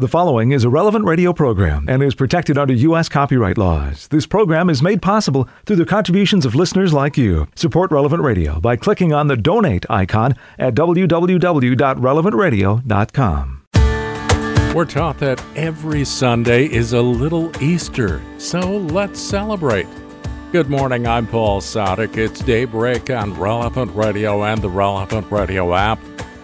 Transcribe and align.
The 0.00 0.06
following 0.06 0.52
is 0.52 0.62
a 0.62 0.70
relevant 0.70 1.06
radio 1.06 1.32
program 1.32 1.86
and 1.88 2.04
is 2.04 2.14
protected 2.14 2.56
under 2.56 2.72
U.S. 2.72 3.08
copyright 3.08 3.58
laws. 3.58 4.06
This 4.06 4.28
program 4.28 4.70
is 4.70 4.80
made 4.80 5.02
possible 5.02 5.48
through 5.66 5.74
the 5.74 5.84
contributions 5.84 6.46
of 6.46 6.54
listeners 6.54 6.92
like 6.92 7.16
you. 7.16 7.48
Support 7.56 7.90
Relevant 7.90 8.22
Radio 8.22 8.60
by 8.60 8.76
clicking 8.76 9.12
on 9.12 9.26
the 9.26 9.36
donate 9.36 9.84
icon 9.90 10.36
at 10.56 10.76
www.relevantradio.com. 10.76 13.62
We're 14.72 14.84
taught 14.84 15.18
that 15.18 15.42
every 15.56 16.04
Sunday 16.04 16.66
is 16.66 16.92
a 16.92 17.02
little 17.02 17.50
Easter, 17.60 18.22
so 18.38 18.60
let's 18.60 19.18
celebrate. 19.18 19.88
Good 20.52 20.70
morning, 20.70 21.08
I'm 21.08 21.26
Paul 21.26 21.60
Sadek. 21.60 22.16
It's 22.16 22.38
daybreak 22.38 23.10
on 23.10 23.34
Relevant 23.34 23.92
Radio 23.96 24.44
and 24.44 24.62
the 24.62 24.70
Relevant 24.70 25.28
Radio 25.32 25.74
app. 25.74 25.98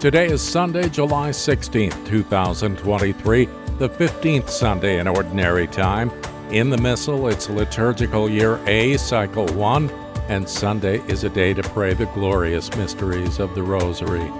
Today 0.04 0.26
is 0.26 0.42
Sunday, 0.42 0.90
July 0.90 1.30
16th, 1.30 2.06
2023, 2.06 3.46
the 3.78 3.88
15th 3.88 4.50
Sunday 4.50 4.98
in 4.98 5.08
Ordinary 5.08 5.66
Time. 5.66 6.10
In 6.50 6.68
the 6.68 6.76
Missal, 6.76 7.28
it's 7.28 7.48
liturgical 7.48 8.28
year 8.28 8.60
A, 8.66 8.98
cycle 8.98 9.46
1, 9.54 9.88
and 10.28 10.46
Sunday 10.46 10.98
is 11.08 11.24
a 11.24 11.30
day 11.30 11.54
to 11.54 11.62
pray 11.62 11.94
the 11.94 12.04
glorious 12.04 12.68
mysteries 12.76 13.38
of 13.38 13.54
the 13.54 13.62
Rosary. 13.62 14.30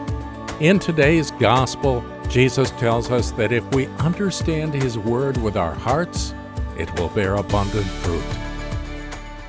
In 0.61 0.79
today's 0.79 1.31
Gospel, 1.31 2.05
Jesus 2.29 2.71
tells 2.73 3.11
us 3.11 3.31
that 3.31 3.51
if 3.51 3.65
we 3.73 3.87
understand 4.01 4.75
His 4.75 4.99
Word 4.99 5.39
with 5.39 5.57
our 5.57 5.75
hearts, 5.75 6.35
it 6.77 6.93
will 7.01 7.09
bear 7.09 7.37
abundant 7.37 7.87
fruit. 7.87 8.23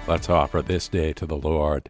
Let's 0.08 0.30
offer 0.30 0.62
this 0.62 0.88
day 0.88 1.12
to 1.12 1.26
the 1.26 1.36
Lord. 1.36 1.90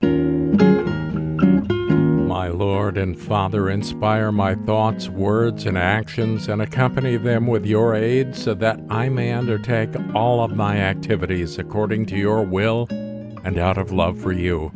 My 2.35 2.49
Lord 2.49 2.97
and 2.97 3.17
Father, 3.17 3.69
inspire 3.69 4.29
my 4.29 4.55
thoughts, 4.55 5.07
words, 5.07 5.65
and 5.65 5.77
actions, 5.77 6.49
and 6.49 6.61
accompany 6.61 7.15
them 7.15 7.47
with 7.47 7.65
your 7.65 7.95
aid 7.95 8.35
so 8.35 8.53
that 8.55 8.77
I 8.89 9.07
may 9.07 9.31
undertake 9.31 9.91
all 10.13 10.43
of 10.43 10.53
my 10.53 10.75
activities 10.75 11.57
according 11.57 12.07
to 12.07 12.17
your 12.17 12.43
will 12.43 12.87
and 12.89 13.57
out 13.57 13.77
of 13.77 13.93
love 13.93 14.19
for 14.19 14.33
you. 14.33 14.73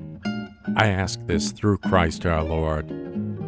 I 0.77 0.87
ask 0.87 1.19
this 1.25 1.51
through 1.51 1.79
Christ 1.79 2.25
our 2.25 2.45
Lord. 2.45 2.89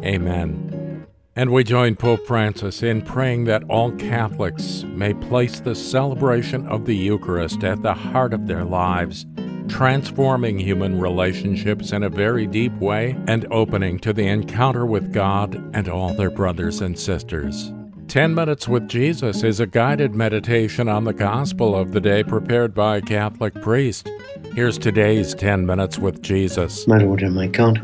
Amen. 0.04 1.06
And 1.34 1.50
we 1.50 1.64
join 1.64 1.96
Pope 1.96 2.26
Francis 2.26 2.82
in 2.82 3.00
praying 3.00 3.44
that 3.44 3.64
all 3.64 3.92
Catholics 3.92 4.84
may 4.88 5.14
place 5.14 5.58
the 5.58 5.74
celebration 5.74 6.66
of 6.66 6.84
the 6.84 6.96
Eucharist 6.96 7.64
at 7.64 7.82
the 7.82 7.94
heart 7.94 8.34
of 8.34 8.46
their 8.46 8.66
lives 8.66 9.24
transforming 9.72 10.58
human 10.58 11.00
relationships 11.00 11.92
in 11.92 12.02
a 12.02 12.08
very 12.10 12.46
deep 12.46 12.74
way 12.74 13.16
and 13.26 13.50
opening 13.50 13.98
to 13.98 14.12
the 14.12 14.28
encounter 14.28 14.84
with 14.84 15.14
God 15.14 15.54
and 15.74 15.88
all 15.88 16.12
their 16.12 16.30
brothers 16.30 16.82
and 16.82 16.96
sisters. 16.96 17.72
10 18.06 18.34
Minutes 18.34 18.68
with 18.68 18.86
Jesus 18.86 19.42
is 19.42 19.60
a 19.60 19.66
guided 19.66 20.14
meditation 20.14 20.90
on 20.90 21.04
the 21.04 21.14
gospel 21.14 21.74
of 21.74 21.92
the 21.92 22.02
day 22.02 22.22
prepared 22.22 22.74
by 22.74 22.98
a 22.98 23.00
Catholic 23.00 23.54
priest. 23.62 24.10
Here's 24.54 24.76
today's 24.76 25.34
10 25.34 25.64
Minutes 25.64 25.98
with 25.98 26.20
Jesus. 26.20 26.86
My 26.86 26.98
Lord 26.98 27.22
and 27.22 27.34
my 27.34 27.46
God, 27.46 27.78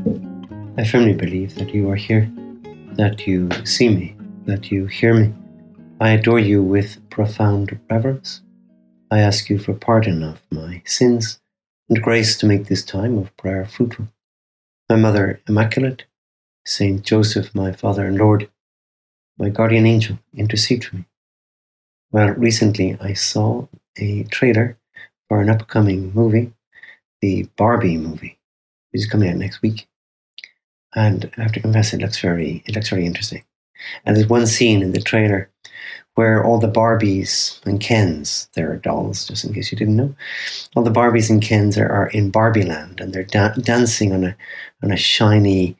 I 0.77 0.85
firmly 0.85 1.15
believe 1.15 1.55
that 1.55 1.73
you 1.73 1.89
are 1.91 1.97
here, 1.97 2.31
that 2.93 3.27
you 3.27 3.49
see 3.65 3.89
me, 3.89 4.15
that 4.45 4.71
you 4.71 4.85
hear 4.85 5.15
me. 5.15 5.33
I 6.03 6.11
adore 6.11 6.39
you 6.39 6.63
with 6.63 6.99
profound 7.09 7.81
reverence. 7.89 8.43
I 9.11 9.21
ask 9.21 9.49
you 9.49 9.59
for 9.59 9.73
pardon 9.73 10.23
of 10.23 10.43
my 10.51 10.83
sins 10.85 11.41
and 11.89 12.03
grace 12.03 12.37
to 12.37 12.47
make 12.47 12.67
this 12.67 12.85
time 12.85 13.17
of 13.17 13.35
prayer 13.37 13.65
fruitful. 13.65 14.09
My 14.89 14.97
Mother 14.97 15.41
Immaculate, 15.49 16.05
Saint 16.67 17.03
Joseph, 17.03 17.55
my 17.55 17.73
Father 17.73 18.05
and 18.05 18.19
Lord, 18.19 18.51
my 19.39 19.49
guardian 19.49 19.87
angel, 19.87 20.19
intercede 20.35 20.85
for 20.85 20.97
me. 20.97 21.05
Well, 22.11 22.29
recently 22.31 22.97
I 23.01 23.15
saw 23.15 23.69
a 23.99 24.25
trailer 24.25 24.79
for 25.29 25.41
an 25.41 25.51
upcoming 25.51 26.13
movie, 26.15 26.53
the 27.21 27.49
Barbie 27.57 27.97
movie, 27.97 28.39
which 28.91 29.03
is 29.03 29.09
coming 29.09 29.31
out 29.31 29.37
next 29.37 29.63
week. 29.63 29.89
And 30.95 31.31
I 31.37 31.43
have 31.43 31.53
to 31.53 31.61
confess, 31.61 31.93
it 31.93 32.01
looks 32.01 32.21
very, 32.21 32.63
it 32.67 32.75
looks 32.75 32.89
very 32.89 33.07
interesting. 33.07 33.45
And 34.05 34.17
there's 34.17 34.29
one 34.29 34.47
scene 34.47 34.83
in 34.83 34.93
the 34.93 35.01
trailer 35.01 35.51
where 36.19 36.45
all 36.45 36.59
the 36.59 36.67
Barbies 36.67 37.65
and 37.65 37.79
Kens, 37.79 38.49
they're 38.55 38.75
dolls, 38.79 39.25
just 39.25 39.45
in 39.45 39.55
case 39.55 39.71
you 39.71 39.79
didn't 39.79 39.95
know, 39.95 40.13
all 40.75 40.83
the 40.83 40.91
Barbies 40.91 41.31
and 41.31 41.41
Kens 41.41 41.79
are, 41.79 41.89
are 41.89 42.09
in 42.09 42.33
Barbie 42.33 42.65
Land 42.65 43.01
and 43.01 43.13
they're 43.13 43.23
da- 43.23 43.55
dancing 43.55 44.13
on 44.13 44.25
a, 44.25 44.37
on 44.83 44.91
a 44.91 44.97
shiny 44.97 45.77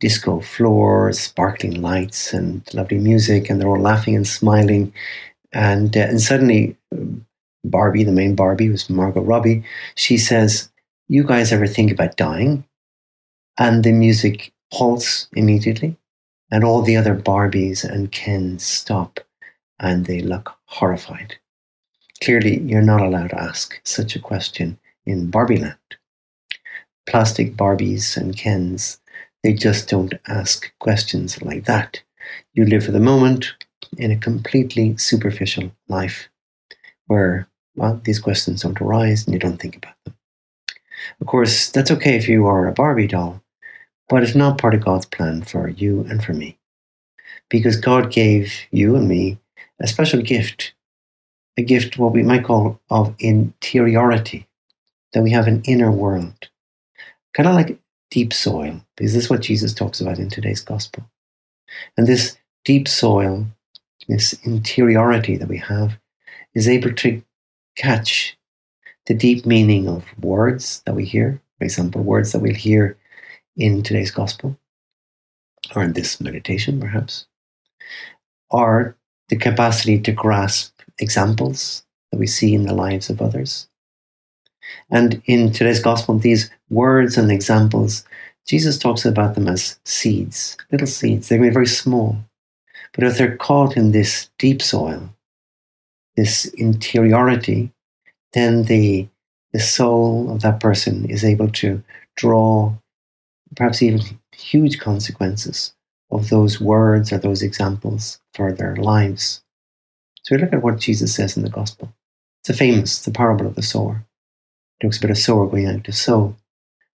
disco 0.00 0.40
floor, 0.40 1.12
sparkling 1.12 1.82
lights 1.82 2.32
and 2.32 2.62
lovely 2.72 2.96
music, 2.96 3.50
and 3.50 3.60
they're 3.60 3.68
all 3.68 3.78
laughing 3.78 4.16
and 4.16 4.26
smiling. 4.26 4.94
And, 5.52 5.94
uh, 5.94 6.00
and 6.00 6.22
suddenly, 6.22 6.74
Barbie, 7.62 8.04
the 8.04 8.12
main 8.12 8.34
Barbie, 8.34 8.70
was 8.70 8.88
Margot 8.88 9.20
Robbie, 9.20 9.62
she 9.94 10.16
says, 10.16 10.70
You 11.08 11.22
guys 11.22 11.52
ever 11.52 11.66
think 11.66 11.92
about 11.92 12.16
dying? 12.16 12.64
And 13.58 13.84
the 13.84 13.92
music 13.92 14.54
halts 14.72 15.28
immediately, 15.34 15.98
and 16.50 16.64
all 16.64 16.80
the 16.80 16.96
other 16.96 17.14
Barbies 17.14 17.84
and 17.84 18.10
Kens 18.10 18.64
stop 18.64 19.20
and 19.80 20.06
they 20.06 20.20
look 20.20 20.54
horrified. 20.66 21.36
Clearly, 22.22 22.60
you're 22.60 22.82
not 22.82 23.00
allowed 23.00 23.30
to 23.30 23.40
ask 23.40 23.80
such 23.84 24.14
a 24.14 24.20
question 24.20 24.78
in 25.06 25.30
Barbie 25.30 25.56
Land. 25.58 25.76
Plastic 27.06 27.56
Barbies 27.56 28.16
and 28.16 28.36
Kens, 28.36 29.00
they 29.42 29.52
just 29.52 29.88
don't 29.88 30.14
ask 30.28 30.72
questions 30.78 31.42
like 31.42 31.64
that. 31.64 32.00
You 32.54 32.64
live 32.64 32.84
for 32.84 32.92
the 32.92 33.00
moment 33.00 33.54
in 33.98 34.12
a 34.12 34.16
completely 34.16 34.96
superficial 34.96 35.72
life 35.88 36.28
where, 37.06 37.48
well, 37.74 38.00
these 38.04 38.20
questions 38.20 38.62
don't 38.62 38.80
arise 38.80 39.26
and 39.26 39.34
you 39.34 39.40
don't 39.40 39.58
think 39.58 39.76
about 39.76 39.94
them. 40.04 40.14
Of 41.20 41.26
course, 41.26 41.70
that's 41.70 41.90
okay 41.90 42.16
if 42.16 42.28
you 42.28 42.46
are 42.46 42.68
a 42.68 42.72
Barbie 42.72 43.08
doll, 43.08 43.42
but 44.08 44.22
it's 44.22 44.36
not 44.36 44.58
part 44.58 44.74
of 44.74 44.84
God's 44.84 45.06
plan 45.06 45.42
for 45.42 45.68
you 45.68 46.06
and 46.08 46.22
for 46.22 46.32
me. 46.32 46.58
Because 47.48 47.76
God 47.76 48.12
gave 48.12 48.52
you 48.70 48.94
and 48.94 49.08
me 49.08 49.38
a 49.82 49.88
special 49.88 50.22
gift, 50.22 50.74
a 51.58 51.62
gift 51.62 51.98
what 51.98 52.12
we 52.12 52.22
might 52.22 52.44
call 52.44 52.80
of 52.88 53.14
interiority, 53.18 54.46
that 55.12 55.22
we 55.22 55.30
have 55.30 55.46
an 55.46 55.62
inner 55.64 55.90
world, 55.90 56.48
kind 57.34 57.48
of 57.48 57.54
like 57.54 57.78
deep 58.10 58.32
soil, 58.32 58.80
because 58.96 59.12
this 59.12 59.24
is 59.24 59.30
what 59.30 59.40
Jesus 59.42 59.74
talks 59.74 60.00
about 60.00 60.18
in 60.18 60.28
today's 60.28 60.60
gospel. 60.60 61.04
And 61.96 62.06
this 62.06 62.36
deep 62.64 62.86
soil, 62.86 63.46
this 64.08 64.34
interiority 64.44 65.36
that 65.36 65.48
we 65.48 65.58
have, 65.58 65.98
is 66.54 66.68
able 66.68 66.92
to 66.92 67.22
catch 67.76 68.36
the 69.06 69.14
deep 69.14 69.44
meaning 69.44 69.88
of 69.88 70.04
words 70.22 70.82
that 70.86 70.94
we 70.94 71.04
hear, 71.04 71.40
for 71.58 71.64
example, 71.64 72.02
words 72.02 72.32
that 72.32 72.40
we'll 72.40 72.54
hear 72.54 72.96
in 73.56 73.82
today's 73.82 74.10
gospel, 74.10 74.56
or 75.74 75.82
in 75.82 75.92
this 75.92 76.20
meditation, 76.20 76.80
perhaps, 76.80 77.26
or 78.50 78.96
the 79.32 79.38
capacity 79.38 79.98
to 79.98 80.12
grasp 80.12 80.78
examples 80.98 81.82
that 82.10 82.18
we 82.18 82.26
see 82.26 82.52
in 82.52 82.66
the 82.66 82.74
lives 82.74 83.08
of 83.08 83.22
others. 83.22 83.66
And 84.90 85.22
in 85.24 85.50
today's 85.50 85.80
gospel, 85.80 86.18
these 86.18 86.50
words 86.68 87.16
and 87.16 87.32
examples, 87.32 88.04
Jesus 88.46 88.76
talks 88.76 89.06
about 89.06 89.34
them 89.34 89.48
as 89.48 89.80
seeds, 89.86 90.58
little 90.70 90.86
seeds. 90.86 91.30
They 91.30 91.38
may 91.38 91.48
be 91.48 91.54
very 91.54 91.66
small, 91.66 92.18
but 92.92 93.04
if 93.04 93.16
they're 93.16 93.38
caught 93.38 93.74
in 93.74 93.92
this 93.92 94.28
deep 94.38 94.60
soil, 94.60 95.08
this 96.14 96.44
interiority, 96.58 97.72
then 98.34 98.64
the, 98.64 99.08
the 99.54 99.60
soul 99.60 100.30
of 100.30 100.42
that 100.42 100.60
person 100.60 101.08
is 101.08 101.24
able 101.24 101.48
to 101.52 101.82
draw 102.16 102.74
perhaps 103.56 103.80
even 103.80 104.02
huge 104.36 104.78
consequences 104.78 105.72
of 106.12 106.28
those 106.28 106.60
words 106.60 107.12
or 107.12 107.18
those 107.18 107.42
examples 107.42 108.20
for 108.34 108.52
their 108.52 108.76
lives. 108.76 109.42
So 110.22 110.36
we 110.36 110.42
look 110.42 110.52
at 110.52 110.62
what 110.62 110.78
Jesus 110.78 111.14
says 111.14 111.36
in 111.36 111.42
the 111.42 111.50
Gospel. 111.50 111.92
It's 112.40 112.50
a 112.50 112.54
famous, 112.54 113.04
the 113.04 113.10
parable 113.10 113.46
of 113.46 113.54
the 113.54 113.62
sower. 113.62 114.04
It 114.80 114.84
talks 114.84 114.98
about 114.98 115.10
a 115.10 115.16
sower 115.16 115.46
going 115.46 115.66
out 115.66 115.84
to 115.84 115.92
sow. 115.92 116.36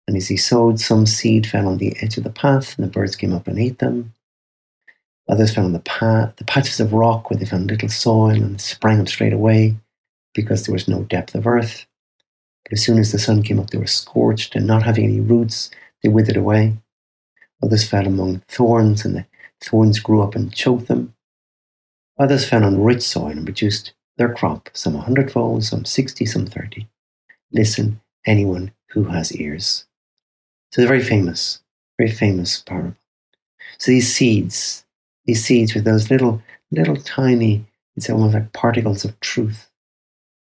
And 0.08 0.16
as 0.16 0.28
he 0.28 0.38
sowed, 0.38 0.80
some 0.80 1.06
seed 1.06 1.48
fell 1.48 1.68
on 1.68 1.78
the 1.78 1.96
edge 2.02 2.18
of 2.18 2.24
the 2.24 2.30
path, 2.30 2.78
and 2.78 2.86
the 2.86 2.92
birds 2.92 3.16
came 3.16 3.34
up 3.34 3.48
and 3.48 3.58
ate 3.58 3.80
them. 3.80 4.14
Others 5.28 5.56
fell 5.56 5.66
on 5.66 5.74
the 5.74 5.80
path, 5.80 6.36
the 6.36 6.44
patches 6.44 6.80
of 6.80 6.94
rock 6.94 7.30
where 7.30 7.40
they 7.40 7.46
found 7.46 7.68
little 7.68 7.90
soil 7.90 8.32
and 8.32 8.62
sprang 8.62 9.00
up 9.00 9.08
straight 9.08 9.34
away 9.34 9.76
because 10.36 10.66
there 10.66 10.74
was 10.74 10.88
no 10.88 11.04
depth 11.04 11.34
of 11.34 11.48
earth. 11.48 11.88
But 12.64 12.74
as 12.74 12.84
soon 12.84 13.00
as 13.00 13.12
the 13.12 13.20
sun 13.20 13.42
came 13.42 13.60
up, 13.60 13.70
they 13.72 13.78
were 13.78 13.88
scorched, 13.88 14.56
and 14.56 14.68
not 14.68 14.84
having 14.84 15.06
any 15.06 15.20
roots, 15.20 15.72
they 16.04 16.10
withered 16.10 16.38
away. 16.38 16.78
Others 17.64 17.90
fell 17.90 18.08
among 18.08 18.42
thorns, 18.48 19.06
and 19.06 19.16
the 19.16 19.26
thorns 19.64 20.00
grew 20.00 20.22
up 20.22 20.36
and 20.36 20.54
choked 20.54 20.88
them. 20.88 21.16
Others 22.20 22.50
fell 22.50 22.64
on 22.64 22.82
rich 22.82 23.02
soil 23.04 23.28
and 23.28 23.46
produced 23.46 23.94
their 24.18 24.34
crop, 24.34 24.70
some 24.74 24.96
a 24.96 25.02
hundredfold, 25.02 25.64
some 25.64 25.86
sixty, 25.86 26.26
some 26.26 26.46
thirty. 26.46 26.88
Listen, 27.52 28.02
anyone 28.26 28.72
who 28.92 29.06
has 29.06 29.36
ears. 29.36 29.86
So 30.72 30.84
a 30.84 30.88
very 30.88 31.04
famous, 31.04 31.62
very 31.98 32.12
famous 32.12 32.62
parable. 32.62 32.96
So 33.80 33.92
these 33.92 34.14
seeds, 34.14 34.86
these 35.26 35.44
seeds 35.44 35.74
with 35.74 35.86
those 35.86 36.12
little, 36.12 36.42
little 36.72 36.98
tiny 36.98 37.66
It's 37.96 38.10
almost 38.10 38.34
like 38.34 38.54
particles 38.54 39.06
of 39.06 39.20
truth 39.22 39.70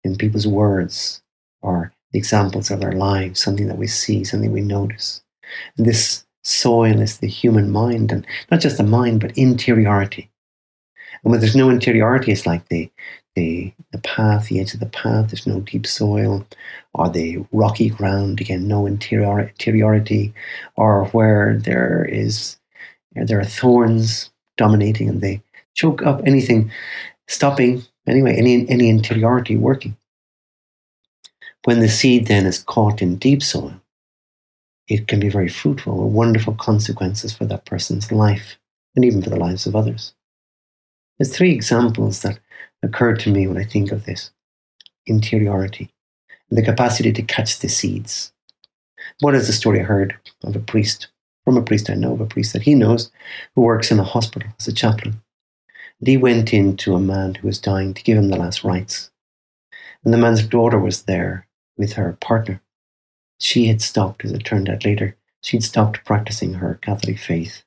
in 0.03 0.17
people's 0.17 0.47
words 0.47 1.23
or 1.61 1.93
the 2.11 2.19
examples 2.19 2.71
of 2.71 2.81
their 2.81 2.93
lives, 2.93 3.41
something 3.41 3.67
that 3.67 3.77
we 3.77 3.87
see, 3.87 4.23
something 4.23 4.51
we 4.51 4.61
notice. 4.61 5.23
And 5.77 5.85
this 5.85 6.25
soil 6.47 7.01
is 7.01 7.17
the 7.17 7.27
human 7.27 7.71
mind, 7.71 8.11
and 8.11 8.25
not 8.49 8.61
just 8.61 8.77
the 8.77 8.83
mind, 8.83 9.19
but 9.19 9.37
interiority. 9.37 10.29
And 11.23 11.31
when 11.31 11.39
there's 11.39 11.55
no 11.55 11.69
interiority, 11.69 12.31
it's 12.31 12.45
like 12.45 12.67
the, 12.69 12.89
the, 13.35 13.73
the 13.91 13.97
path, 13.99 14.47
the 14.47 14.59
edge 14.59 14.73
of 14.73 14.79
the 14.79 14.85
path, 14.85 15.29
there's 15.29 15.47
no 15.47 15.59
deep 15.61 15.85
soil, 15.85 16.45
or 16.93 17.09
the 17.09 17.45
rocky 17.51 17.89
ground, 17.89 18.39
again, 18.39 18.67
no 18.67 18.85
interior, 18.85 19.39
interiority, 19.39 20.33
or 20.75 21.05
where 21.07 21.57
there 21.57 22.05
is 22.05 22.57
there 23.25 23.39
are 23.39 23.45
thorns 23.45 24.29
dominating 24.57 25.09
and 25.09 25.21
they 25.21 25.41
choke 25.73 26.03
up 26.03 26.21
anything 26.25 26.71
stopping 27.27 27.83
anyway 28.05 28.35
any 28.35 28.69
any 28.69 28.89
interiority 28.89 29.57
working. 29.57 29.97
When 31.63 31.79
the 31.79 31.89
seed 31.89 32.27
then 32.27 32.45
is 32.45 32.63
caught 32.63 33.01
in 33.01 33.17
deep 33.17 33.43
soil, 33.43 33.81
it 34.87 35.07
can 35.07 35.19
be 35.19 35.29
very 35.29 35.49
fruitful 35.49 36.03
with 36.03 36.13
wonderful 36.13 36.55
consequences 36.55 37.35
for 37.35 37.45
that 37.45 37.65
person's 37.65 38.11
life 38.11 38.57
and 38.95 39.03
even 39.03 39.21
for 39.21 39.29
the 39.29 39.39
lives 39.39 39.65
of 39.65 39.75
others. 39.75 40.13
There's 41.17 41.35
three 41.35 41.51
examples 41.51 42.21
that 42.21 42.39
occur 42.83 43.15
to 43.15 43.31
me 43.31 43.47
when 43.47 43.57
I 43.57 43.63
think 43.63 43.91
of 43.91 44.05
this 44.05 44.31
interiority 45.05 45.89
and 46.49 46.57
the 46.57 46.63
capacity 46.63 47.11
to 47.13 47.21
catch 47.21 47.59
the 47.59 47.69
seeds. 47.69 48.31
One 49.19 49.35
is 49.35 49.47
the 49.47 49.53
story 49.53 49.81
I 49.81 49.83
heard 49.83 50.15
of 50.43 50.55
a 50.55 50.59
priest, 50.59 51.07
from 51.43 51.57
a 51.57 51.61
priest 51.61 51.89
I 51.89 51.95
know, 51.95 52.13
of 52.13 52.21
a 52.21 52.25
priest 52.25 52.53
that 52.53 52.63
he 52.63 52.75
knows, 52.75 53.11
who 53.55 53.61
works 53.61 53.91
in 53.91 53.99
a 53.99 54.03
hospital 54.03 54.49
as 54.59 54.67
a 54.67 54.73
chaplain. 54.73 55.21
And 55.99 56.07
he 56.07 56.17
went 56.17 56.53
in 56.53 56.77
to 56.77 56.95
a 56.95 56.99
man 56.99 57.35
who 57.35 57.47
was 57.47 57.59
dying 57.59 57.93
to 57.93 58.03
give 58.03 58.17
him 58.17 58.29
the 58.29 58.37
last 58.37 58.63
rites. 58.63 59.09
And 60.03 60.13
the 60.13 60.17
man's 60.17 60.43
daughter 60.43 60.79
was 60.79 61.03
there 61.03 61.47
with 61.77 61.93
her 61.93 62.17
partner. 62.21 62.61
She 63.39 63.67
had 63.67 63.81
stopped, 63.81 64.25
as 64.25 64.31
it 64.31 64.43
turned 64.43 64.69
out 64.69 64.85
later, 64.85 65.15
she'd 65.41 65.63
stopped 65.63 66.03
practicing 66.05 66.55
her 66.55 66.79
Catholic 66.81 67.19
faith 67.19 67.63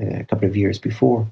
uh, 0.00 0.20
a 0.20 0.24
couple 0.24 0.48
of 0.48 0.56
years 0.56 0.78
before. 0.78 1.30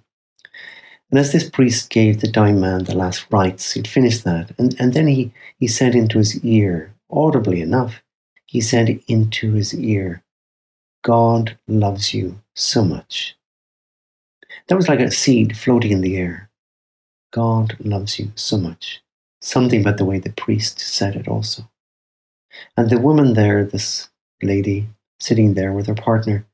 And 1.11 1.19
as 1.19 1.33
this 1.33 1.49
priest 1.49 1.91
gave 1.91 2.21
the 2.21 2.31
dying 2.31 2.61
man 2.61 2.85
the 2.85 2.95
last 2.95 3.27
rites, 3.31 3.73
he'd 3.73 3.89
finished 3.89 4.25
that, 4.25 4.53
and, 4.59 4.77
and 4.79 4.93
then 4.93 5.09
he, 5.09 5.33
he 5.59 5.67
said 5.67 5.95
into 5.95 6.19
his 6.19 6.43
ear, 6.45 6.95
audibly 7.11 7.61
enough, 7.61 8.03
he 8.47 8.61
said 8.61 9.01
into 9.09 9.53
his 9.53 9.75
ear, 9.75 10.23
God 11.03 11.57
loves 11.67 12.13
you 12.13 12.41
so 12.55 12.85
much. 12.85 13.37
That 14.67 14.77
was 14.77 14.89
like 14.89 15.01
a 15.01 15.11
seed 15.11 15.57
floating 15.57 15.93
in 15.93 16.01
the 16.01 16.17
air. 16.17 16.51
God 17.33 17.77
loves 17.81 18.19
you 18.19 18.33
so 18.35 18.59
much. 18.59 19.03
Something 19.41 19.81
about 19.81 19.97
the 19.97 20.05
way 20.05 20.19
the 20.19 20.33
priest 20.33 20.81
said 20.81 21.17
it 21.17 21.29
also. 21.29 21.70
And 22.77 22.91
the 22.91 22.99
woman 22.99 23.35
there, 23.35 23.65
this 23.65 24.11
lady 24.43 24.89
sitting 25.19 25.55
there 25.55 25.73
with 25.73 25.87
her 25.87 25.95
partner, 25.95 26.47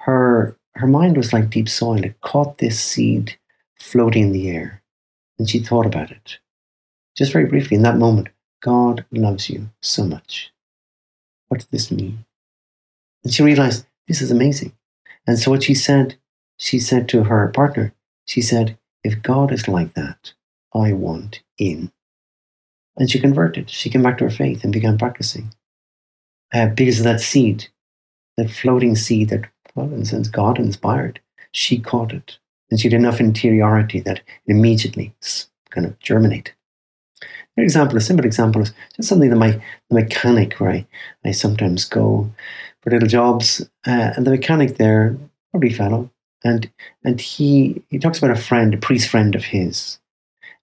her 0.00 0.56
her 0.76 0.86
mind 0.86 1.16
was 1.16 1.32
like 1.32 1.50
deep 1.50 1.68
soil. 1.68 2.04
It 2.04 2.20
caught 2.20 2.58
this 2.58 2.80
seed 2.80 3.36
floating 3.74 4.24
in 4.24 4.32
the 4.32 4.50
air. 4.50 4.82
And 5.38 5.48
she 5.48 5.58
thought 5.58 5.86
about 5.86 6.10
it. 6.10 6.38
Just 7.16 7.32
very 7.32 7.46
briefly, 7.46 7.76
in 7.76 7.82
that 7.82 7.98
moment, 7.98 8.28
God 8.62 9.04
loves 9.10 9.50
you 9.50 9.70
so 9.80 10.04
much. 10.04 10.52
What 11.48 11.60
does 11.60 11.68
this 11.68 11.90
mean? 11.90 12.24
And 13.24 13.32
she 13.32 13.42
realized 13.42 13.86
this 14.06 14.22
is 14.22 14.30
amazing. 14.30 14.72
And 15.26 15.38
so 15.38 15.50
what 15.50 15.64
she 15.64 15.74
said, 15.74 16.16
she 16.56 16.78
said 16.78 17.08
to 17.08 17.24
her 17.24 17.48
partner, 17.48 17.92
she 18.26 18.40
said, 18.40 18.78
if 19.02 19.22
God 19.22 19.52
is 19.52 19.66
like 19.66 19.94
that, 19.94 20.32
I 20.74 20.92
want 20.92 21.42
in. 21.58 21.90
And 23.00 23.10
she 23.10 23.18
converted. 23.18 23.68
She 23.68 23.90
came 23.90 24.04
back 24.04 24.18
to 24.18 24.24
her 24.24 24.30
faith 24.30 24.62
and 24.62 24.72
began 24.72 24.98
practicing. 24.98 25.52
Uh, 26.52 26.66
because 26.66 26.98
of 26.98 27.04
that 27.04 27.20
seed, 27.20 27.66
that 28.36 28.50
floating 28.50 28.94
seed 28.94 29.30
that, 29.30 29.46
well, 29.74 29.92
in 29.92 30.02
a 30.02 30.04
sense, 30.04 30.28
God 30.28 30.58
inspired, 30.58 31.18
she 31.50 31.80
caught 31.80 32.12
it 32.12 32.38
and 32.70 32.78
she 32.78 32.88
had 32.88 32.98
enough 32.98 33.20
interiority 33.20 34.00
that 34.00 34.20
immediately 34.46 35.12
kind 35.70 35.86
of 35.86 35.98
germinated. 35.98 36.54
An 37.56 37.64
example, 37.64 37.96
a 37.96 38.00
simple 38.00 38.24
example 38.24 38.62
is 38.62 38.72
just 38.96 39.08
something 39.08 39.30
that 39.30 39.36
my 39.36 39.60
the 39.88 39.94
mechanic 39.94 40.54
where 40.54 40.70
I, 40.70 40.86
I 41.24 41.32
sometimes 41.32 41.84
go 41.84 42.30
for 42.80 42.90
little 42.90 43.08
jobs, 43.08 43.60
uh, 43.86 44.12
and 44.16 44.26
the 44.26 44.30
mechanic 44.30 44.76
there, 44.76 45.16
lovely 45.52 45.72
fellow, 45.72 46.10
and 46.44 46.70
and 47.04 47.20
he 47.20 47.82
he 47.90 47.98
talks 47.98 48.18
about 48.18 48.30
a 48.30 48.40
friend, 48.40 48.72
a 48.72 48.78
priest 48.78 49.08
friend 49.08 49.34
of 49.34 49.44
his, 49.44 49.98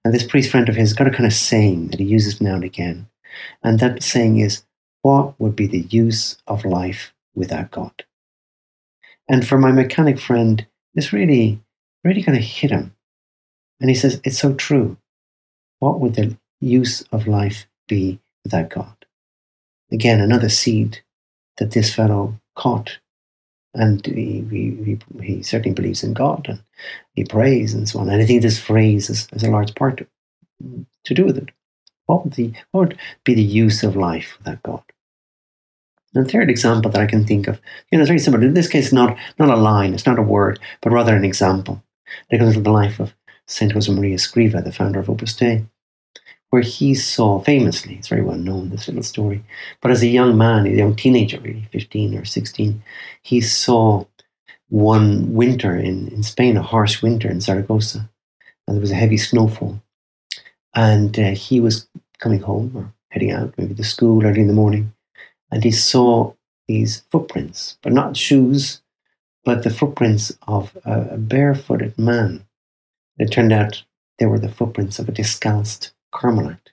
and 0.07 0.15
this 0.15 0.25
priest 0.25 0.50
friend 0.50 0.69
of 0.69 0.75
his 0.75 0.94
got 0.94 1.07
a 1.07 1.12
kind 1.12 1.25
of 1.25 1.33
saying 1.33 1.89
that 1.89 2.00
he 2.00 2.06
uses 2.06 2.42
now 2.42 2.56
and 2.56 2.63
again, 2.63 3.07
and 3.63 3.80
that 3.80 4.01
saying 4.01 4.39
is, 4.39 4.63
"What 5.04 5.39
would 5.39 5.56
be 5.56 5.68
the 5.68 5.86
use 5.89 6.38
of 6.48 6.65
life 6.65 7.13
without 7.36 7.71
God?" 7.71 8.06
And 9.27 9.45
for 9.48 9.57
my 9.57 9.71
mechanic 9.71 10.19
friend, 10.19 10.65
this 10.95 11.13
really 11.13 11.62
really 12.04 12.24
kind 12.24 12.38
of 12.38 12.44
hit 12.44 12.71
him. 12.71 12.95
And 13.80 13.89
he 13.89 13.95
says, 13.95 14.21
It's 14.24 14.39
so 14.39 14.54
true. 14.54 14.98
What 15.80 16.00
would 16.00 16.15
the 16.15 16.38
use 16.59 17.01
of 17.12 17.27
life 17.27 17.68
be 17.88 18.19
without 18.44 18.69
God? 18.69 18.95
Again, 19.92 20.19
another 20.19 20.50
seed 20.50 21.01
that 21.57 21.71
this 21.71 21.94
fellow 21.94 22.39
caught. 22.56 23.00
And 23.73 24.05
he, 24.05 24.43
he, 24.49 24.99
he 25.21 25.43
certainly 25.43 25.75
believes 25.75 26.03
in 26.03 26.13
God 26.13 26.47
and 26.49 26.63
he 27.13 27.23
prays 27.23 27.73
and 27.73 27.87
so 27.87 27.99
on. 27.99 28.09
And 28.09 28.21
I 28.21 28.25
think 28.25 28.41
this 28.41 28.59
phrase 28.59 29.09
is, 29.09 29.27
has 29.31 29.43
a 29.43 29.51
large 29.51 29.75
part 29.75 29.97
to, 29.97 30.07
to 31.05 31.13
do 31.13 31.25
with 31.25 31.37
it. 31.37 31.49
What 32.05 32.23
would, 32.23 32.33
the, 32.33 32.53
what 32.71 32.89
would 32.89 32.99
be 33.23 33.33
the 33.33 33.43
use 33.43 33.83
of 33.83 33.95
life 33.95 34.37
without 34.39 34.63
God? 34.63 34.83
And 36.15 36.25
the 36.25 36.29
third 36.29 36.49
example 36.49 36.89
that 36.91 37.01
I 37.01 37.05
can 37.05 37.25
think 37.25 37.47
of, 37.47 37.59
you 37.91 37.97
know, 37.97 38.01
it's 38.01 38.09
very 38.09 38.19
simple. 38.19 38.41
In 38.41 38.53
this 38.53 38.69
case, 38.69 38.93
not, 38.93 39.17
not 39.37 39.49
a 39.49 39.57
line, 39.57 39.93
it's 39.93 40.05
not 40.05 40.17
a 40.17 40.23
word, 40.23 40.59
but 40.81 40.91
rather 40.91 41.15
an 41.15 41.25
example. 41.25 41.83
It 42.29 42.39
goes 42.39 42.55
to 42.55 42.61
the 42.61 42.71
life 42.71 42.99
of 42.99 43.13
Saint 43.45 43.73
Josemaria 43.73 44.15
Escriva, 44.15 44.63
the 44.63 44.71
founder 44.71 44.99
of 44.99 45.09
Opus 45.09 45.35
Dei, 45.35 45.65
where 46.49 46.61
he 46.61 46.95
saw 46.95 47.39
famously, 47.39 47.95
it's 47.95 48.07
very 48.07 48.21
well 48.21 48.38
known, 48.38 48.69
this 48.69 48.88
little 48.88 49.03
story, 49.03 49.44
but 49.81 49.91
as 49.91 50.01
a 50.01 50.07
young 50.07 50.38
man, 50.38 50.65
a 50.65 50.69
young 50.69 50.95
teenager, 50.95 51.39
really, 51.41 51.67
15 51.71 52.17
or 52.17 52.25
16, 52.25 52.81
he 53.21 53.41
saw 53.41 54.05
one 54.69 55.33
winter 55.33 55.75
in, 55.75 56.07
in 56.09 56.23
Spain, 56.23 56.57
a 56.57 56.61
harsh 56.61 57.01
winter 57.01 57.29
in 57.29 57.41
Zaragoza, 57.41 58.09
and 58.67 58.75
there 58.75 58.81
was 58.81 58.91
a 58.91 58.95
heavy 58.95 59.17
snowfall. 59.17 59.81
And 60.73 61.17
uh, 61.19 61.31
he 61.31 61.59
was 61.59 61.88
coming 62.19 62.39
home 62.39 62.71
or 62.75 62.94
heading 63.09 63.31
out, 63.31 63.54
maybe 63.57 63.73
to 63.75 63.83
school 63.83 64.25
early 64.25 64.42
in 64.42 64.47
the 64.47 64.54
morning, 64.54 64.94
and 65.51 65.63
he 65.63 65.71
saw 65.71 66.33
these 66.68 67.01
footprints, 67.11 67.77
but 67.81 67.94
not 67.94 68.18
shoes, 68.18 68.81
but 69.44 69.63
the 69.63 69.69
footprints 69.69 70.37
of 70.47 70.77
a, 70.85 71.01
a 71.11 71.18
barefooted 71.18 71.97
man. 71.97 72.45
It 73.18 73.31
turned 73.31 73.54
out 73.54 73.83
they 74.19 74.25
were 74.25 74.39
the 74.39 74.51
footprints 74.51 74.99
of 74.99 75.07
a 75.07 75.13
discalced 75.13 75.94
Carmelite. 76.18 76.71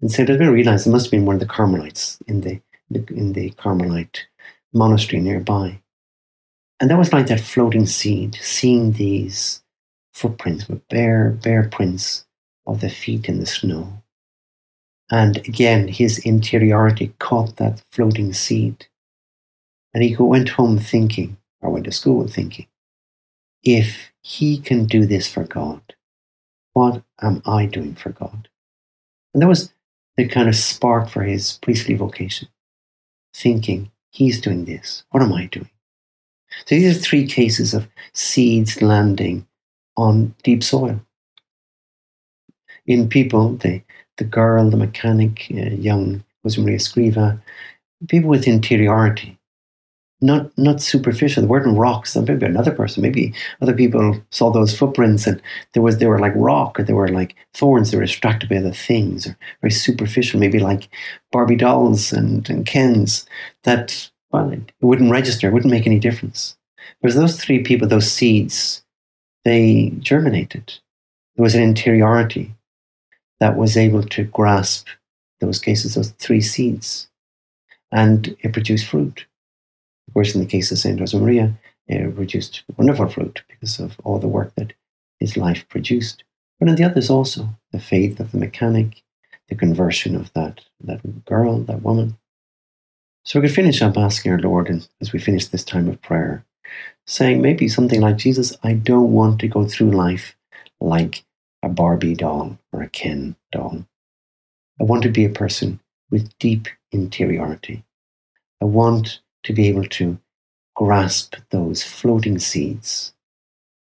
And 0.00 0.12
has 0.12 0.26
been 0.26 0.52
realized 0.52 0.86
it 0.86 0.90
must 0.90 1.06
have 1.06 1.10
been 1.10 1.24
one 1.24 1.36
of 1.36 1.40
the 1.40 1.46
Carmelites 1.46 2.18
in 2.26 2.42
the, 2.42 2.60
in 2.90 3.32
the 3.32 3.50
Carmelite 3.52 4.26
monastery 4.74 5.22
nearby. 5.22 5.80
And 6.78 6.90
that 6.90 6.98
was 6.98 7.12
like 7.12 7.28
that 7.28 7.40
floating 7.40 7.86
seed, 7.86 8.36
seeing 8.42 8.92
these 8.92 9.62
footprints 10.12 10.68
with 10.68 10.86
bare, 10.88 11.30
bare 11.30 11.68
prints 11.70 12.26
of 12.66 12.80
the 12.80 12.90
feet 12.90 13.28
in 13.28 13.40
the 13.40 13.46
snow. 13.46 14.02
And 15.10 15.38
again, 15.38 15.88
his 15.88 16.18
interiority 16.18 17.14
caught 17.18 17.56
that 17.56 17.82
floating 17.90 18.32
seed. 18.32 18.86
And 19.94 20.02
he 20.02 20.14
went 20.16 20.50
home 20.50 20.78
thinking, 20.78 21.38
or 21.62 21.70
went 21.70 21.84
to 21.86 21.92
school 21.92 22.26
thinking, 22.26 22.66
if 23.62 24.12
he 24.20 24.58
can 24.58 24.84
do 24.84 25.06
this 25.06 25.32
for 25.32 25.44
God, 25.44 25.93
what 26.74 27.02
am 27.22 27.42
I 27.46 27.66
doing 27.66 27.94
for 27.94 28.10
God? 28.10 28.48
And 29.32 29.42
that 29.42 29.48
was 29.48 29.72
the 30.16 30.28
kind 30.28 30.48
of 30.48 30.56
spark 30.56 31.08
for 31.08 31.22
his 31.22 31.58
priestly 31.62 31.94
vocation, 31.94 32.48
thinking, 33.34 33.90
he's 34.10 34.40
doing 34.40 34.64
this, 34.64 35.04
what 35.10 35.22
am 35.22 35.32
I 35.32 35.46
doing? 35.46 35.70
So 36.66 36.76
these 36.76 36.96
are 36.96 37.00
three 37.00 37.26
cases 37.26 37.74
of 37.74 37.88
seeds 38.12 38.80
landing 38.80 39.46
on 39.96 40.34
deep 40.42 40.62
soil. 40.62 41.00
In 42.86 43.08
people, 43.08 43.56
the, 43.56 43.82
the 44.18 44.24
girl, 44.24 44.68
the 44.70 44.76
mechanic, 44.76 45.46
uh, 45.50 45.70
young 45.70 46.22
Josemaria 46.44 46.76
Escriva, 46.76 47.40
people 48.08 48.30
with 48.30 48.46
interiority, 48.46 49.38
not 50.20 50.56
not 50.58 50.80
superficial. 50.80 51.42
They 51.42 51.48
weren't 51.48 51.78
rocks. 51.78 52.16
Maybe 52.16 52.46
another 52.46 52.72
person, 52.72 53.02
maybe 53.02 53.34
other 53.62 53.74
people 53.74 54.20
saw 54.30 54.50
those 54.50 54.76
footprints 54.76 55.26
and 55.26 55.40
there 55.74 55.82
was 55.82 55.98
they 55.98 56.06
were 56.06 56.18
like 56.20 56.32
rock 56.36 56.80
or 56.80 56.84
they 56.84 56.94
were 56.94 57.08
like 57.08 57.36
thorns. 57.54 57.90
They 57.90 57.98
were 57.98 58.06
distracted 58.06 58.48
by 58.50 58.56
other 58.56 58.72
things 58.72 59.26
or 59.26 59.36
very 59.62 59.72
superficial. 59.72 60.40
Maybe 60.40 60.60
like 60.60 60.88
Barbie 61.32 61.56
dolls 61.56 62.12
and, 62.12 62.48
and 62.50 62.66
Kens 62.66 63.26
that 63.64 64.10
well, 64.32 64.50
it 64.50 64.72
wouldn't 64.80 65.12
register. 65.12 65.48
It 65.48 65.52
wouldn't 65.52 65.72
make 65.72 65.86
any 65.86 65.98
difference. 66.00 66.56
Whereas 67.00 67.16
those 67.16 67.40
three 67.40 67.62
people, 67.62 67.88
those 67.88 68.10
seeds, 68.10 68.84
they 69.44 69.92
germinated 70.00 70.74
There 71.36 71.44
was 71.44 71.54
an 71.54 71.62
interiority 71.62 72.54
that 73.40 73.56
was 73.56 73.76
able 73.76 74.02
to 74.04 74.24
grasp 74.24 74.88
those 75.40 75.58
cases, 75.60 75.94
those 75.94 76.10
three 76.12 76.40
seeds, 76.40 77.08
and 77.92 78.36
it 78.40 78.52
produced 78.52 78.86
fruit. 78.86 79.26
Course, 80.14 80.34
in 80.34 80.40
the 80.40 80.46
case 80.46 80.70
of 80.70 80.78
Saint 80.78 81.00
Josemaria, 81.00 81.52
it 81.88 82.14
produced 82.14 82.62
wonderful 82.76 83.08
fruit 83.08 83.42
because 83.48 83.80
of 83.80 83.96
all 84.04 84.18
the 84.18 84.28
work 84.28 84.54
that 84.54 84.72
his 85.18 85.36
life 85.36 85.68
produced. 85.68 86.22
But 86.60 86.68
in 86.68 86.76
the 86.76 86.84
others 86.84 87.10
also, 87.10 87.48
the 87.72 87.80
faith 87.80 88.20
of 88.20 88.30
the 88.30 88.38
mechanic, 88.38 89.02
the 89.48 89.56
conversion 89.56 90.14
of 90.14 90.32
that, 90.34 90.60
that 90.84 91.24
girl, 91.24 91.58
that 91.64 91.82
woman. 91.82 92.16
So 93.24 93.40
we 93.40 93.48
could 93.48 93.54
finish 93.56 93.82
up 93.82 93.96
asking 93.96 94.32
our 94.32 94.38
Lord, 94.38 94.68
and 94.68 94.86
as 95.00 95.12
we 95.12 95.18
finish 95.18 95.46
this 95.48 95.64
time 95.64 95.88
of 95.88 96.00
prayer, 96.00 96.44
saying 97.06 97.42
maybe 97.42 97.68
something 97.68 98.00
like, 98.00 98.16
Jesus, 98.16 98.56
I 98.62 98.74
don't 98.74 99.12
want 99.12 99.40
to 99.40 99.48
go 99.48 99.66
through 99.66 99.90
life 99.90 100.36
like 100.80 101.24
a 101.62 101.68
Barbie 101.68 102.14
doll 102.14 102.58
or 102.72 102.82
a 102.82 102.88
Ken 102.88 103.34
doll. 103.50 103.84
I 104.80 104.84
want 104.84 105.02
to 105.02 105.08
be 105.08 105.24
a 105.24 105.30
person 105.30 105.80
with 106.10 106.38
deep 106.38 106.68
interiority. 106.92 107.84
I 108.62 108.66
want 108.66 109.20
to 109.44 109.52
be 109.52 109.68
able 109.68 109.84
to 109.84 110.18
grasp 110.74 111.36
those 111.50 111.82
floating 111.82 112.38
seeds. 112.38 113.14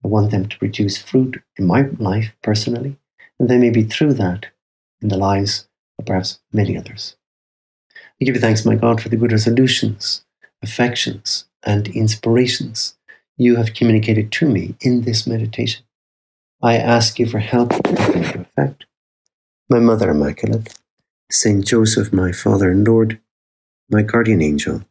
I 0.04 0.08
want 0.08 0.30
them 0.30 0.48
to 0.48 0.58
produce 0.58 0.98
fruit 0.98 1.42
in 1.56 1.66
my 1.66 1.82
life 1.98 2.32
personally, 2.42 2.96
and 3.38 3.48
then 3.48 3.60
maybe 3.60 3.82
through 3.82 4.14
that 4.14 4.46
in 5.00 5.08
the 5.08 5.18
lives 5.18 5.68
of 5.98 6.06
perhaps 6.06 6.40
many 6.52 6.76
others. 6.76 7.16
I 8.20 8.24
give 8.24 8.34
you 8.34 8.40
thanks, 8.40 8.64
my 8.64 8.74
God, 8.74 9.00
for 9.00 9.08
the 9.08 9.16
good 9.16 9.32
resolutions, 9.32 10.24
affections, 10.62 11.46
and 11.62 11.88
inspirations 11.88 12.96
you 13.36 13.56
have 13.56 13.74
communicated 13.74 14.30
to 14.32 14.48
me 14.48 14.74
in 14.80 15.02
this 15.02 15.26
meditation. 15.26 15.84
I 16.62 16.76
ask 16.76 17.18
you 17.18 17.26
for 17.26 17.38
help 17.38 17.70
to 17.70 17.82
put 17.82 18.16
into 18.16 18.40
effect. 18.40 18.84
My 19.70 19.78
Mother 19.78 20.10
Immaculate, 20.10 20.74
Saint 21.30 21.66
Joseph, 21.66 22.12
my 22.12 22.32
Father 22.32 22.70
and 22.70 22.86
Lord, 22.86 23.18
my 23.88 24.02
guardian 24.02 24.42
angel, 24.42 24.82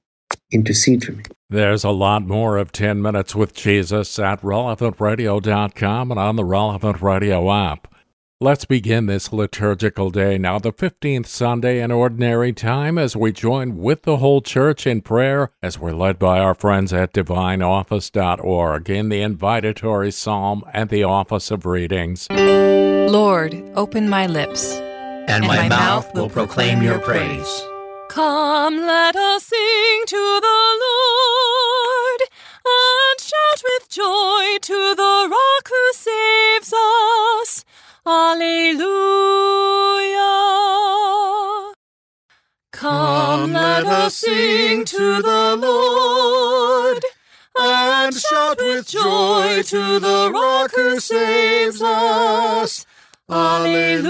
intercede 0.52 1.04
for 1.04 1.14
me. 1.14 1.24
There's 1.50 1.84
a 1.84 1.90
lot 1.90 2.24
more 2.24 2.58
of 2.58 2.72
10 2.72 3.02
Minutes 3.02 3.36
with 3.36 3.54
Jesus 3.54 4.20
at 4.20 4.42
relevantradio.com 4.42 6.12
and 6.12 6.20
on 6.20 6.36
the 6.36 6.46
Relevant 6.46 7.02
Radio 7.02 7.52
app. 7.52 7.94
Let's 8.42 8.64
begin 8.64 9.08
this 9.08 9.34
liturgical 9.34 10.12
day 10.12 10.38
now, 10.38 10.60
the 10.60 10.72
15th 10.72 11.26
Sunday 11.26 11.82
in 11.82 11.92
Ordinary 11.92 12.54
Time, 12.54 12.98
as 12.98 13.14
we 13.14 13.34
join 13.34 13.76
with 13.78 14.04
the 14.04 14.16
whole 14.16 14.42
church 14.42 14.88
in 14.88 15.02
prayer 15.02 15.52
as 15.62 15.78
we're 15.78 15.92
led 15.92 16.18
by 16.18 16.40
our 16.40 16.56
friends 16.56 16.94
at 16.94 17.12
divineoffice.org 17.12 18.90
in 18.90 19.10
the 19.10 19.20
invitatory 19.20 20.14
psalm 20.14 20.64
and 20.72 20.90
the 20.90 21.04
office 21.04 21.52
of 21.52 21.66
readings. 21.66 22.30
Lord, 22.30 23.62
open 23.76 24.08
my 24.08 24.28
lips, 24.28 24.72
and, 25.28 25.46
my, 25.46 25.68
mouth 25.68 26.14
will 26.14 26.30
proclaim 26.30 26.82
your 26.82 27.00
praise. 27.00 27.62
Come, 28.10 28.78
let 28.88 29.16
us 29.16 29.46
sing 29.46 30.04
to 30.08 30.40
the 30.42 30.80
Lord 30.84 32.22
and 32.66 33.22
shout 33.22 33.62
with 33.64 33.88
joy 33.88 34.58
to 34.64 34.96
the 34.96 35.28
rock 35.30 35.70
who 35.70 35.94
saves 35.94 36.74
us. 36.74 37.64
Alleluia. 38.08 38.90
Come, 42.72 43.54
let 43.54 43.86
us 43.86 44.16
sing 44.16 44.86
to 44.86 45.22
the 45.22 45.56
Lord 45.56 47.06
and 47.60 48.16
shout 48.16 48.58
with 48.58 48.88
joy 48.88 49.62
to 49.68 50.00
the 50.00 50.32
rock 50.34 50.72
who 50.76 51.00
saves 51.00 51.80
us. 51.84 52.88
Alleluia. 53.30 54.10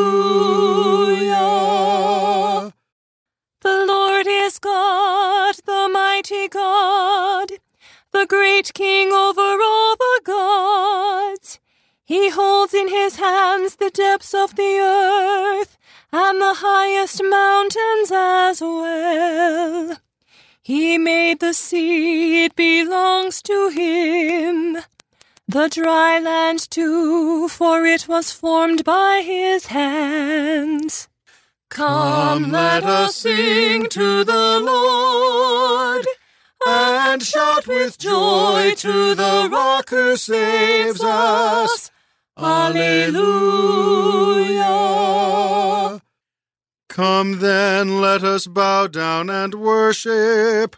The 3.62 3.86
Lord 3.86 4.28
is 4.28 4.60
God, 4.60 5.56
the 5.66 5.90
mighty 5.92 6.48
God 6.48 7.52
the 8.18 8.26
great 8.26 8.74
king 8.74 9.12
over 9.12 9.62
all 9.62 9.96
the 9.96 10.22
gods. 10.24 11.60
He 12.04 12.30
holds 12.30 12.74
in 12.74 12.88
his 12.88 13.18
hands 13.18 13.76
the 13.76 13.92
depths 13.92 14.34
of 14.34 14.56
the 14.56 14.80
earth 14.80 15.78
and 16.12 16.42
the 16.42 16.56
highest 16.56 17.22
mountains 17.24 18.12
as 18.12 18.62
well. 18.62 19.98
He 20.62 20.98
made 20.98 21.40
the 21.40 21.54
sea, 21.54 22.46
it 22.46 22.56
belongs 22.56 23.42
to 23.44 23.70
him. 23.70 24.78
The 25.50 25.70
dry 25.70 26.20
land 26.20 26.70
too, 26.70 27.48
for 27.48 27.86
it 27.86 28.08
was 28.10 28.32
formed 28.32 28.84
by 28.84 29.22
his 29.26 29.68
hands. 29.68 31.08
Come, 31.70 32.52
let 32.52 32.84
us 32.84 33.16
sing 33.16 33.88
to 33.90 34.26
the 34.26 34.60
Lord 34.60 36.06
and 36.68 37.24
shout 37.24 37.66
with 37.66 37.98
joy 37.98 38.74
to 38.78 39.16
the 39.16 39.48
rock 39.50 39.90
who 39.90 40.18
saves 40.18 41.02
us. 41.02 41.92
Alleluia. 42.38 43.08
Come 46.90 47.40
then, 47.40 48.02
let 48.02 48.24
us 48.24 48.48
bow 48.48 48.88
down 48.88 49.30
and 49.30 49.54
worship, 49.54 50.76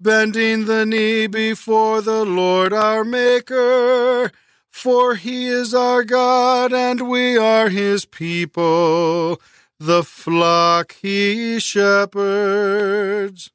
bending 0.00 0.66
the 0.66 0.84
knee 0.84 1.26
before 1.26 2.00
the 2.02 2.24
Lord 2.24 2.72
our 2.72 3.04
Maker. 3.04 4.30
For 4.70 5.14
he 5.14 5.46
is 5.46 5.74
our 5.74 6.04
God, 6.04 6.72
and 6.72 7.08
we 7.08 7.38
are 7.38 7.70
his 7.70 8.04
people, 8.04 9.40
the 9.80 10.04
flock 10.04 10.94
he 11.00 11.58
shepherds. 11.58 13.50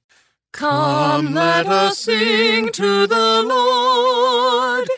Come, 0.52 1.34
let 1.34 1.68
us 1.68 2.00
sing 2.00 2.72
to 2.72 3.08
the 3.08 3.44
Lord, 3.44 4.90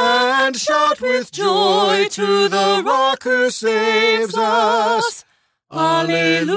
and 0.00 0.54
shout 0.56 1.00
with 1.00 1.32
joy 1.32 2.06
to 2.10 2.48
the 2.48 2.82
rock 2.84 3.22
who 3.24 3.48
saves 3.50 4.36
us. 4.36 5.24
Alleluia. 5.72 6.52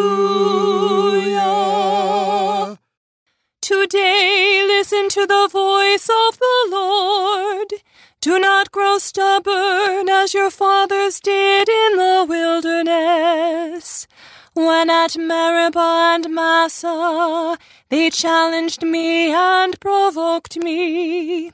Today 3.65 4.63
listen 4.67 5.09
to 5.09 5.25
the 5.25 5.49
voice 5.51 6.07
of 6.07 6.37
the 6.37 6.67
Lord. 6.69 7.73
Do 8.21 8.37
not 8.37 8.71
grow 8.71 8.99
stubborn 8.99 10.07
as 10.07 10.35
your 10.35 10.51
fathers 10.51 11.19
did 11.19 11.67
in 11.67 11.97
the 11.97 12.27
wilderness 12.29 14.05
when 14.53 14.91
at 14.91 15.17
Meribah 15.17 16.13
and 16.13 16.29
Massah 16.29 17.57
they 17.89 18.11
challenged 18.11 18.83
me 18.83 19.33
and 19.33 19.79
provoked 19.79 20.57
me, 20.57 21.51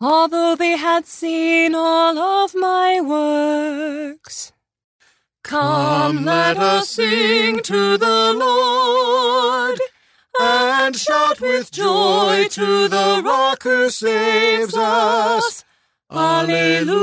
although 0.00 0.54
they 0.54 0.76
had 0.76 1.06
seen 1.06 1.74
all 1.74 2.16
of 2.20 2.54
my 2.54 3.00
works. 3.00 4.52
Come, 5.42 6.24
let 6.24 6.56
us 6.56 6.90
sing 6.90 7.64
to 7.64 7.98
the 7.98 8.32
Lord, 8.32 9.80
and 10.40 10.96
shout 10.96 11.40
with 11.40 11.70
joy 11.70 12.46
to 12.50 12.88
the 12.88 13.22
rock 13.24 13.62
who 13.62 13.90
saves 13.90 14.76
us. 14.76 15.64
Alleluia. 16.10 16.94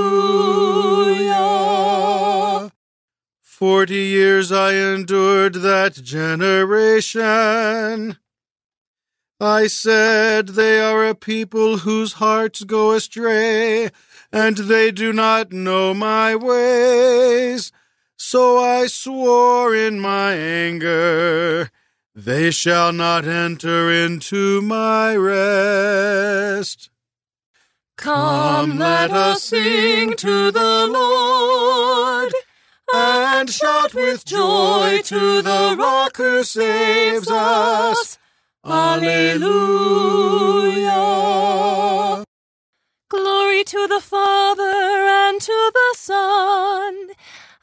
Forty 3.42 3.96
years 3.96 4.52
I 4.52 4.74
endured 4.74 5.56
that 5.56 5.94
generation. 5.96 6.98
I 9.40 9.68
said, 9.68 10.50
They 10.50 10.80
are 10.80 11.06
a 11.06 11.14
people 11.16 11.80
whose 11.80 12.14
hearts 12.14 12.64
go 12.64 12.94
astray, 12.94 13.92
and 14.32 14.58
they 14.58 14.92
do 14.92 15.12
not 15.12 15.52
know 15.52 15.94
my 15.94 16.36
ways. 16.36 17.72
So 18.18 18.58
I 18.58 18.88
swore 18.88 19.76
in 19.76 20.00
my 20.00 20.34
anger, 20.34 21.70
They 22.16 22.50
shall 22.50 22.94
not 22.94 23.26
enter 23.26 23.92
into 23.92 24.62
my 24.62 25.18
rest. 25.18 26.90
Come, 27.98 28.78
let 28.78 29.12
us 29.12 29.44
sing 29.44 30.16
to 30.16 30.50
the 30.50 30.88
Lord 30.88 32.34
and 32.94 33.50
shout 33.50 33.94
with 33.94 34.24
joy 34.24 35.02
to 35.04 35.42
the 35.42 35.76
rock 35.78 36.16
who 36.16 36.44
saves 36.44 37.30
us. 37.30 38.18
Alleluia. 38.64 39.44
Glory 43.10 43.66
to 43.66 43.88
the 43.88 44.00
Father 44.00 44.64
and 44.64 45.42
to 45.42 45.72
the 45.74 45.96
Son 45.98 47.10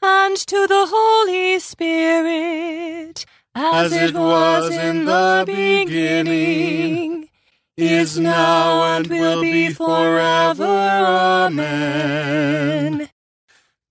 and 0.03 0.37
to 0.37 0.67
the 0.67 0.85
Holy 0.89 1.57
Spirit, 1.59 3.25
as, 3.55 3.93
it 3.93 4.15
was 4.15 4.71
in 4.71 5.05
the 5.05 5.43
beginning, 5.45 7.29
is 7.77 8.19
now, 8.19 8.97
and 8.97 9.07
will 9.07 9.41
be 9.41 9.69
forever. 9.69 10.65
Amen. 10.65 13.09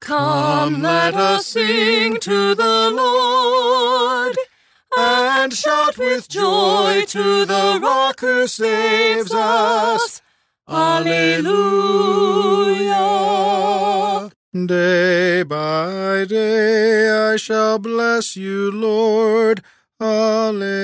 Come, 0.00 0.82
let 0.82 1.14
us 1.14 1.46
sing 1.46 2.18
to 2.20 2.54
the 2.54 2.90
Lord 2.90 4.36
and 4.98 5.52
shout 5.52 5.96
with 5.96 6.28
joy 6.28 7.04
to 7.06 7.44
the 7.44 7.78
rock 7.80 8.20
who 8.20 8.46
saves 8.46 9.32
us. 9.32 10.20
Alleluia. 10.68 11.52
Day 14.54 15.44
by 15.44 16.26
day 16.28 17.08
I 17.08 17.36
shall 17.36 17.78
bless 17.78 18.36
you, 18.36 18.70
Lord. 18.70 19.62
Alleluia. 19.98 20.76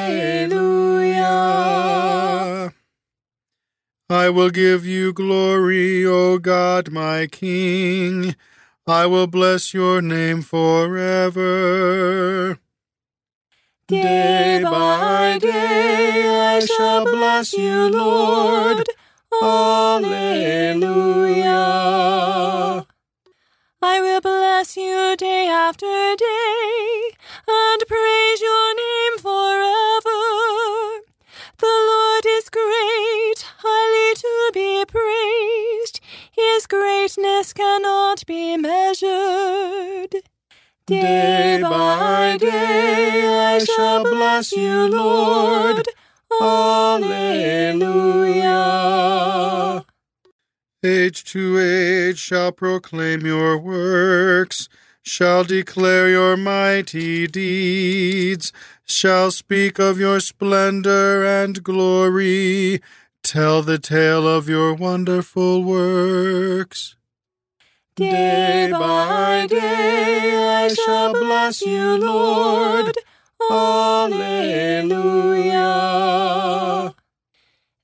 I 4.10 4.28
will 4.28 4.50
give 4.50 4.84
you 4.84 5.14
glory, 5.14 6.04
O 6.04 6.36
God, 6.36 6.90
my 6.92 7.26
King. 7.26 8.36
I 8.86 9.06
will 9.06 9.26
bless 9.26 9.72
your 9.72 10.02
name 10.02 10.42
forever. 10.42 11.40
Day 13.90 14.62
by 14.62 15.38
day 15.40 16.28
I 16.28 16.60
shall 16.60 17.04
bless 17.04 17.52
you, 17.52 17.88
Lord. 17.88 18.86
Alleluia. 19.42 20.86
I 23.82 24.00
will 24.00 24.20
bless 24.20 24.76
you 24.76 25.16
day 25.16 25.48
after 25.48 25.86
day 25.86 27.10
and 27.48 27.82
praise 27.88 28.40
your 28.40 28.76
name 28.76 29.18
forever. 29.18 30.22
The 31.58 31.66
Lord 31.66 32.26
is 32.26 32.48
great, 32.48 33.44
highly 33.58 34.14
to 34.14 34.50
be 34.54 34.84
praised. 34.86 35.98
His 36.30 36.68
greatness 36.68 37.52
cannot 37.52 38.24
be 38.24 38.56
measured. 38.56 40.29
Day 40.90 41.60
by 41.62 42.36
day 42.36 43.54
I 43.54 43.60
shall 43.60 44.02
bless 44.02 44.50
you, 44.50 44.88
Lord. 44.88 45.86
Alleluia. 46.42 47.04
Age 50.82 51.22
to 51.24 51.60
age 51.60 52.18
shall 52.18 52.50
proclaim 52.50 53.24
your 53.24 53.56
works, 53.56 54.68
shall 55.02 55.44
declare 55.44 56.08
your 56.08 56.36
mighty 56.36 57.28
deeds, 57.28 58.52
shall 58.84 59.30
speak 59.30 59.78
of 59.78 60.00
your 60.00 60.18
splendor 60.18 61.24
and 61.24 61.62
glory, 61.62 62.82
tell 63.22 63.62
the 63.62 63.78
tale 63.78 64.26
of 64.26 64.48
your 64.48 64.74
wonderful 64.74 65.62
works. 65.62 66.96
Day 68.00 68.72
by 68.72 69.46
day 69.46 70.64
I 70.64 70.68
shall 70.68 71.12
bless 71.12 71.60
you, 71.60 71.98
Lord. 71.98 72.96
Alleluia. 73.50 74.14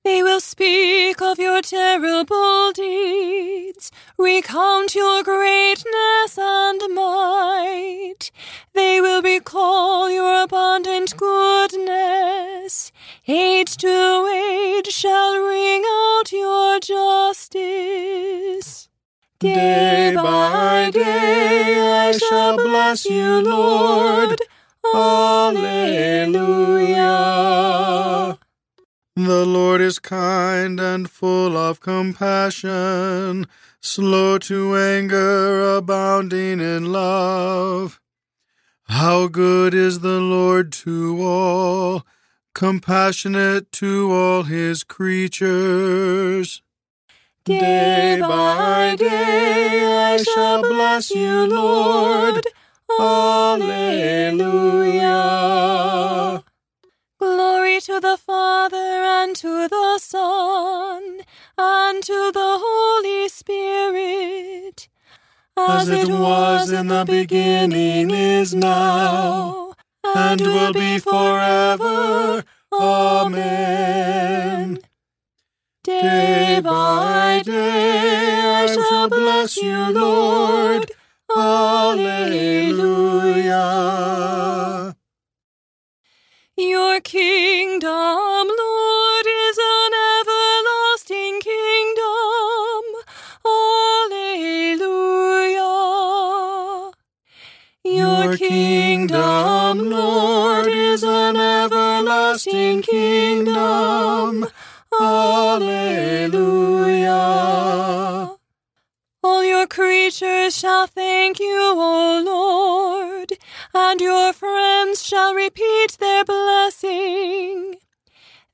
They 0.05 0.23
will 0.23 0.41
speak 0.41 1.21
of 1.21 1.39
your 1.39 1.61
terrible 1.61 2.73
deeds, 2.73 3.93
recount 4.17 4.95
your 4.95 5.23
greatness 5.23 6.39
and 6.39 6.81
might. 6.95 8.31
They 8.73 9.03
will 9.03 9.21
recall 9.21 10.11
your 10.11 10.45
abundant 10.45 11.15
goodness. 11.19 12.91
Age 13.29 13.77
to 13.77 14.27
age 14.35 14.87
shall 14.87 15.39
ring 15.39 15.85
out 15.87 16.33
your 16.33 16.81
justice. 16.81 18.89
Day 19.39 20.15
by 20.15 20.91
day 20.91 22.09
I 22.09 22.13
shall 22.17 22.57
bless 22.57 23.05
you, 23.05 23.43
Lord. 23.43 24.41
Alleluia. 24.95 25.59
The 29.15 29.45
Lord 29.45 29.83
is 29.83 29.99
kind 29.99 30.81
and 30.81 31.11
full 31.11 31.55
of 31.55 31.81
compassion, 31.81 33.47
slow 33.83 34.39
to 34.39 34.75
anger, 34.75 35.77
abounding 35.77 36.61
in 36.61 36.91
love. 36.91 38.01
How 38.85 39.29
good 39.29 39.75
is 39.75 40.01
the 40.01 40.21
Lord 40.21 40.73
to 40.85 41.23
all, 41.23 42.07
compassionate 42.55 43.71
to 43.73 44.11
all 44.11 44.45
his 44.45 44.83
creatures. 44.83 46.63
Day 47.47 48.19
by 48.21 48.97
day 48.99 49.87
I 49.87 50.17
shall 50.21 50.63
bless 50.63 51.13
you, 51.13 51.47
Lord. 51.47 52.45
Alleluia. 52.99 54.03
Glory 57.21 57.81
to 57.83 58.01
the 58.01 58.17
Father 58.17 58.77
and 58.77 59.37
to 59.37 59.69
the 59.69 59.99
Son 59.99 61.21
and 61.57 62.03
to 62.03 62.33
the 62.35 62.59
Holy 62.61 63.29
Spirit, 63.29 64.89
As 65.57 65.89
it 65.89 66.09
was 66.09 66.73
in 66.73 66.89
the 66.89 67.05
beginning, 67.07 68.11
is 68.11 68.57
now, 68.57 69.73
and 70.03 70.41
will 70.41 70.73
be 70.73 70.99
forever. 70.99 72.43
Amen. 72.73 74.81
Day 75.87 76.61
by 76.65 77.43
day 77.45 78.41
I 78.43 78.67
shall 78.67 79.09
bless 79.09 79.57
you, 79.57 79.93
Lord. 79.93 80.91
Alleluia. 81.31 82.27
Your 86.57 87.01
kingdom, 87.03 88.49
Lord, 88.59 89.27
is 89.29 89.59
an 89.63 89.93
everlasting 90.19 91.39
kingdom. 91.41 92.83
Alleluia. 93.47 94.57
Your 97.85 98.37
kingdom, 98.37 99.91
Lord, 99.91 100.67
is 100.67 101.05
an 101.05 101.37
everlasting 101.37 102.83
kingdom. 102.83 104.49
Alleluia. 106.27 107.15
All 109.23 109.45
your 109.45 109.67
creatures 109.69 110.57
shall 110.57 110.89
thank 110.89 111.39
you, 111.39 111.75
O 111.77 112.23
Lord, 112.25 113.33
and 113.73 114.01
your 114.01 114.33
friends 114.33 115.05
shall 115.05 115.35
repeat 115.35 115.97
their 116.01 116.25
blessing. 116.25 117.77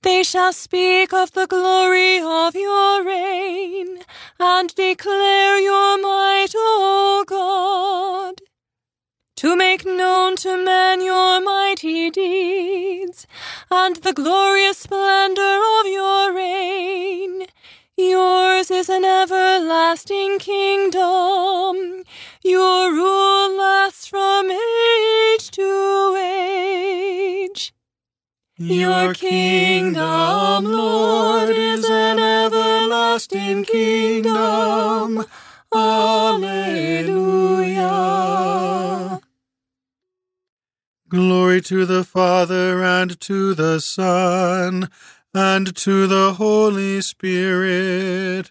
They 0.03 0.23
shall 0.23 0.53
speak 0.53 1.15
of 1.15 1.33
the 1.33 1.47
glory 1.47 2.21
of 2.21 2.55
your 2.55 3.05
reign 3.05 4.01
and 4.39 4.75
declare 4.75 5.59
your 5.59 5.99
might, 5.99 6.53
O 6.55 7.25
God. 7.27 8.43
To 9.43 9.57
make 9.57 9.85
known 9.85 10.37
to 10.37 10.57
men 10.65 11.03
your 11.03 11.41
mighty 11.41 12.11
deeds 12.11 13.27
and 13.73 13.97
the 13.97 14.13
glorious 14.13 14.79
splendor 14.79 15.61
of 15.81 15.87
your 15.89 16.33
reign. 16.33 17.47
Yours 17.97 18.71
is 18.71 18.89
an 18.89 19.05
everlasting 19.05 20.39
kingdom. 20.39 22.05
Your 22.45 22.93
rule 22.93 23.57
lasts 23.59 24.07
from 24.07 24.49
age 24.49 25.51
to 25.51 26.15
age. 26.17 27.75
Your 28.59 29.13
kingdom, 29.13 30.67
Lord, 30.67 31.51
is 31.51 31.85
an 31.91 32.21
everlasting 32.21 33.65
kingdom. 33.65 35.25
Alleluia. 35.75 36.63
Glory 41.13 41.61
to 41.61 41.85
the 41.85 42.05
Father 42.05 42.83
and 42.83 43.21
to 43.21 43.53
the 43.53 43.81
Son 43.83 44.89
and 45.35 45.77
to 45.77 46.07
the 46.07 46.33
Holy 46.33 47.03
Spirit, 47.03 48.51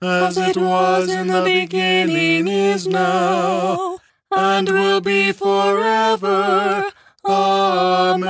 as 0.00 0.38
it 0.38 0.56
was 0.56 1.08
in 1.08 1.26
the 1.26 1.42
beginning, 1.42 2.46
is 2.46 2.86
now, 2.86 3.98
and 4.30 4.68
will 4.68 5.00
be 5.00 5.32
forever. 5.32 6.92
Amen. 7.24 8.28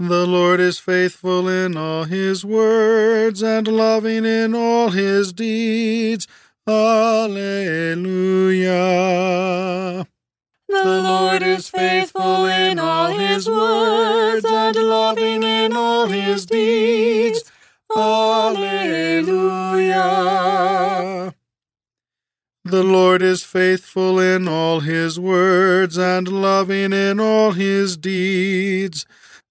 The 0.00 0.26
Lord 0.26 0.60
is 0.60 0.78
faithful 0.78 1.46
in 1.46 1.76
all 1.76 2.04
his 2.04 2.42
words 2.42 3.42
and 3.42 3.68
loving 3.68 4.24
in 4.24 4.54
all 4.54 4.88
his 4.88 5.30
deeds. 5.30 6.26
Alleluia. 6.66 7.98
The 10.68 11.02
Lord 11.02 11.42
is 11.42 11.68
faithful 11.68 12.46
in 12.46 12.78
all 12.78 13.08
his 13.12 13.46
words 13.46 14.46
and 14.46 14.74
loving 14.74 15.42
in 15.42 15.76
all 15.76 16.06
his 16.06 16.46
deeds. 16.46 17.52
Alleluia. 17.94 19.20
The 22.64 22.84
Lord 22.84 23.20
is 23.20 23.42
faithful 23.42 24.18
in 24.18 24.48
all 24.48 24.80
his 24.80 25.20
words 25.20 25.98
and 25.98 26.26
loving 26.26 26.94
in 26.94 27.20
all 27.20 27.52
his 27.52 27.98
deeds. 27.98 29.04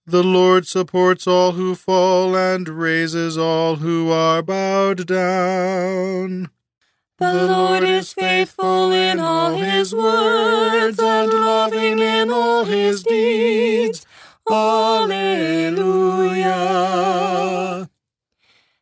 The 0.10 0.24
Lord 0.24 0.65
supports 0.65 1.28
all 1.28 1.52
who 1.52 1.76
fall 1.76 2.36
and 2.36 2.67
raises 2.67 3.38
all 3.38 3.76
who 3.76 4.10
are 4.10 4.41
bowed 4.41 5.06
down. 5.06 6.50
The 7.19 7.45
Lord 7.45 7.84
is 7.84 8.12
faithful 8.12 8.91
in 8.91 9.19
all 9.19 9.54
his 9.56 9.93
words 9.93 10.98
and 10.98 11.32
loving 11.32 12.00
in 12.00 12.32
all 12.32 12.65
his 12.65 13.04
deeds. 13.04 14.08
Alleluia. 14.50 15.28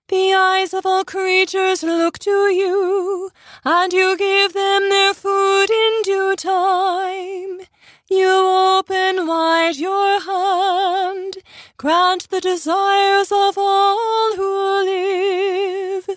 The 0.07 0.33
eyes 0.33 0.73
of 0.73 0.85
all 0.85 1.03
creatures 1.03 1.83
look 1.83 2.19
to 2.19 2.47
you, 2.53 3.31
and 3.65 3.91
you 3.91 4.15
give 4.15 4.53
them 4.53 4.87
their 4.87 5.13
food 5.13 5.69
in 5.69 6.01
due 6.03 6.37
time. 6.37 7.67
You 8.09 8.29
open 8.29 9.27
wide 9.27 9.75
your 9.75 10.21
hand, 10.21 11.39
grant 11.75 12.29
the 12.29 12.39
desires 12.39 13.33
of 13.33 13.57
all 13.57 14.35
who 14.37 14.85
live. 14.85 16.07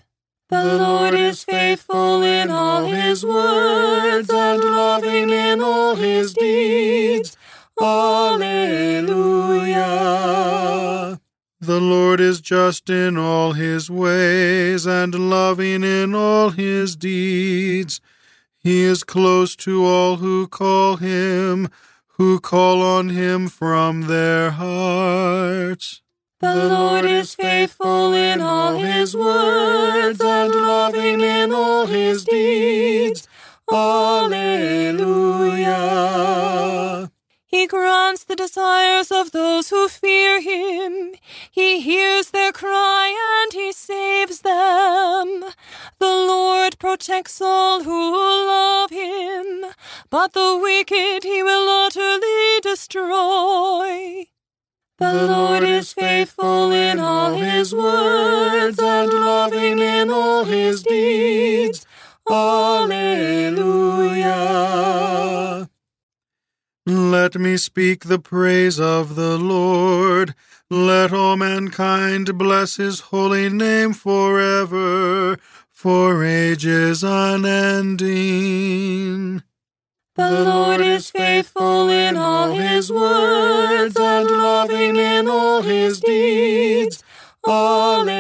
The 0.50 0.76
Lord 0.79 1.14
is 1.14 1.42
faithful 1.42 2.22
in 2.22 2.48
all 2.48 2.87
his 2.87 3.24
words 3.26 4.31
and 4.31 4.62
loving 4.62 5.31
in 5.31 5.61
all 5.61 5.96
his 5.96 6.33
deeds. 6.33 7.37
Alleluia. 7.81 8.40
The 11.61 11.81
Lord 11.81 12.20
is 12.20 12.40
just 12.40 12.88
in 12.88 13.16
all 13.18 13.55
his 13.55 13.90
ways 13.90 14.87
and 14.87 15.29
loving 15.29 15.83
in 15.83 16.14
all 16.14 16.50
his 16.50 16.94
deeds. 16.94 18.00
He 18.62 18.83
is 18.83 19.05
close 19.05 19.57
to 19.57 19.85
all 19.87 20.16
who 20.18 20.46
call 20.46 20.96
him, 20.96 21.68
who 22.18 22.38
call 22.38 22.83
on 22.83 23.09
him 23.09 23.49
from 23.49 24.03
their 24.03 24.51
hearts. 24.51 26.03
The 26.40 26.68
Lord 26.68 27.07
is 27.07 27.35
faithful 27.35 28.12
in 28.12 28.42
all 28.42 28.77
his 28.77 29.16
words 29.16 30.20
and 30.20 30.55
loving 30.55 31.23
in 31.23 31.53
all 31.53 31.87
his 31.87 32.25
deeds. 32.25 33.27
Alleluia. 33.73 34.31
He 37.50 37.66
grants 37.66 38.22
the 38.22 38.36
desires 38.36 39.10
of 39.10 39.32
those 39.32 39.70
who 39.70 39.88
fear 39.88 40.40
him. 40.40 41.14
He 41.50 41.80
hears 41.80 42.30
their 42.30 42.52
cry 42.52 43.42
and 43.42 43.52
he 43.52 43.72
saves 43.72 44.42
them. 44.42 45.44
The 45.98 46.14
Lord 46.32 46.78
protects 46.78 47.40
all 47.40 47.82
who 47.82 48.12
love 48.14 48.90
him, 48.90 49.64
but 50.10 50.32
the 50.32 50.60
wicked 50.62 51.24
he 51.24 51.42
will 51.42 51.68
utterly 51.68 52.60
destroy. 52.62 54.28
The 54.98 55.12
Lord 55.26 55.39
Let 67.32 67.40
me 67.40 67.56
speak 67.58 68.06
the 68.06 68.18
praise 68.18 68.80
of 68.80 69.14
the 69.14 69.38
Lord. 69.38 70.34
Let 70.68 71.12
all 71.12 71.36
mankind 71.36 72.36
bless 72.36 72.74
his 72.74 72.98
holy 72.98 73.48
name 73.48 73.92
forever, 73.92 75.38
for 75.70 76.24
ages 76.24 77.04
unending. 77.04 78.08
The 80.16 80.44
Lord 80.44 80.80
is 80.80 81.08
faithful 81.08 81.88
in 81.88 82.16
all 82.16 82.50
his 82.50 82.90
words 82.90 83.96
and 83.96 84.28
loving 84.28 84.96
in 84.96 85.28
all 85.28 85.62
his 85.62 86.00
deeds. 86.00 87.04
Alleluia. 87.46 88.10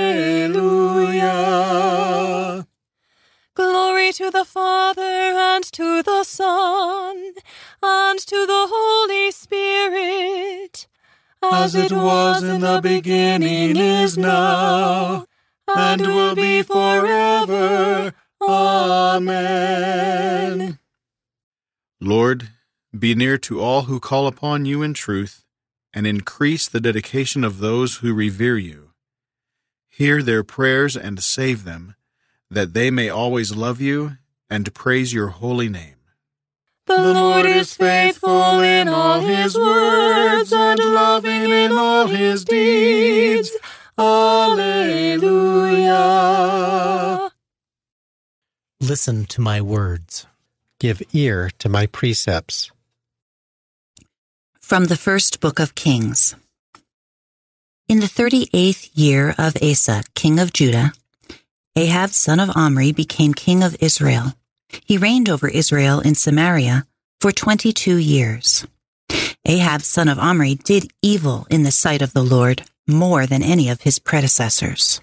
Glory 3.70 4.12
to 4.14 4.32
the 4.32 4.44
Father 4.44 5.00
and 5.00 5.62
to 5.62 6.02
the 6.02 6.24
Son 6.24 7.34
and 7.80 8.18
to 8.18 8.44
the 8.44 8.66
Holy 8.68 9.30
Spirit, 9.30 10.88
as 11.40 11.76
it 11.76 11.92
was 11.92 12.42
in 12.42 12.62
the 12.62 12.80
beginning, 12.82 13.76
is 13.76 14.18
now, 14.18 15.24
and 15.68 16.00
will 16.00 16.34
be 16.34 16.64
forever. 16.64 18.12
Amen. 18.42 19.60
Lord, 22.00 22.48
be 22.98 23.14
near 23.14 23.38
to 23.38 23.60
all 23.60 23.82
who 23.82 24.00
call 24.00 24.26
upon 24.26 24.64
you 24.64 24.82
in 24.82 24.94
truth, 24.94 25.44
and 25.94 26.08
increase 26.08 26.66
the 26.66 26.80
dedication 26.80 27.44
of 27.44 27.58
those 27.58 27.98
who 27.98 28.12
revere 28.14 28.58
you. 28.58 28.90
Hear 29.88 30.24
their 30.24 30.42
prayers 30.42 30.96
and 30.96 31.22
save 31.22 31.62
them, 31.62 31.94
that 32.50 32.74
they 32.74 32.90
may 32.90 33.08
always 33.08 33.54
love 33.54 33.80
you 33.80 34.18
and 34.48 34.74
praise 34.74 35.12
your 35.12 35.28
holy 35.28 35.68
name. 35.68 35.94
The 36.86 37.14
Lord 37.14 37.46
is 37.46 37.72
faithful 37.74 38.60
in 38.60 38.88
all 38.88 39.20
his 39.20 39.56
words 39.56 40.52
and 40.52 40.80
loving 40.80 41.50
in 41.50 41.70
all 41.72 42.08
his 42.08 42.44
deeds. 42.44 43.52
Alleluia. 43.96 44.90
Listen 48.80 49.24
to 49.26 49.40
my 49.40 49.60
words. 49.60 50.26
Give 50.80 51.00
ear 51.12 51.50
to 51.58 51.68
my 51.68 51.86
precepts. 51.86 52.72
From 54.60 54.86
the 54.86 54.96
first 54.96 55.40
book 55.40 55.60
of 55.60 55.76
Kings. 55.76 56.34
In 57.88 58.00
the 58.00 58.08
thirty 58.08 58.48
eighth 58.52 58.90
year 58.94 59.34
of 59.36 59.56
Asa, 59.62 60.02
king 60.14 60.40
of 60.40 60.52
Judah, 60.52 60.92
Ahab 61.76 62.10
son 62.10 62.40
of 62.40 62.50
Omri 62.56 62.90
became 62.90 63.32
king 63.32 63.62
of 63.62 63.76
Israel. 63.80 64.34
He 64.84 64.98
reigned 64.98 65.28
over 65.28 65.48
Israel 65.48 66.00
in 66.00 66.16
Samaria 66.16 66.84
for 67.20 67.30
twenty 67.30 67.72
two 67.72 67.96
years. 67.96 68.66
Ahab 69.44 69.82
son 69.82 70.08
of 70.08 70.18
Omri 70.18 70.56
did 70.56 70.90
evil 71.00 71.46
in 71.48 71.62
the 71.62 71.70
sight 71.70 72.02
of 72.02 72.12
the 72.12 72.24
Lord 72.24 72.64
more 72.88 73.24
than 73.24 73.42
any 73.42 73.68
of 73.68 73.82
his 73.82 74.00
predecessors. 74.00 75.00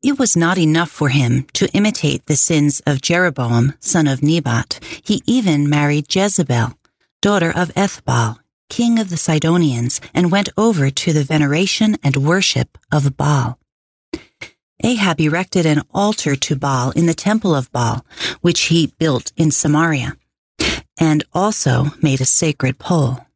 It 0.00 0.20
was 0.20 0.36
not 0.36 0.56
enough 0.56 0.88
for 0.88 1.08
him 1.08 1.48
to 1.54 1.68
imitate 1.74 2.26
the 2.26 2.36
sins 2.36 2.80
of 2.86 3.02
Jeroboam, 3.02 3.74
son 3.80 4.06
of 4.06 4.22
Nebat. 4.22 4.78
He 5.02 5.22
even 5.26 5.68
married 5.68 6.14
Jezebel, 6.14 6.78
daughter 7.20 7.50
of 7.50 7.74
Ethbaal, 7.74 8.38
king 8.70 9.00
of 9.00 9.10
the 9.10 9.16
Sidonians, 9.16 10.00
and 10.14 10.30
went 10.30 10.50
over 10.56 10.90
to 10.90 11.12
the 11.12 11.24
veneration 11.24 11.96
and 12.04 12.16
worship 12.18 12.78
of 12.92 13.16
Baal. 13.16 13.58
Ahab 14.82 15.20
erected 15.20 15.66
an 15.66 15.82
altar 15.92 16.36
to 16.36 16.56
Baal 16.56 16.90
in 16.92 17.06
the 17.06 17.14
temple 17.14 17.54
of 17.54 17.70
Baal, 17.72 18.04
which 18.40 18.66
he 18.66 18.94
built 18.98 19.32
in 19.36 19.50
Samaria, 19.50 20.16
and 20.98 21.24
also 21.32 21.86
made 22.00 22.20
a 22.20 22.24
sacred 22.24 22.78
pole. 22.78 23.26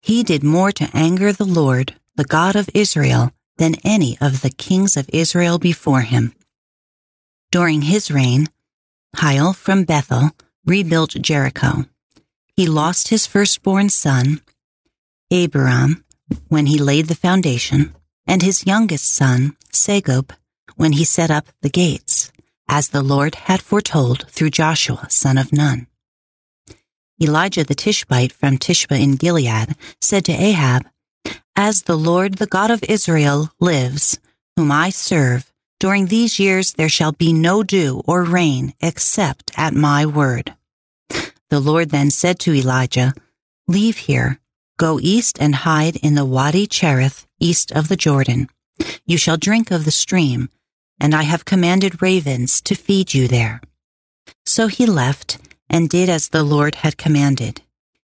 He 0.00 0.22
did 0.22 0.42
more 0.42 0.72
to 0.72 0.90
anger 0.92 1.32
the 1.32 1.44
Lord, 1.44 1.94
the 2.16 2.24
God 2.24 2.56
of 2.56 2.70
Israel, 2.74 3.32
than 3.58 3.76
any 3.84 4.16
of 4.20 4.42
the 4.42 4.50
kings 4.50 4.96
of 4.96 5.08
Israel 5.12 5.58
before 5.58 6.00
him. 6.00 6.34
During 7.52 7.82
his 7.82 8.10
reign, 8.10 8.48
Hiel 9.16 9.54
from 9.54 9.84
Bethel 9.84 10.30
rebuilt 10.64 11.10
Jericho. 11.20 11.84
He 12.56 12.66
lost 12.66 13.08
his 13.08 13.26
firstborn 13.26 13.90
son, 13.90 14.40
Abiram, 15.32 16.04
when 16.48 16.66
he 16.66 16.78
laid 16.78 17.06
the 17.06 17.14
foundation, 17.14 17.94
and 18.26 18.42
his 18.42 18.66
youngest 18.66 19.14
son, 19.14 19.56
Segub, 19.72 20.30
when 20.80 20.92
he 20.92 21.04
set 21.04 21.30
up 21.30 21.46
the 21.60 21.68
gates, 21.68 22.32
as 22.66 22.88
the 22.88 23.02
Lord 23.02 23.34
had 23.34 23.60
foretold 23.60 24.26
through 24.30 24.48
Joshua, 24.48 25.10
son 25.10 25.36
of 25.36 25.52
Nun. 25.52 25.86
Elijah 27.22 27.64
the 27.64 27.74
Tishbite 27.74 28.32
from 28.32 28.56
Tishbe 28.56 28.98
in 28.98 29.16
Gilead 29.16 29.76
said 30.00 30.24
to 30.24 30.32
Ahab, 30.32 30.86
As 31.54 31.82
the 31.82 31.98
Lord, 31.98 32.36
the 32.38 32.46
God 32.46 32.70
of 32.70 32.82
Israel, 32.84 33.50
lives, 33.60 34.18
whom 34.56 34.72
I 34.72 34.88
serve, 34.88 35.52
during 35.78 36.06
these 36.06 36.38
years 36.38 36.72
there 36.72 36.88
shall 36.88 37.12
be 37.12 37.34
no 37.34 37.62
dew 37.62 38.00
or 38.06 38.24
rain 38.24 38.72
except 38.80 39.50
at 39.58 39.74
my 39.74 40.06
word. 40.06 40.54
The 41.50 41.60
Lord 41.60 41.90
then 41.90 42.10
said 42.10 42.38
to 42.40 42.54
Elijah, 42.54 43.12
Leave 43.68 43.98
here, 43.98 44.40
go 44.78 44.98
east 44.98 45.36
and 45.42 45.56
hide 45.56 45.96
in 45.96 46.14
the 46.14 46.24
Wadi 46.24 46.66
Cherith 46.66 47.26
east 47.38 47.70
of 47.70 47.88
the 47.88 47.96
Jordan. 47.96 48.48
You 49.04 49.18
shall 49.18 49.36
drink 49.36 49.70
of 49.70 49.84
the 49.84 49.90
stream, 49.90 50.48
and 51.00 51.14
I 51.14 51.22
have 51.22 51.44
commanded 51.44 52.02
ravens 52.02 52.60
to 52.62 52.74
feed 52.74 53.14
you 53.14 53.26
there. 53.26 53.60
So 54.44 54.66
he 54.66 54.86
left 54.86 55.38
and 55.68 55.88
did 55.88 56.08
as 56.08 56.28
the 56.28 56.44
Lord 56.44 56.76
had 56.76 56.96
commanded. 56.96 57.62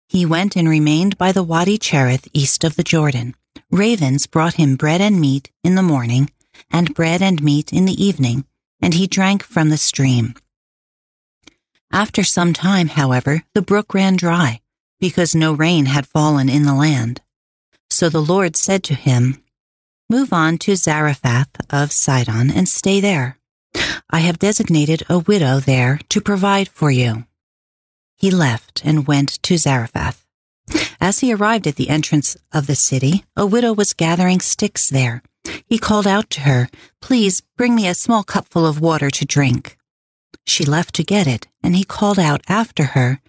He 0.08 0.24
went 0.24 0.56
and 0.56 0.68
remained 0.68 1.18
by 1.18 1.32
the 1.32 1.42
Wadi 1.42 1.78
Cherith 1.78 2.28
east 2.32 2.64
of 2.64 2.76
the 2.76 2.84
Jordan. 2.84 3.34
Ravens 3.70 4.26
brought 4.26 4.54
him 4.54 4.76
bread 4.76 5.00
and 5.00 5.20
meat 5.20 5.50
in 5.64 5.74
the 5.74 5.82
morning, 5.82 6.30
and 6.70 6.94
bread 6.94 7.20
and 7.20 7.42
meat 7.42 7.72
in 7.72 7.84
the 7.84 8.02
evening, 8.02 8.44
and 8.80 8.94
he 8.94 9.06
drank 9.06 9.42
from 9.42 9.68
the 9.68 9.76
stream. 9.76 10.34
After 11.92 12.22
some 12.22 12.52
time, 12.52 12.88
however, 12.88 13.42
the 13.54 13.62
brook 13.62 13.94
ran 13.94 14.16
dry, 14.16 14.60
because 15.00 15.34
no 15.34 15.52
rain 15.52 15.86
had 15.86 16.06
fallen 16.06 16.48
in 16.48 16.62
the 16.62 16.74
land. 16.74 17.20
So 17.90 18.08
the 18.08 18.22
Lord 18.22 18.56
said 18.56 18.82
to 18.84 18.94
him, 18.94 19.42
Move 20.08 20.32
on 20.32 20.56
to 20.58 20.76
Zarephath 20.76 21.48
of 21.68 21.90
Sidon 21.90 22.48
and 22.50 22.68
stay 22.68 23.00
there. 23.00 23.38
I 24.08 24.20
have 24.20 24.38
designated 24.38 25.02
a 25.08 25.18
widow 25.18 25.58
there 25.58 25.98
to 26.10 26.20
provide 26.20 26.68
for 26.68 26.92
you. 26.92 27.24
He 28.16 28.30
left 28.30 28.84
and 28.84 29.08
went 29.08 29.42
to 29.42 29.58
Zarephath. 29.58 30.24
As 31.00 31.18
he 31.20 31.34
arrived 31.34 31.66
at 31.66 31.74
the 31.74 31.88
entrance 31.88 32.36
of 32.52 32.68
the 32.68 32.76
city, 32.76 33.24
a 33.36 33.44
widow 33.44 33.72
was 33.72 33.94
gathering 33.94 34.38
sticks 34.38 34.88
there. 34.88 35.22
He 35.66 35.78
called 35.78 36.06
out 36.06 36.30
to 36.30 36.42
her, 36.42 36.68
Please 37.00 37.42
bring 37.56 37.74
me 37.74 37.88
a 37.88 37.94
small 37.94 38.22
cupful 38.22 38.64
of 38.64 38.80
water 38.80 39.10
to 39.10 39.24
drink. 39.24 39.76
She 40.44 40.64
left 40.64 40.94
to 40.94 41.04
get 41.04 41.26
it, 41.26 41.48
and 41.64 41.74
he 41.74 41.82
called 41.82 42.18
out 42.18 42.42
after 42.48 42.84
her, 42.84 43.20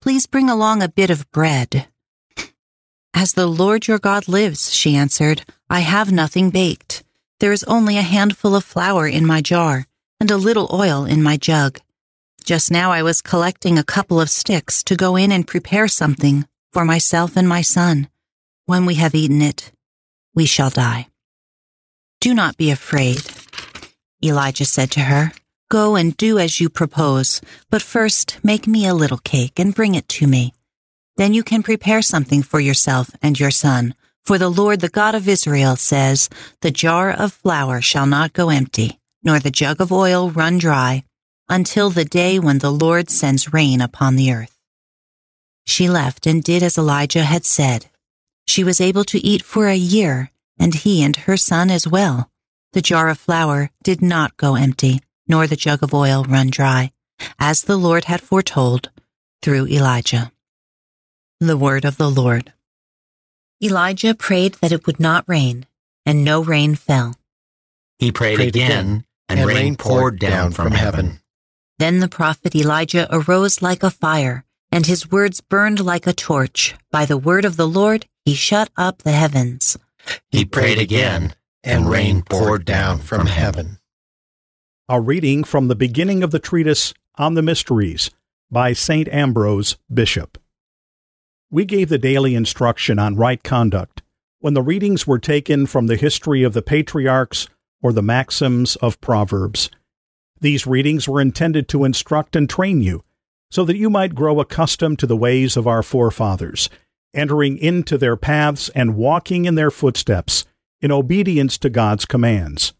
Please 0.00 0.26
bring 0.26 0.48
along 0.48 0.82
a 0.82 0.88
bit 0.88 1.10
of 1.10 1.30
bread. 1.32 1.88
As 3.12 3.32
the 3.34 3.46
Lord 3.46 3.86
your 3.86 3.98
God 3.98 4.26
lives, 4.26 4.72
she 4.72 4.96
answered, 4.96 5.44
I 5.74 5.80
have 5.80 6.12
nothing 6.12 6.50
baked. 6.50 7.02
There 7.40 7.50
is 7.50 7.64
only 7.64 7.98
a 7.98 8.12
handful 8.16 8.54
of 8.54 8.62
flour 8.62 9.08
in 9.08 9.26
my 9.26 9.40
jar 9.40 9.88
and 10.20 10.30
a 10.30 10.36
little 10.36 10.70
oil 10.72 11.04
in 11.04 11.20
my 11.20 11.36
jug. 11.36 11.80
Just 12.44 12.70
now 12.70 12.92
I 12.92 13.02
was 13.02 13.20
collecting 13.20 13.76
a 13.76 13.82
couple 13.82 14.20
of 14.20 14.30
sticks 14.30 14.84
to 14.84 14.94
go 14.94 15.16
in 15.16 15.32
and 15.32 15.48
prepare 15.48 15.88
something 15.88 16.46
for 16.72 16.84
myself 16.84 17.36
and 17.36 17.48
my 17.48 17.60
son. 17.60 18.06
When 18.66 18.86
we 18.86 18.94
have 19.02 19.16
eaten 19.16 19.42
it, 19.42 19.72
we 20.32 20.46
shall 20.46 20.70
die. 20.70 21.08
Do 22.20 22.34
not 22.34 22.56
be 22.56 22.70
afraid. 22.70 23.24
Elijah 24.22 24.66
said 24.66 24.92
to 24.92 25.00
her, 25.00 25.32
Go 25.70 25.96
and 25.96 26.16
do 26.16 26.38
as 26.38 26.60
you 26.60 26.68
propose, 26.68 27.40
but 27.68 27.82
first 27.82 28.38
make 28.44 28.68
me 28.68 28.86
a 28.86 28.94
little 28.94 29.18
cake 29.18 29.58
and 29.58 29.74
bring 29.74 29.96
it 29.96 30.08
to 30.10 30.28
me. 30.28 30.54
Then 31.16 31.34
you 31.34 31.42
can 31.42 31.64
prepare 31.64 32.00
something 32.00 32.44
for 32.44 32.60
yourself 32.60 33.10
and 33.20 33.40
your 33.40 33.50
son. 33.50 33.96
For 34.24 34.38
the 34.38 34.48
Lord, 34.48 34.80
the 34.80 34.88
God 34.88 35.14
of 35.14 35.28
Israel, 35.28 35.76
says, 35.76 36.30
The 36.62 36.70
jar 36.70 37.10
of 37.10 37.34
flour 37.34 37.82
shall 37.82 38.06
not 38.06 38.32
go 38.32 38.48
empty, 38.48 38.98
nor 39.22 39.38
the 39.38 39.50
jug 39.50 39.80
of 39.82 39.92
oil 39.92 40.30
run 40.30 40.56
dry 40.56 41.04
until 41.48 41.90
the 41.90 42.06
day 42.06 42.38
when 42.38 42.58
the 42.58 42.72
Lord 42.72 43.10
sends 43.10 43.52
rain 43.52 43.82
upon 43.82 44.16
the 44.16 44.32
earth. 44.32 44.58
She 45.66 45.90
left 45.90 46.26
and 46.26 46.42
did 46.42 46.62
as 46.62 46.78
Elijah 46.78 47.24
had 47.24 47.44
said. 47.44 47.90
She 48.46 48.64
was 48.64 48.80
able 48.80 49.04
to 49.04 49.18
eat 49.18 49.42
for 49.42 49.68
a 49.68 49.76
year, 49.76 50.30
and 50.58 50.74
he 50.74 51.02
and 51.02 51.16
her 51.16 51.36
son 51.36 51.70
as 51.70 51.86
well. 51.86 52.30
The 52.72 52.82
jar 52.82 53.10
of 53.10 53.18
flour 53.18 53.70
did 53.82 54.00
not 54.00 54.38
go 54.38 54.54
empty, 54.54 55.00
nor 55.28 55.46
the 55.46 55.56
jug 55.56 55.82
of 55.82 55.92
oil 55.92 56.24
run 56.24 56.48
dry, 56.48 56.92
as 57.38 57.62
the 57.62 57.76
Lord 57.76 58.04
had 58.04 58.22
foretold 58.22 58.90
through 59.42 59.66
Elijah. 59.68 60.32
The 61.40 61.58
word 61.58 61.84
of 61.84 61.98
the 61.98 62.10
Lord. 62.10 62.53
Elijah 63.62 64.14
prayed 64.14 64.54
that 64.54 64.72
it 64.72 64.86
would 64.86 65.00
not 65.00 65.24
rain, 65.26 65.66
and 66.04 66.24
no 66.24 66.42
rain 66.42 66.74
fell. 66.74 67.14
He 67.98 68.12
prayed, 68.12 68.36
prayed 68.36 68.48
again, 68.48 68.70
again, 68.70 69.04
and, 69.28 69.40
and 69.40 69.48
rain 69.48 69.76
poured 69.76 70.18
down 70.18 70.52
from 70.52 70.72
heaven. 70.72 71.20
Then 71.78 72.00
the 72.00 72.08
prophet 72.08 72.54
Elijah 72.54 73.08
arose 73.10 73.62
like 73.62 73.82
a 73.82 73.90
fire, 73.90 74.44
and 74.70 74.86
his 74.86 75.10
words 75.10 75.40
burned 75.40 75.80
like 75.80 76.06
a 76.06 76.12
torch. 76.12 76.74
By 76.90 77.04
the 77.06 77.16
word 77.16 77.44
of 77.44 77.56
the 77.56 77.68
Lord, 77.68 78.06
he 78.24 78.34
shut 78.34 78.70
up 78.76 78.98
the 79.02 79.12
heavens. 79.12 79.78
He 80.30 80.44
prayed 80.44 80.78
again, 80.78 81.34
and 81.62 81.88
rain 81.88 82.22
poured 82.22 82.64
down 82.64 82.98
from 82.98 83.26
heaven. 83.26 83.78
A 84.88 85.00
reading 85.00 85.44
from 85.44 85.68
the 85.68 85.74
beginning 85.74 86.22
of 86.22 86.30
the 86.30 86.38
treatise 86.38 86.92
On 87.16 87.34
the 87.34 87.42
Mysteries 87.42 88.10
by 88.50 88.72
St. 88.72 89.08
Ambrose, 89.08 89.76
Bishop. 89.92 90.38
We 91.54 91.64
gave 91.64 91.88
the 91.88 91.98
daily 91.98 92.34
instruction 92.34 92.98
on 92.98 93.14
right 93.14 93.40
conduct 93.40 94.02
when 94.40 94.54
the 94.54 94.60
readings 94.60 95.06
were 95.06 95.20
taken 95.20 95.66
from 95.66 95.86
the 95.86 95.94
history 95.94 96.42
of 96.42 96.52
the 96.52 96.62
patriarchs 96.62 97.46
or 97.80 97.92
the 97.92 98.02
maxims 98.02 98.74
of 98.74 99.00
Proverbs. 99.00 99.70
These 100.40 100.66
readings 100.66 101.08
were 101.08 101.20
intended 101.20 101.68
to 101.68 101.84
instruct 101.84 102.34
and 102.34 102.50
train 102.50 102.82
you, 102.82 103.04
so 103.52 103.64
that 103.66 103.76
you 103.76 103.88
might 103.88 104.16
grow 104.16 104.40
accustomed 104.40 104.98
to 104.98 105.06
the 105.06 105.16
ways 105.16 105.56
of 105.56 105.68
our 105.68 105.84
forefathers, 105.84 106.68
entering 107.14 107.56
into 107.58 107.96
their 107.98 108.16
paths 108.16 108.68
and 108.70 108.96
walking 108.96 109.44
in 109.44 109.54
their 109.54 109.70
footsteps, 109.70 110.44
in 110.80 110.90
obedience 110.90 111.56
to 111.58 111.70
God's 111.70 112.04
commands. 112.04 112.72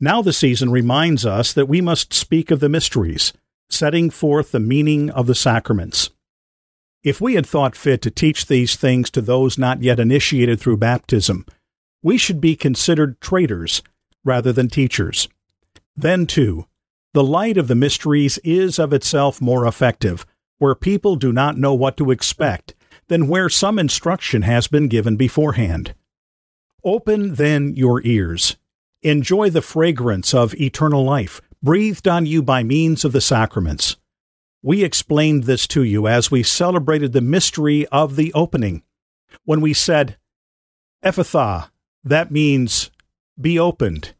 Now 0.00 0.20
the 0.20 0.32
season 0.32 0.72
reminds 0.72 1.24
us 1.24 1.52
that 1.52 1.68
we 1.68 1.80
must 1.80 2.12
speak 2.12 2.50
of 2.50 2.58
the 2.58 2.68
mysteries, 2.68 3.32
setting 3.70 4.10
forth 4.10 4.50
the 4.50 4.58
meaning 4.58 5.10
of 5.10 5.28
the 5.28 5.36
sacraments. 5.36 6.10
If 7.04 7.20
we 7.20 7.34
had 7.34 7.46
thought 7.46 7.76
fit 7.76 8.02
to 8.02 8.10
teach 8.10 8.46
these 8.46 8.74
things 8.74 9.10
to 9.10 9.20
those 9.20 9.56
not 9.56 9.82
yet 9.82 10.00
initiated 10.00 10.58
through 10.58 10.78
baptism, 10.78 11.46
we 12.02 12.18
should 12.18 12.40
be 12.40 12.56
considered 12.56 13.20
traitors 13.20 13.82
rather 14.24 14.52
than 14.52 14.68
teachers. 14.68 15.28
Then, 15.96 16.26
too, 16.26 16.66
the 17.14 17.24
light 17.24 17.56
of 17.56 17.68
the 17.68 17.74
mysteries 17.74 18.38
is 18.38 18.78
of 18.78 18.92
itself 18.92 19.40
more 19.40 19.66
effective, 19.66 20.26
where 20.58 20.74
people 20.74 21.16
do 21.16 21.32
not 21.32 21.56
know 21.56 21.74
what 21.74 21.96
to 21.96 22.10
expect, 22.10 22.74
than 23.08 23.28
where 23.28 23.48
some 23.48 23.78
instruction 23.78 24.42
has 24.42 24.68
been 24.68 24.88
given 24.88 25.16
beforehand. 25.16 25.94
Open 26.84 27.34
then 27.34 27.74
your 27.74 28.04
ears. 28.04 28.56
Enjoy 29.02 29.50
the 29.50 29.62
fragrance 29.62 30.34
of 30.34 30.54
eternal 30.54 31.04
life, 31.04 31.40
breathed 31.62 32.06
on 32.06 32.26
you 32.26 32.42
by 32.42 32.62
means 32.62 33.04
of 33.04 33.12
the 33.12 33.20
sacraments. 33.20 33.96
We 34.62 34.82
explained 34.82 35.44
this 35.44 35.66
to 35.68 35.82
you 35.84 36.08
as 36.08 36.30
we 36.30 36.42
celebrated 36.42 37.12
the 37.12 37.20
mystery 37.20 37.86
of 37.88 38.16
the 38.16 38.32
opening. 38.34 38.82
When 39.44 39.60
we 39.60 39.72
said, 39.72 40.16
Ephphatha, 41.04 41.70
that 42.02 42.30
means 42.30 42.90
be 43.40 43.58
opened. 43.58 44.14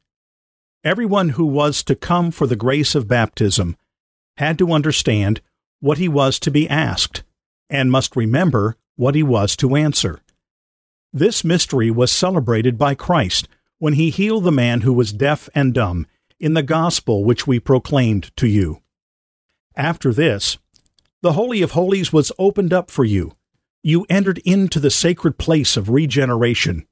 Everyone 0.84 1.30
who 1.30 1.46
was 1.46 1.82
to 1.84 1.96
come 1.96 2.30
for 2.30 2.46
the 2.46 2.56
grace 2.56 2.94
of 2.94 3.08
baptism 3.08 3.76
had 4.36 4.58
to 4.58 4.72
understand 4.72 5.40
what 5.80 5.98
he 5.98 6.08
was 6.08 6.38
to 6.40 6.50
be 6.50 6.68
asked 6.68 7.24
and 7.68 7.90
must 7.90 8.14
remember 8.14 8.76
what 8.94 9.14
he 9.14 9.22
was 9.22 9.56
to 9.56 9.74
answer. 9.74 10.20
This 11.12 11.44
mystery 11.44 11.90
was 11.90 12.12
celebrated 12.12 12.78
by 12.78 12.94
Christ 12.94 13.48
when 13.78 13.94
he 13.94 14.10
healed 14.10 14.44
the 14.44 14.52
man 14.52 14.82
who 14.82 14.92
was 14.92 15.12
deaf 15.12 15.48
and 15.54 15.74
dumb 15.74 16.06
in 16.38 16.54
the 16.54 16.62
gospel 16.62 17.24
which 17.24 17.46
we 17.46 17.58
proclaimed 17.58 18.34
to 18.36 18.46
you. 18.46 18.82
After 19.78 20.12
this, 20.12 20.58
the 21.22 21.34
Holy 21.34 21.62
of 21.62 21.70
Holies 21.70 22.12
was 22.12 22.32
opened 22.38 22.72
up 22.72 22.90
for 22.90 23.04
you. 23.04 23.36
You 23.82 24.04
entered 24.10 24.38
into 24.38 24.80
the 24.80 24.90
sacred 24.90 25.38
place 25.38 25.76
of 25.76 25.88
regeneration. 25.88 26.86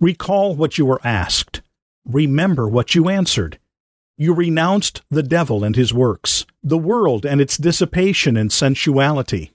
Recall 0.00 0.56
what 0.56 0.76
you 0.76 0.84
were 0.84 1.00
asked 1.04 1.62
Remember 2.08 2.66
what 2.66 2.94
you 2.94 3.10
answered. 3.10 3.58
You 4.16 4.32
renounced 4.34 5.02
the 5.10 5.22
devil 5.22 5.62
and 5.62 5.76
his 5.76 5.92
works, 5.92 6.46
the 6.62 6.78
world 6.78 7.26
and 7.26 7.38
its 7.38 7.58
dissipation 7.58 8.34
and 8.34 8.50
sensuality. 8.50 9.52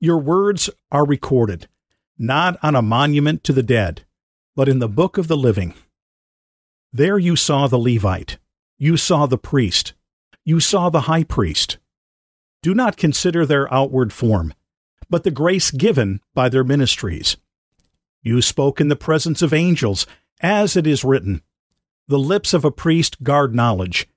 Your 0.00 0.18
words 0.18 0.68
are 0.90 1.06
recorded, 1.06 1.68
not 2.18 2.58
on 2.62 2.74
a 2.74 2.82
monument 2.82 3.44
to 3.44 3.52
the 3.52 3.62
dead, 3.62 4.04
but 4.56 4.68
in 4.68 4.80
the 4.80 4.88
book 4.88 5.16
of 5.16 5.28
the 5.28 5.36
living. 5.36 5.74
There 6.92 7.18
you 7.18 7.36
saw 7.36 7.68
the 7.68 7.78
Levite, 7.78 8.38
you 8.76 8.96
saw 8.96 9.26
the 9.26 9.38
priest, 9.38 9.94
you 10.44 10.60
saw 10.60 10.90
the 10.90 11.02
high 11.02 11.24
priest. 11.24 11.78
Do 12.62 12.74
not 12.74 12.96
consider 12.96 13.46
their 13.46 13.72
outward 13.72 14.12
form, 14.12 14.54
but 15.08 15.24
the 15.24 15.30
grace 15.30 15.70
given 15.70 16.20
by 16.34 16.48
their 16.48 16.64
ministries. 16.64 17.36
You 18.22 18.42
spoke 18.42 18.80
in 18.80 18.88
the 18.88 18.96
presence 18.96 19.42
of 19.42 19.54
angels, 19.54 20.06
as 20.40 20.76
it 20.76 20.86
is 20.86 21.04
written. 21.04 21.42
The 22.08 22.18
lips 22.18 22.52
of 22.52 22.64
a 22.64 22.70
priest 22.70 23.22
guard 23.22 23.54
knowledge, 23.54 24.08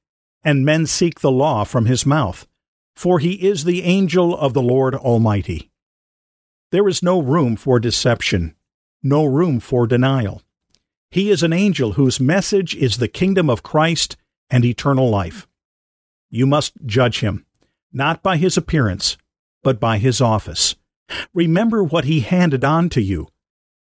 and 0.43 0.65
men 0.65 0.85
seek 0.85 1.19
the 1.19 1.31
law 1.31 1.63
from 1.63 1.85
his 1.85 2.05
mouth, 2.05 2.47
for 2.95 3.19
he 3.19 3.33
is 3.47 3.63
the 3.63 3.83
angel 3.83 4.37
of 4.37 4.53
the 4.53 4.61
Lord 4.61 4.95
Almighty. 4.95 5.71
There 6.71 6.87
is 6.87 7.03
no 7.03 7.21
room 7.21 7.55
for 7.55 7.79
deception, 7.79 8.55
no 9.01 9.25
room 9.25 9.59
for 9.59 9.87
denial. 9.87 10.41
He 11.09 11.29
is 11.29 11.43
an 11.43 11.53
angel 11.53 11.93
whose 11.93 12.19
message 12.19 12.75
is 12.75 12.97
the 12.97 13.07
kingdom 13.07 13.49
of 13.49 13.63
Christ 13.63 14.17
and 14.49 14.65
eternal 14.65 15.09
life. 15.09 15.47
You 16.35 16.47
must 16.47 16.73
judge 16.83 17.19
him, 17.19 17.45
not 17.91 18.23
by 18.23 18.37
his 18.37 18.57
appearance, 18.57 19.19
but 19.61 19.79
by 19.79 19.99
his 19.99 20.19
office. 20.19 20.73
Remember 21.31 21.83
what 21.83 22.05
he 22.05 22.21
handed 22.21 22.65
on 22.65 22.89
to 22.89 23.03
you. 23.03 23.27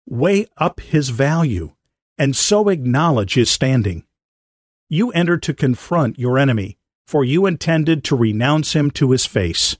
Weigh 0.09 0.47
up 0.57 0.79
his 0.79 1.09
value, 1.09 1.73
and 2.17 2.37
so 2.37 2.69
acknowledge 2.69 3.35
his 3.35 3.51
standing. 3.51 4.05
You 4.89 5.11
entered 5.11 5.43
to 5.43 5.55
confront 5.55 6.21
your 6.21 6.39
enemy, 6.39 6.79
for 7.05 7.25
you 7.25 7.47
intended 7.47 8.05
to 8.05 8.17
renounce 8.17 8.75
him 8.75 8.93
to 8.93 9.11
his 9.11 9.27
face. 9.27 9.77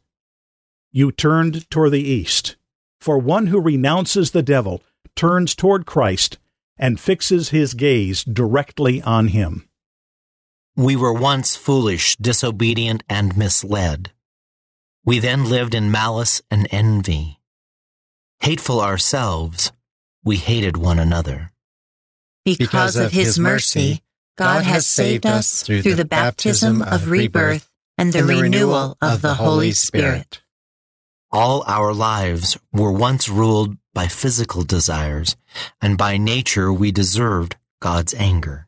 You 0.91 1.13
turned 1.13 1.71
toward 1.71 1.93
the 1.93 2.03
east, 2.03 2.57
for 3.01 3.17
one 3.17 3.47
who 3.47 3.61
renounces 3.61 4.33
the 4.33 4.43
devil 4.43 4.83
turns 5.15 5.55
toward 5.55 5.87
Christ 5.87 6.39
and 6.77 6.99
fixes 6.99 7.51
his 7.51 7.75
gaze 7.75 8.25
directly 8.25 9.01
on 9.03 9.29
him. 9.29 9.66
We 10.77 10.95
were 10.95 11.13
once 11.13 11.57
foolish, 11.57 12.17
disobedient, 12.17 13.03
and 13.09 13.35
misled. 13.35 14.13
We 15.07 15.19
then 15.21 15.47
lived 15.47 15.75
in 15.75 15.91
malice 15.91 16.43
and 16.51 16.69
envy. 16.71 17.41
Hateful 18.41 18.83
ourselves, 18.83 19.73
we 20.23 20.37
hated 20.37 20.77
one 20.77 20.99
another. 20.99 21.53
Because 22.45 22.97
of 22.97 23.13
his 23.13 23.39
mercy, 23.39 24.03
God 24.37 24.65
has 24.65 24.87
saved 24.87 25.25
us 25.25 25.63
through 25.63 25.95
the 25.95 26.05
baptism 26.05 26.83
of 26.83 27.09
rebirth 27.09 27.71
and 27.97 28.13
the 28.13 28.25
renewal 28.25 28.99
of 29.01 29.23
the 29.23 29.35
Holy 29.35 29.73
Spirit. 29.73 30.43
All 31.33 31.65
our 31.67 31.95
lives 31.95 32.59
were 32.71 32.93
once 32.93 33.31
ruled 33.31 33.79
by 33.95 34.09
physical 34.09 34.63
desires, 34.63 35.37
and 35.81 35.97
by 35.97 36.19
nature 36.19 36.71
we 36.71 36.93
deserved 36.93 37.57
God's 37.81 38.13
anger. 38.13 38.66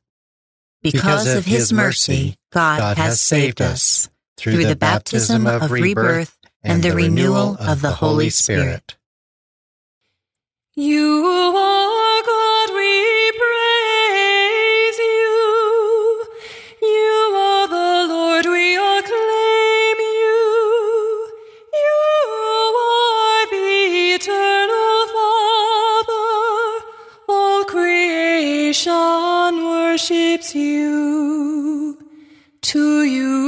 Because 0.82 1.34
of 1.34 1.44
his 1.44 1.72
mercy, 1.72 2.36
God 2.52 2.96
has 2.96 3.20
saved 3.20 3.60
us 3.60 4.08
through 4.36 4.64
the 4.64 4.76
baptism 4.76 5.46
of 5.46 5.70
rebirth 5.70 6.36
and 6.62 6.82
the 6.82 6.94
renewal 6.94 7.56
of 7.58 7.82
the 7.82 7.92
Holy 7.92 8.30
Spirit. 8.30 8.96
You 10.74 11.24
are 11.56 11.97
worships 30.28 30.54
you. 30.54 31.98
To 32.60 33.02
you, 33.02 33.47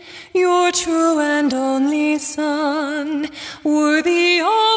your 0.33 0.71
true 0.71 1.19
and 1.19 1.53
only 1.53 2.17
Son, 2.17 3.27
worthy 3.63 4.39
of 4.39 4.70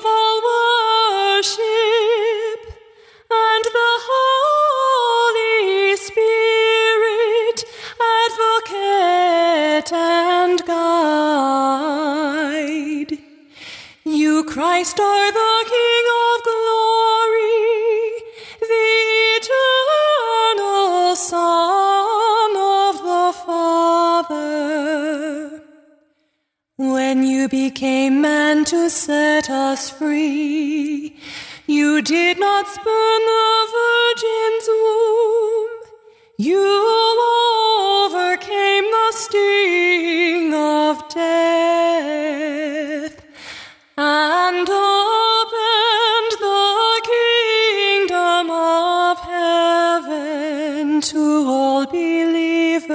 us 29.75 29.91
free, 29.91 31.19
you 31.67 32.01
did 32.01 32.39
not 32.39 32.69
spurn 32.69 33.23
the 33.33 33.67
Virgin's 33.77 34.67
womb. 34.69 35.75
You 36.39 36.67
overcame 38.07 38.87
the 38.99 39.11
sting 39.23 40.55
of 40.55 41.09
death 41.09 42.45
and 43.99 44.69
opened 44.71 46.33
the 46.49 47.03
kingdom 47.13 48.45
of 48.53 49.19
heaven 49.35 51.01
to 51.01 51.23
all 51.49 51.85
believers. 51.87 52.91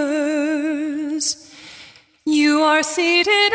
You 2.25 2.61
are 2.61 2.83
seated 2.83 3.51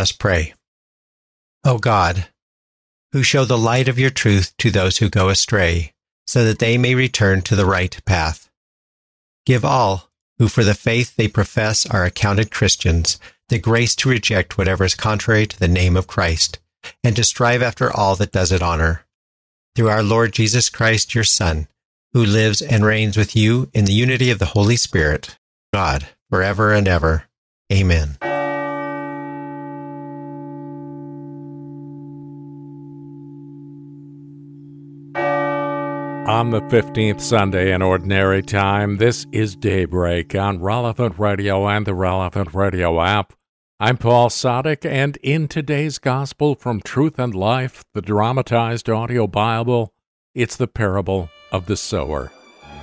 us 0.00 0.12
pray. 0.12 0.54
O 1.64 1.78
God, 1.78 2.26
who 3.12 3.22
show 3.22 3.44
the 3.44 3.58
light 3.58 3.88
of 3.88 3.98
your 3.98 4.10
truth 4.10 4.56
to 4.58 4.70
those 4.70 4.98
who 4.98 5.08
go 5.08 5.28
astray, 5.28 5.92
so 6.26 6.44
that 6.44 6.58
they 6.58 6.78
may 6.78 6.94
return 6.94 7.42
to 7.42 7.54
the 7.54 7.66
right 7.66 7.96
path. 8.04 8.50
Give 9.46 9.64
all 9.64 10.10
who 10.38 10.48
for 10.48 10.64
the 10.64 10.74
faith 10.74 11.16
they 11.16 11.28
profess 11.28 11.86
are 11.86 12.04
accounted 12.04 12.50
Christians 12.50 13.18
the 13.50 13.58
grace 13.58 13.94
to 13.96 14.08
reject 14.08 14.56
whatever 14.56 14.84
is 14.84 14.94
contrary 14.94 15.46
to 15.46 15.58
the 15.58 15.68
name 15.68 15.96
of 15.96 16.06
Christ, 16.06 16.58
and 17.04 17.14
to 17.16 17.24
strive 17.24 17.62
after 17.62 17.94
all 17.94 18.16
that 18.16 18.32
does 18.32 18.52
it 18.52 18.62
honor. 18.62 19.04
Through 19.74 19.88
our 19.88 20.02
Lord 20.02 20.32
Jesus 20.32 20.70
Christ, 20.70 21.14
your 21.14 21.24
Son, 21.24 21.68
who 22.12 22.24
lives 22.24 22.62
and 22.62 22.84
reigns 22.84 23.16
with 23.16 23.36
you 23.36 23.68
in 23.74 23.84
the 23.84 23.92
unity 23.92 24.30
of 24.30 24.38
the 24.38 24.46
Holy 24.46 24.76
Spirit, 24.76 25.36
God, 25.74 26.06
forever 26.30 26.72
and 26.72 26.88
ever. 26.88 27.24
Amen. 27.72 28.16
On 36.26 36.50
the 36.50 36.60
15th 36.60 37.22
Sunday 37.22 37.72
in 37.72 37.80
Ordinary 37.80 38.42
Time, 38.42 38.98
this 38.98 39.26
is 39.32 39.56
Daybreak 39.56 40.34
on 40.34 40.60
Relevant 40.60 41.18
Radio 41.18 41.66
and 41.66 41.86
the 41.86 41.94
Relevant 41.94 42.54
Radio 42.54 43.00
app. 43.00 43.32
I'm 43.80 43.96
Paul 43.96 44.28
Sadek, 44.28 44.84
and 44.84 45.16
in 45.22 45.48
today's 45.48 45.98
Gospel 45.98 46.54
from 46.54 46.82
Truth 46.82 47.18
and 47.18 47.34
Life, 47.34 47.84
the 47.94 48.02
dramatized 48.02 48.90
audio 48.90 49.26
Bible, 49.26 49.94
it's 50.34 50.56
the 50.56 50.68
parable 50.68 51.30
of 51.52 51.64
the 51.64 51.76
sower. 51.76 52.30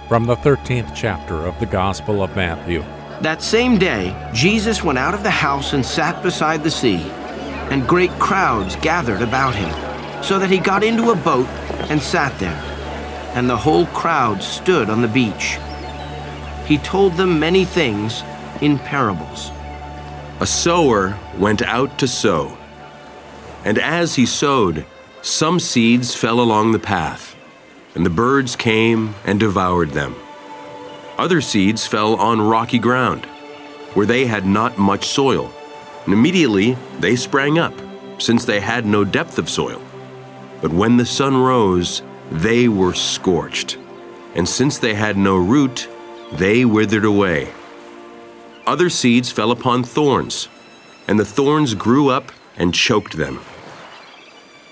From 0.08 0.26
the 0.26 0.36
13th 0.38 0.94
chapter 0.96 1.36
of 1.36 1.58
the 1.60 1.68
Gospel 1.68 2.24
of 2.24 2.36
Matthew. 2.36 2.82
That 3.22 3.44
same 3.44 3.78
day, 3.78 4.16
Jesus 4.34 4.84
went 4.84 4.98
out 4.98 5.14
of 5.14 5.22
the 5.22 5.30
house 5.30 5.74
and 5.74 5.86
sat 5.86 6.24
beside 6.24 6.64
the 6.64 6.72
sea, 6.72 7.04
and 7.70 7.88
great 7.88 8.12
crowds 8.14 8.76
gathered 8.78 9.22
about 9.22 9.54
him, 9.54 9.72
so 10.24 10.40
that 10.40 10.50
he 10.50 10.58
got 10.58 10.84
into 10.84 11.12
a 11.12 11.16
boat 11.16 11.48
and 11.90 12.02
sat 12.02 12.38
there 12.40 12.77
and 13.38 13.48
the 13.48 13.56
whole 13.56 13.86
crowd 13.88 14.42
stood 14.42 14.90
on 14.90 15.04
the 15.04 15.08
beach. 15.08 15.60
He 16.66 16.80
told 16.80 17.14
them 17.14 17.40
many 17.40 17.66
things 17.66 18.24
in 18.62 18.80
parables. 18.80 19.52
A 20.40 20.48
sower 20.48 21.16
went 21.38 21.62
out 21.62 22.00
to 22.00 22.08
sow. 22.08 22.58
And 23.64 23.78
as 23.78 24.16
he 24.16 24.26
sowed, 24.26 24.88
some 25.22 25.60
seeds 25.60 26.16
fell 26.16 26.40
along 26.40 26.72
the 26.72 26.80
path, 26.80 27.36
and 27.94 28.04
the 28.04 28.10
birds 28.10 28.56
came 28.56 29.14
and 29.24 29.40
devoured 29.40 29.92
them. 29.92 30.16
Other 31.20 31.40
seeds 31.40 31.86
fell 31.86 32.16
on 32.16 32.42
rocky 32.42 32.80
ground, 32.80 33.26
where 33.94 34.08
they 34.08 34.26
had 34.26 34.48
not 34.48 34.80
much 34.80 35.06
soil, 35.06 35.54
and 36.06 36.14
immediately 36.16 36.76
they 37.00 37.16
sprang 37.16 37.60
up, 37.60 37.76
since 38.18 38.46
they 38.46 38.62
had 38.62 38.88
no 38.88 39.04
depth 39.04 39.38
of 39.38 39.48
soil. 39.48 39.80
But 40.60 40.74
when 40.74 40.98
the 40.98 41.06
sun 41.06 41.38
rose, 41.38 42.02
they 42.32 42.68
were 42.68 42.94
scorched, 42.94 43.78
and 44.36 44.48
since 44.48 44.78
they 44.78 44.94
had 44.94 45.18
no 45.18 45.38
root, 45.38 45.88
they 46.34 46.66
withered 46.66 47.06
away. 47.06 47.52
Other 48.66 48.90
seeds 48.90 49.32
fell 49.32 49.52
upon 49.52 49.84
thorns, 49.84 50.50
and 51.08 51.20
the 51.20 51.26
thorns 51.26 51.74
grew 51.74 52.10
up 52.10 52.32
and 52.58 52.74
choked 52.74 53.16
them. 53.16 53.40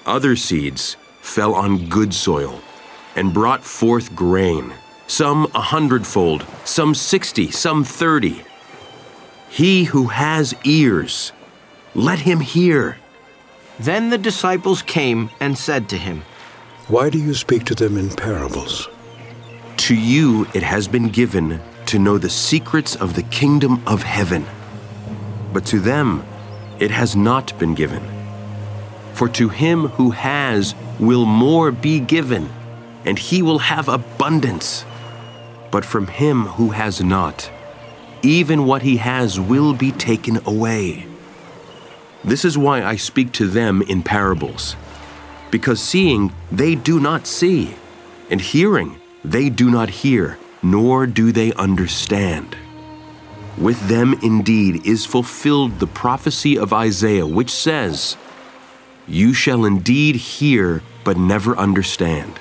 Other 0.06 0.36
seeds 0.36 0.98
fell 1.22 1.56
on 1.56 1.88
good 1.90 2.14
soil 2.14 2.62
and 3.16 3.34
brought 3.34 3.64
forth 3.64 4.14
grain, 4.16 4.74
some 5.08 5.50
a 5.56 5.62
hundredfold, 5.62 6.46
some 6.66 6.94
sixty, 6.94 7.50
some 7.52 7.84
thirty. 7.84 8.44
He 9.50 9.86
who 9.86 10.08
has 10.08 10.54
ears, 10.66 11.32
let 11.94 12.20
him 12.20 12.42
hear. 12.42 12.98
Then 13.80 14.10
the 14.10 14.18
disciples 14.18 14.82
came 14.82 15.30
and 15.40 15.58
said 15.58 15.88
to 15.90 15.98
him, 15.98 16.24
why 16.88 17.10
do 17.10 17.18
you 17.18 17.34
speak 17.34 17.64
to 17.64 17.74
them 17.74 17.98
in 17.98 18.10
parables? 18.12 18.90
To 19.78 19.96
you 19.96 20.46
it 20.54 20.62
has 20.62 20.88
been 20.88 21.10
given 21.10 21.60
to 21.88 21.98
know 21.98 22.20
the 22.20 22.30
secrets 22.30 22.96
of 22.96 23.16
the 23.16 23.24
kingdom 23.24 23.82
of 23.88 24.04
heaven. 24.04 24.46
But 25.52 25.66
to 25.68 25.80
them 25.80 26.24
it 26.80 26.92
has 26.92 27.16
not 27.16 27.58
been 27.58 27.74
given. 27.74 28.04
For 29.14 29.28
to 29.30 29.50
him 29.50 29.88
who 29.88 30.12
has 30.12 30.76
will 31.00 31.26
more 31.26 31.72
be 31.72 32.00
given, 32.00 32.50
and 33.04 33.18
he 33.18 33.42
will 33.42 33.60
have 33.60 33.90
abundance. 33.90 34.86
But 35.72 35.86
from 35.86 36.06
him 36.06 36.44
who 36.44 36.70
has 36.70 37.02
not, 37.02 37.50
even 38.22 38.66
what 38.66 38.84
he 38.84 38.98
has 38.98 39.40
will 39.40 39.74
be 39.74 39.92
taken 39.92 40.40
away. 40.46 41.08
This 42.24 42.46
is 42.46 42.60
why 42.60 42.84
I 42.84 42.96
speak 42.96 43.32
to 43.34 43.48
them 43.48 43.82
in 43.82 44.04
parables 44.04 44.76
because 45.52 45.82
seeing 45.82 46.34
they 46.52 46.76
do 46.76 47.00
not 47.00 47.28
see, 47.28 47.76
and 48.30 48.42
hearing 48.42 49.00
they 49.24 49.50
do 49.50 49.70
not 49.70 49.90
hear, 49.90 50.38
nor 50.62 51.08
do 51.08 51.32
they 51.32 51.54
understand. 51.54 52.56
With 53.58 53.88
them 53.88 54.20
indeed 54.22 54.86
is 54.86 55.06
fulfilled 55.06 55.80
the 55.80 55.88
prophecy 55.88 56.58
of 56.58 56.74
Isaiah, 56.74 57.26
which 57.26 57.52
says, 57.52 58.18
You 59.08 59.34
shall 59.34 59.66
indeed 59.66 60.16
hear, 60.16 60.84
but 61.04 61.18
never 61.18 61.56
understand, 61.58 62.40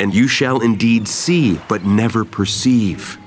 and 0.00 0.14
you 0.14 0.26
shall 0.26 0.60
indeed 0.60 1.06
see, 1.06 1.60
but 1.68 1.84
never 1.84 2.24
perceive. 2.24 3.18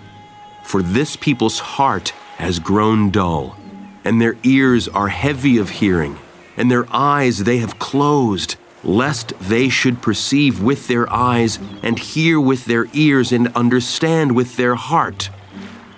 For 0.66 0.82
this 0.82 1.16
people's 1.16 1.59
heart 1.59 2.09
has 2.38 2.59
grown 2.59 3.09
dull, 3.09 3.55
and 4.03 4.20
their 4.20 4.36
ears 4.43 4.88
are 4.88 5.07
heavy 5.07 5.57
of 5.57 5.70
hearing, 5.70 6.18
and 6.57 6.70
their 6.70 6.88
eyes 6.91 7.39
they 7.39 7.57
have 7.57 7.80
closed 7.80 8.57
lest 8.84 9.34
they 9.40 9.70
should 9.70 10.02
perceive 10.02 10.62
with 10.62 10.88
their 10.88 11.12
eyes, 11.12 11.60
and 11.82 11.98
hear 11.98 12.40
with 12.40 12.66
their 12.66 12.88
ears, 12.94 13.32
and 13.32 13.48
understand 13.56 14.36
with 14.36 14.58
their 14.58 14.76
heart, 14.76 15.30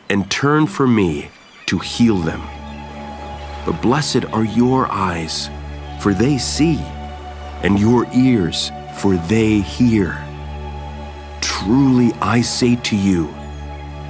and 0.09 0.29
turn 0.29 0.67
from 0.67 0.95
me 0.95 1.29
to 1.65 1.79
heal 1.79 2.17
them. 2.17 2.41
But 3.65 3.81
blessed 3.81 4.25
are 4.25 4.45
your 4.45 4.87
eyes, 4.91 5.49
for 5.99 6.13
they 6.13 6.37
see, 6.37 6.77
and 7.63 7.79
your 7.79 8.05
ears, 8.13 8.71
for 8.99 9.15
they 9.15 9.61
hear. 9.61 10.21
Truly 11.41 12.13
I 12.21 12.41
say 12.41 12.75
to 12.75 12.95
you, 12.95 13.33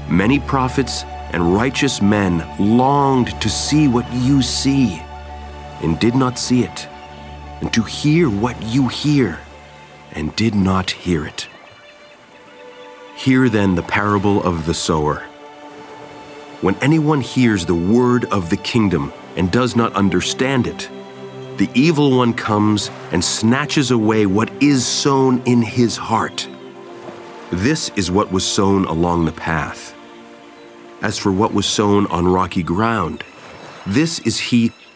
many 0.10 0.40
prophets 0.40 1.04
and 1.32 1.56
righteous 1.56 2.02
men 2.02 2.46
longed 2.60 3.40
to 3.42 3.50
see 3.50 3.88
what 3.88 4.12
you 4.12 4.42
see, 4.42 5.02
and 5.82 5.98
did 6.00 6.16
not 6.16 6.38
see 6.38 6.64
it 6.64 6.90
and 7.62 7.74
to 7.74 7.84
hear 7.84 8.30
what 8.30 8.62
you 8.64 8.88
hear, 8.88 9.40
and 10.12 10.36
did 10.36 10.56
not 10.56 10.92
hear 10.92 11.26
it. 11.26 11.48
Hear 13.16 13.50
then 13.50 13.76
the 13.76 13.84
parable 13.84 14.44
of 14.44 14.66
the 14.66 14.74
sower. 14.74 15.24
When 16.62 16.76
anyone 16.82 17.22
hears 17.22 17.66
the 17.66 17.76
word 17.76 18.26
of 18.26 18.50
the 18.50 18.58
kingdom 18.58 19.14
and 19.36 19.52
does 19.52 19.76
not 19.76 19.94
understand 19.94 20.68
it, 20.68 20.90
the 21.58 21.70
evil 21.74 22.18
one 22.18 22.34
comes 22.34 22.90
and 23.12 23.24
snatches 23.24 23.92
away 23.92 24.26
what 24.26 24.52
is 24.62 24.86
sown 24.86 25.42
in 25.46 25.62
his 25.62 25.96
heart. 25.96 26.48
This 27.52 27.90
is 27.96 28.12
what 28.12 28.32
was 28.32 28.46
sown 28.46 28.86
along 28.86 29.26
the 29.26 29.32
path. 29.32 29.96
As 31.02 31.18
for 31.18 31.32
what 31.32 31.54
was 31.54 31.66
sown 31.66 32.08
on 32.08 32.28
rocky 32.28 32.64
ground, 32.64 33.24
this 33.86 34.20
is 34.20 34.40
he 34.40 34.72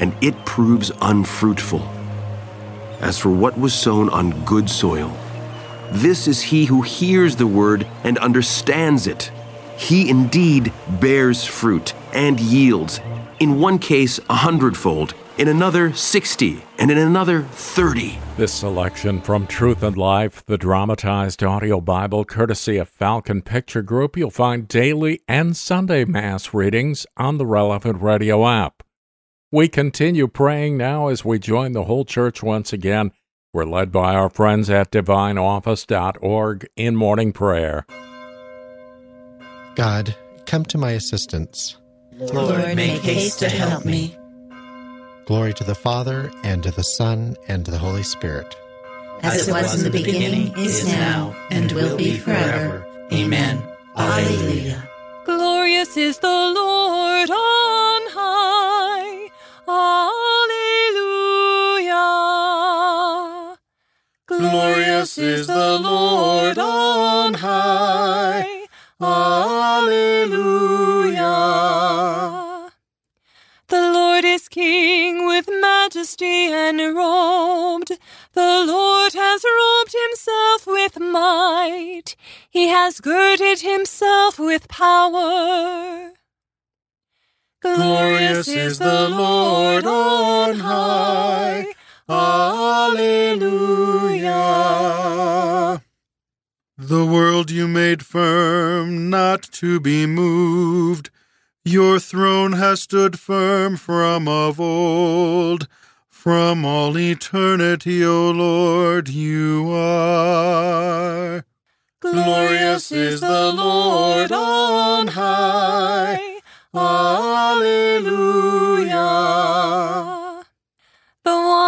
and 0.00 0.14
it 0.20 0.44
proves 0.44 0.90
unfruitful. 1.00 1.80
As 3.00 3.18
for 3.18 3.30
what 3.30 3.58
was 3.58 3.72
sown 3.72 4.08
on 4.10 4.44
good 4.44 4.68
soil, 4.68 5.16
this 5.92 6.28
is 6.28 6.40
he 6.40 6.66
who 6.66 6.82
hears 6.82 7.36
the 7.36 7.46
word 7.46 7.86
and 8.04 8.18
understands 8.18 9.06
it. 9.06 9.30
He 9.76 10.10
indeed 10.10 10.72
bears 11.00 11.44
fruit 11.44 11.94
and 12.12 12.38
yields, 12.38 13.00
in 13.40 13.60
one 13.60 13.78
case 13.78 14.20
a 14.28 14.34
hundredfold, 14.34 15.14
in 15.38 15.48
another 15.48 15.92
60, 15.92 16.62
and 16.78 16.90
in 16.90 16.98
another 16.98 17.42
30. 17.42 18.18
This 18.36 18.52
selection 18.52 19.22
from 19.22 19.46
Truth 19.46 19.82
and 19.82 19.96
Life, 19.96 20.44
the 20.44 20.58
dramatized 20.58 21.42
audio 21.42 21.80
Bible 21.80 22.26
courtesy 22.26 22.76
of 22.76 22.90
Falcon 22.90 23.40
Picture 23.40 23.80
Group, 23.80 24.18
you'll 24.18 24.30
find 24.30 24.68
daily 24.68 25.22
and 25.26 25.56
Sunday 25.56 26.04
Mass 26.04 26.52
readings 26.52 27.06
on 27.16 27.38
the 27.38 27.46
relevant 27.46 28.02
radio 28.02 28.46
app. 28.46 28.82
We 29.52 29.66
continue 29.66 30.28
praying 30.28 30.76
now 30.76 31.08
as 31.08 31.24
we 31.24 31.40
join 31.40 31.72
the 31.72 31.82
whole 31.84 32.04
church 32.04 32.40
once 32.40 32.72
again. 32.72 33.10
We're 33.52 33.64
led 33.64 33.90
by 33.90 34.14
our 34.14 34.30
friends 34.30 34.70
at 34.70 34.92
divineoffice.org 34.92 36.68
in 36.76 36.94
morning 36.94 37.32
prayer. 37.32 37.84
God, 39.74 40.14
come 40.46 40.64
to 40.66 40.78
my 40.78 40.92
assistance. 40.92 41.76
Lord, 42.12 42.76
make 42.76 43.02
haste 43.02 43.40
to 43.40 43.48
help 43.48 43.84
me. 43.84 44.16
Glory 45.26 45.52
to 45.54 45.64
the 45.64 45.74
Father, 45.74 46.30
and 46.44 46.62
to 46.62 46.70
the 46.70 46.84
Son, 46.84 47.36
and 47.48 47.64
to 47.64 47.72
the 47.72 47.78
Holy 47.78 48.04
Spirit. 48.04 48.56
As 49.22 49.48
it 49.48 49.52
was 49.52 49.76
in 49.76 49.82
the 49.82 49.90
beginning, 49.90 50.56
is 50.58 50.86
now, 50.86 51.34
and 51.50 51.72
will 51.72 51.96
be 51.96 52.16
forever. 52.16 52.86
Amen. 53.12 53.60
Alleluia. 53.96 54.88
Glorious 55.24 55.96
is 55.96 56.18
the 56.18 56.28
Lord 56.28 57.30
Glorious 64.50 65.16
is 65.16 65.46
the 65.46 65.78
Lord 65.78 66.58
on 66.58 67.34
high. 67.34 68.66
Alleluia. 69.00 70.40
The 73.68 73.92
Lord 73.92 74.24
is 74.24 74.48
King 74.48 75.26
with 75.26 75.48
majesty 75.48 76.48
enrobed. 76.48 77.96
The 78.32 78.64
Lord 78.66 79.12
has 79.12 79.44
robed 79.44 79.94
himself 80.04 80.66
with 80.66 80.98
might. 80.98 82.16
He 82.48 82.66
has 82.68 82.98
girded 83.00 83.60
himself 83.60 84.40
with 84.40 84.66
power. 84.66 86.10
Glorious 87.60 88.48
is 88.48 88.78
the 88.78 89.08
Lord 89.08 89.86
on 89.86 90.58
high. 90.58 91.66
Alleluia. 92.10 93.30
The 96.76 97.06
world 97.06 97.50
you 97.50 97.68
made 97.68 98.04
firm, 98.04 99.10
not 99.10 99.42
to 99.52 99.78
be 99.78 100.06
moved. 100.06 101.10
Your 101.64 102.00
throne 102.00 102.54
has 102.54 102.82
stood 102.82 103.18
firm 103.18 103.76
from 103.76 104.26
of 104.26 104.58
old. 104.58 105.68
From 106.08 106.64
all 106.64 106.98
eternity, 106.98 108.04
O 108.04 108.30
Lord, 108.30 109.08
you 109.08 109.70
are. 109.72 111.44
Glorious 112.00 112.90
is 112.90 113.20
the 113.20 113.52
Lord 113.52 114.32
on 114.32 115.06
high. 115.08 116.40
Alleluia. 116.74 117.60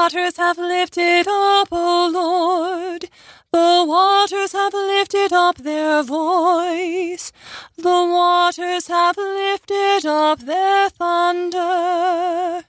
The 0.02 0.06
waters 0.06 0.36
have 0.36 0.58
lifted 0.58 1.28
up, 1.28 1.68
O 1.70 2.10
Lord. 2.12 3.08
The 3.52 3.84
waters 3.86 4.50
have 4.50 4.74
lifted 4.74 5.32
up 5.32 5.58
their 5.58 6.02
voice. 6.02 7.30
The 7.76 7.84
waters 7.84 8.88
have 8.88 9.16
lifted 9.16 10.04
up 10.04 10.40
their 10.40 10.90
thunder. 10.90 12.64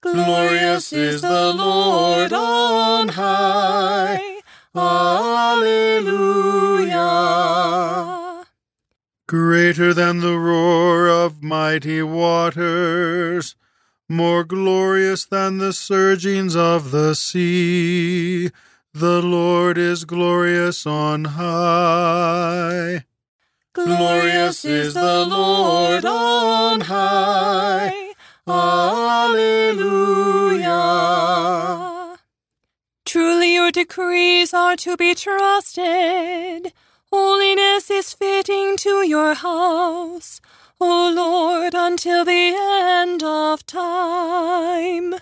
Glorious 0.00 0.92
is 0.92 1.20
the 1.22 1.52
Lord 1.52 2.32
on 2.32 3.06
high. 3.10 4.40
Alleluia. 4.74 5.76
Greater 9.28 9.94
than 9.94 10.18
the 10.18 10.36
roar 10.36 11.08
of 11.08 11.40
mighty 11.40 12.02
waters, 12.02 13.54
more 14.08 14.44
glorious 14.44 15.24
than 15.24 15.58
the 15.58 15.72
surgings 15.72 16.54
of 16.54 16.90
the 16.90 17.14
sea. 17.14 18.50
The 18.92 19.22
Lord 19.22 19.76
is 19.78 20.04
glorious 20.04 20.86
on 20.86 21.24
high. 21.24 23.04
Glorious 23.72 24.64
is 24.64 24.94
the 24.94 25.24
Lord 25.24 26.04
on 26.04 26.82
high. 26.82 28.12
Alleluia. 28.46 29.64
Truly 33.04 33.54
your 33.54 33.72
decrees 33.72 34.54
are 34.54 34.76
to 34.76 34.96
be 34.96 35.14
trusted. 35.14 36.72
Holiness 37.12 37.90
is 37.90 38.12
fitting 38.12 38.76
to 38.78 39.06
your 39.06 39.34
house, 39.34 40.40
O 40.80 41.12
Lord, 41.14 41.74
until 41.74 42.24
the 42.24 42.54
end 42.56 43.22
of 43.22 43.64
time. 43.66 45.14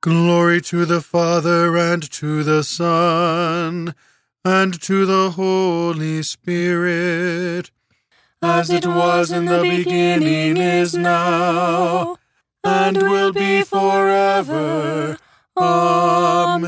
Glory 0.02 0.60
to 0.62 0.86
the 0.86 1.02
Father 1.02 1.78
and 1.78 2.12
to 2.12 2.44
the 2.44 2.64
Son 2.64 3.96
and 4.44 4.82
to 4.82 5.06
the 5.06 5.32
Holy 5.32 6.22
Spirit, 6.24 7.72
as 8.42 8.70
it 8.70 8.86
was 8.86 9.32
in 9.32 9.46
the 9.46 9.62
beginning, 9.62 10.58
is 10.58 10.94
now, 10.94 12.18
and 12.64 12.98
will 12.98 13.34
be 13.34 13.64
forever. 13.64 15.18
Amen. 15.58 16.64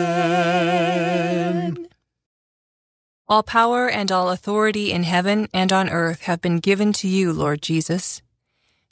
All 3.28 3.42
power 3.42 3.90
and 3.90 4.12
all 4.12 4.30
authority 4.30 4.92
in 4.92 5.02
heaven 5.04 5.48
and 5.54 5.74
on 5.74 5.90
earth 5.90 6.22
have 6.24 6.42
been 6.42 6.60
given 6.60 6.94
to 6.94 7.08
you, 7.08 7.34
Lord 7.34 7.62
Jesus. 7.62 8.22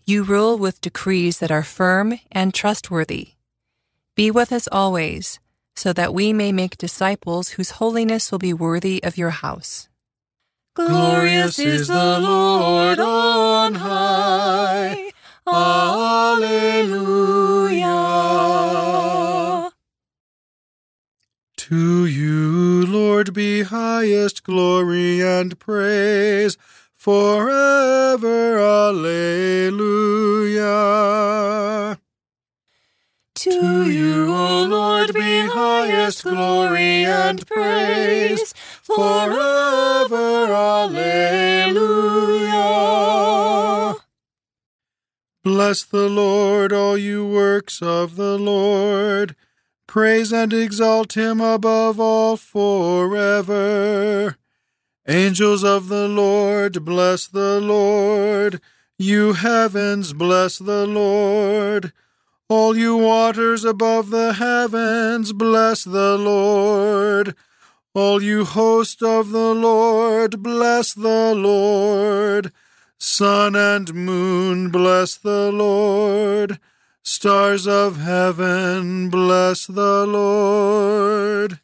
You 0.06 0.24
rule 0.24 0.58
with 0.58 0.82
decrees 0.82 1.38
that 1.39 1.51
are 1.51 1.64
firm 1.64 2.20
and 2.32 2.54
trustworthy. 2.54 3.34
Be 4.16 4.32
with 4.32 4.51
us 4.51 4.68
always, 4.72 5.39
so 5.76 5.93
that 5.93 6.14
we 6.14 6.34
may 6.34 6.51
make 6.51 6.78
disciples 6.78 7.49
whose 7.49 7.72
holiness 7.72 8.32
will 8.32 8.39
be 8.39 8.54
worthy 8.54 9.04
of 9.04 9.18
your 9.18 9.30
house. 9.30 9.88
Glorious 10.76 11.60
is 11.60 11.88
the 11.88 12.20
Lord 12.20 12.99
on 12.99 13.76
high. 13.76 15.12
Alleluia. 15.45 16.93
To 21.57 22.05
you, 22.05 22.85
Lord, 22.85 23.33
be 23.33 23.63
highest 23.63 24.43
glory 24.43 25.21
and 25.21 25.59
praise 25.59 26.57
forever. 26.93 28.59
Alleluia. 28.59 28.93
To 33.35 33.91
you, 33.91 34.33
O 34.33 34.63
Lord, 34.63 35.13
be 35.13 35.41
highest 35.41 36.23
glory 36.23 37.03
and 37.05 37.45
praise 37.45 38.53
forever. 38.83 40.53
Alleluia. 40.53 41.33
Bless 45.43 45.83
the 45.83 46.07
Lord, 46.07 46.71
all 46.71 46.97
you 46.97 47.27
works 47.27 47.81
of 47.81 48.15
the 48.15 48.37
Lord. 48.37 49.35
Praise 49.87 50.31
and 50.31 50.53
exalt 50.53 51.17
him 51.17 51.41
above 51.41 51.99
all 51.99 52.37
forever. 52.37 54.37
Angels 55.05 55.65
of 55.65 55.89
the 55.89 56.07
Lord, 56.07 56.85
bless 56.85 57.27
the 57.27 57.59
Lord. 57.59 58.61
You 58.97 59.33
heavens, 59.33 60.13
bless 60.13 60.59
the 60.59 60.87
Lord. 60.87 61.91
All 62.47 62.77
you 62.77 62.95
waters 62.95 63.65
above 63.65 64.11
the 64.11 64.33
heavens, 64.33 65.33
bless 65.33 65.83
the 65.83 66.17
Lord. 66.17 67.35
All 67.93 68.23
you 68.23 68.45
host 68.45 69.03
of 69.03 69.31
the 69.31 69.53
Lord, 69.53 70.41
bless 70.41 70.93
the 70.93 71.35
Lord. 71.35 72.53
Sun 73.06 73.54
and 73.54 73.93
moon, 73.93 74.70
bless 74.70 75.18
the 75.18 75.51
Lord. 75.51 76.58
Stars 77.04 77.68
of 77.68 77.97
heaven, 77.97 79.10
bless 79.10 79.68
the 79.68 80.08
Lord. 80.08 81.60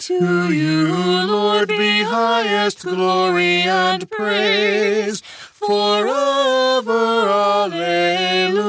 To 0.00 0.52
you, 0.52 0.92
Lord, 1.24 1.68
be 1.68 2.02
highest 2.02 2.82
glory 2.82 3.62
and 3.62 4.10
praise 4.10 5.22
forever. 5.22 7.30
Alleluia. 7.30 8.62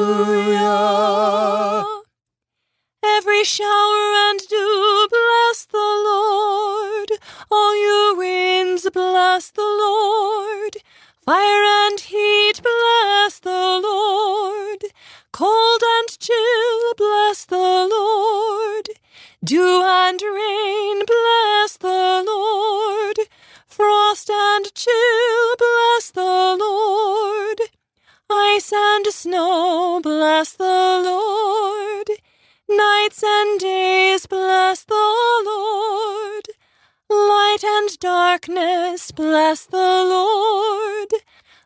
Every 3.04 3.44
shower 3.44 4.14
and 4.30 4.40
dew, 4.48 5.08
bless 5.12 5.66
the 5.66 5.78
Lord. 5.78 7.12
All 7.52 7.76
you 7.76 8.16
winds, 8.18 8.90
bless 8.90 9.52
the 9.52 9.62
Lord. 9.62 10.73
Fire 11.26 11.64
and 11.86 12.02
heat, 12.02 12.62
bless 12.62 13.40
the 13.40 13.80
Lord. 13.82 14.84
Cold 15.32 15.82
and 15.82 16.20
chill, 16.20 16.94
bless 16.98 17.46
the 17.46 17.88
Lord. 17.90 18.90
Dew 19.42 19.84
and 19.86 20.22
rain, 20.22 21.04
bless 21.08 21.78
the 21.78 22.26
Lord. 22.28 23.20
Frost 23.68 24.30
and 24.30 24.76
chill, 24.76 25.56
bless 25.58 26.12
the 26.12 26.58
Lord. 26.60 27.60
Ice 28.30 28.74
and 28.74 29.08
snow, 29.08 30.02
bless 30.04 30.54
the 30.54 31.02
Lord. 31.06 32.10
Nights 32.70 33.24
and 33.24 33.62
days, 33.62 34.28
bless 34.28 34.84
the 34.84 35.44
Lord. 35.46 36.43
Light 37.14 37.64
and 37.64 38.00
darkness, 38.00 39.12
bless 39.12 39.66
the 39.68 39.78
Lord. 39.78 41.10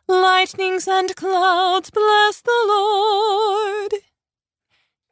Lightnings 0.06 0.86
and 0.86 1.16
clouds, 1.16 1.90
bless 1.90 2.42
the 2.42 2.64
Lord. 2.66 3.94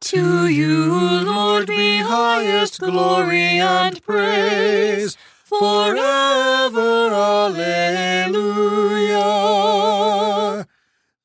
To 0.03 0.47
you, 0.47 1.24
Lord, 1.24 1.68
be 1.68 1.99
highest 1.99 2.80
glory 2.80 3.59
and 3.59 4.03
praise 4.03 5.16
forever. 5.45 7.11
Alleluia. 7.14 8.37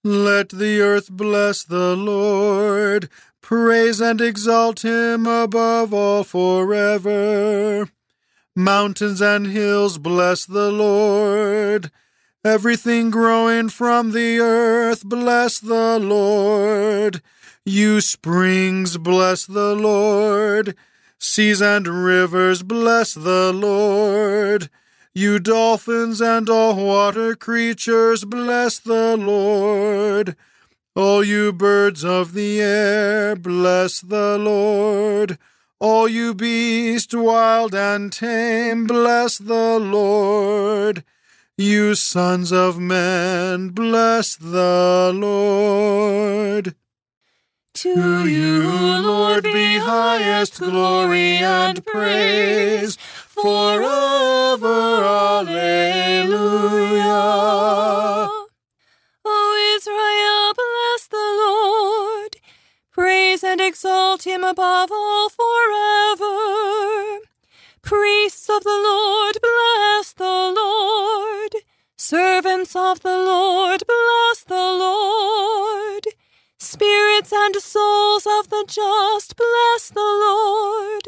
Let 0.03 0.49
the 0.49 0.80
earth 0.80 1.12
bless 1.12 1.64
the 1.66 1.97
Lord. 1.97 3.09
Praise 3.41 3.99
and 3.99 4.22
exalt 4.22 4.86
him 4.86 5.28
above 5.28 5.93
all 5.93 6.24
forever. 6.24 7.89
Mountains 8.56 9.22
and 9.22 9.47
hills 9.47 9.97
bless 9.97 10.45
the 10.45 10.70
Lord. 10.72 11.89
Everything 12.43 13.10
growing 13.10 13.70
from 13.70 14.12
the 14.12 14.39
earth, 14.39 15.06
bless 15.06 15.60
the 15.60 15.97
Lord. 15.99 17.22
You 17.66 18.02
springs, 18.02 18.97
bless 18.97 19.45
the 19.45 19.74
Lord. 19.74 20.76
Seas 21.18 21.62
and 21.62 21.88
rivers, 21.88 22.62
bless 22.62 23.14
the 23.14 23.54
Lord. 23.54 24.70
You 25.14 25.39
dolphins 25.39 26.20
and 26.20 26.49
all 26.49 26.76
water 26.76 27.36
creatures, 27.36 28.26
bless 28.26 28.80
the 28.80 29.16
Lord. 29.16 30.36
All 30.93 31.24
you 31.24 31.54
birds 31.54 32.04
of 32.04 32.34
the 32.34 32.60
air, 32.60 33.38
bless 33.38 34.02
the 34.02 34.38
Lord. 34.38 35.38
All 35.82 36.08
you 36.08 36.36
beasts, 36.36 37.12
wild 37.16 37.74
and 37.74 38.14
tame, 38.14 38.86
bless 38.86 39.40
the 39.40 39.80
Lord. 39.80 41.04
You 41.58 41.96
sons 41.96 42.54
of 42.54 42.78
men, 42.78 43.70
bless 43.70 44.36
the 44.36 45.12
Lord. 45.12 46.76
To 47.74 48.28
you, 48.30 48.70
Lord, 49.02 49.44
be 49.44 49.80
highest 49.80 50.60
glory 50.60 51.38
and 51.38 51.84
praise 51.84 52.98
forever. 52.98 54.68
Alleluia. 55.04 56.62
Exalt 63.84 64.28
him 64.28 64.44
above 64.44 64.92
all 64.92 65.28
forever. 65.30 67.20
Priests 67.82 68.48
of 68.48 68.64
the 68.64 68.70
Lord, 68.70 69.38
bless 69.42 70.14
the 70.14 70.54
Lord. 70.56 71.56
Servants 71.98 72.76
of 72.76 73.00
the 73.00 73.18
Lord, 73.18 73.82
bless 73.88 74.44
the 74.44 74.54
Lord. 74.54 76.06
Spirits 76.60 77.34
and 77.34 77.56
souls 77.56 78.28
of 78.28 78.52
the 78.52 78.66
just, 78.68 79.36
bless 79.36 79.90
the 79.90 80.00
Lord. 80.00 81.08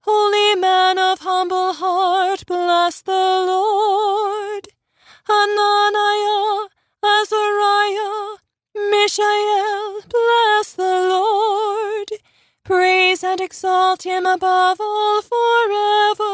Holy 0.00 0.56
man 0.56 0.98
of 0.98 1.20
humble 1.20 1.72
heart, 1.72 2.44
bless 2.48 3.00
the 3.00 3.12
Lord. 3.12 4.66
Ananiah, 5.30 6.66
Azariah, 7.00 8.38
Mishael, 8.74 10.00
bless 10.10 10.72
the 10.72 10.82
Lord. 10.82 12.07
Praise 12.68 13.24
and 13.24 13.40
exalt 13.40 14.02
him 14.02 14.26
above 14.26 14.78
all 14.78 15.22
forever. 15.22 16.24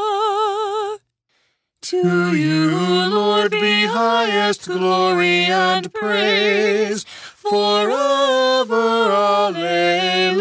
To 1.83 2.35
you, 2.35 3.07
Lord, 3.09 3.53
be 3.53 3.87
highest 3.87 4.67
glory 4.67 5.45
and 5.45 5.95
praise 5.95 7.05
forever. 7.05 9.13
Alleluia. 9.13 10.37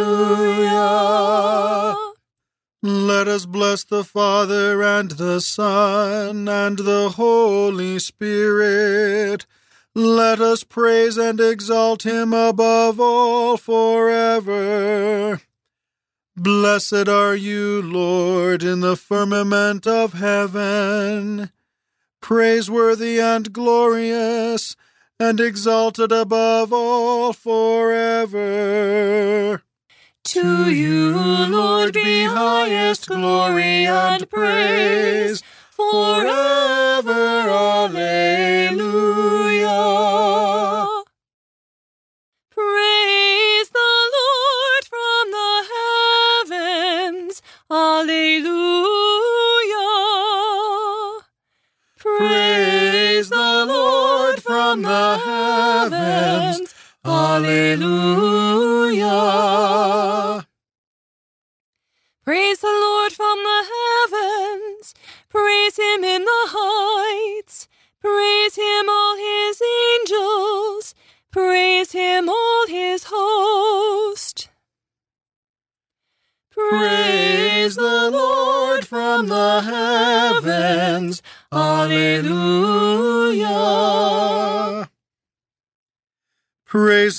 Let 2.81 3.27
us 3.27 3.45
bless 3.45 3.83
the 3.83 4.03
Father 4.03 4.81
and 4.81 5.11
the 5.11 5.41
Son 5.41 6.47
and 6.47 6.79
the 6.79 7.09
Holy 7.09 7.99
Spirit. 7.99 9.45
Let 9.93 10.41
us 10.41 10.63
praise 10.63 11.19
and 11.19 11.39
exalt 11.39 12.03
him 12.03 12.33
above 12.33 12.99
all 12.99 13.57
forever. 13.57 15.39
Blessed 16.35 17.07
are 17.07 17.35
you, 17.35 17.79
Lord, 17.83 18.63
in 18.63 18.79
the 18.79 18.97
firmament 18.97 19.85
of 19.85 20.13
heaven, 20.13 21.51
praiseworthy 22.21 23.19
and 23.19 23.53
glorious, 23.53 24.75
and 25.19 25.39
exalted 25.39 26.11
above 26.11 26.73
all 26.73 27.33
forever. 27.33 28.41
To 30.23 30.73
you, 30.73 31.15
Lord, 31.49 31.93
be 31.93 32.23
highest 32.23 33.07
glory 33.07 33.85
and 33.85 34.27
praise 34.27 35.43
forever. 35.69 37.11
Alleluia. 37.91 38.73
Heavens. 55.91 56.73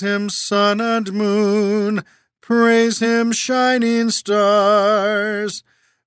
Him, 0.05 0.29
sun 0.29 0.79
and 0.79 1.11
moon. 1.11 2.05
Praise 2.41 2.99
him, 2.99 3.31
shining 3.31 4.09
stars. 4.11 5.63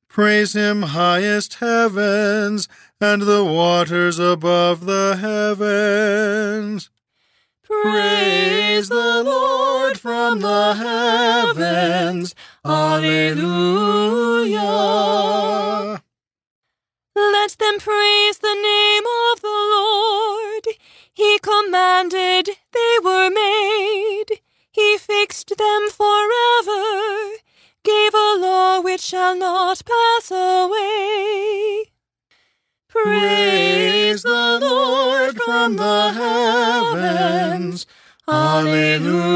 Praise 0.09 0.55
him, 0.55 0.83
highest 0.83 1.55
heavens, 1.57 2.69
and 3.01 3.23
the 3.23 3.45
waters 3.45 4.19
above 4.19 4.87
the 4.87 5.17
heavens. 5.21 6.91
Praise 7.63 8.89
the 8.89 9.23
Lord 9.25 9.99
from 9.99 10.41
the 10.41 10.75
heavens. 10.75 12.35
Alleluia. 12.65 14.63
Let 17.15 17.51
them 17.59 17.79
praise 17.79 18.39
the 18.39 18.55
name 18.55 19.05
of 19.33 19.41
the 19.43 19.49
Lord. 19.49 20.08
He 21.19 21.39
commanded, 21.41 22.49
they 22.73 22.99
were 23.03 23.29
made. 23.29 24.41
He 24.71 24.97
fixed 24.99 25.49
them 25.49 25.91
forever, 25.91 27.33
gave 27.83 28.15
a 28.15 28.37
law 28.39 28.81
which 28.81 29.01
shall 29.01 29.35
not 29.37 29.83
pass 29.85 30.31
away. 30.31 31.87
Praise 32.89 34.23
the 34.23 34.61
Lord 34.63 35.37
from 35.41 35.75
the 35.75 36.13
heavens. 36.13 37.85
Alleluia. 38.29 39.33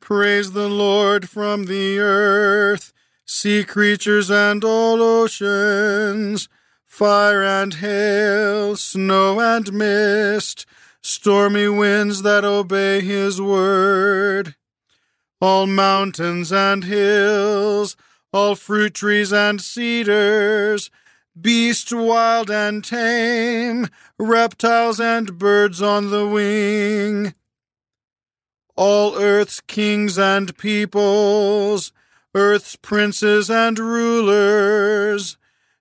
Praise 0.00 0.52
the 0.52 0.68
Lord 0.70 1.28
from 1.28 1.66
the 1.66 1.98
earth, 1.98 2.94
sea 3.26 3.62
creatures 3.62 4.30
and 4.30 4.64
all 4.64 5.02
oceans 5.02 6.48
fire 6.94 7.42
and 7.42 7.74
hail, 7.74 8.76
snow 8.76 9.40
and 9.40 9.72
mist, 9.72 10.64
stormy 11.02 11.66
winds 11.66 12.22
that 12.22 12.44
obey 12.44 13.00
his 13.00 13.40
word. 13.40 14.54
All 15.40 15.66
mountains 15.66 16.52
and 16.52 16.84
hills, 16.84 17.96
all 18.32 18.54
fruit 18.54 18.94
trees 18.94 19.32
and 19.32 19.60
cedars, 19.60 20.88
beasts 21.38 21.92
wild 21.92 22.48
and 22.48 22.84
tame, 22.84 23.88
reptiles 24.16 25.00
and 25.00 25.36
birds 25.36 25.82
on 25.82 26.10
the 26.10 26.28
wing. 26.28 27.34
All 28.76 29.16
earth's 29.16 29.60
kings 29.60 30.16
and 30.16 30.56
peoples, 30.56 31.92
earth's 32.36 32.76
princes 32.76 33.50
and 33.50 33.80
rulers, 33.80 35.36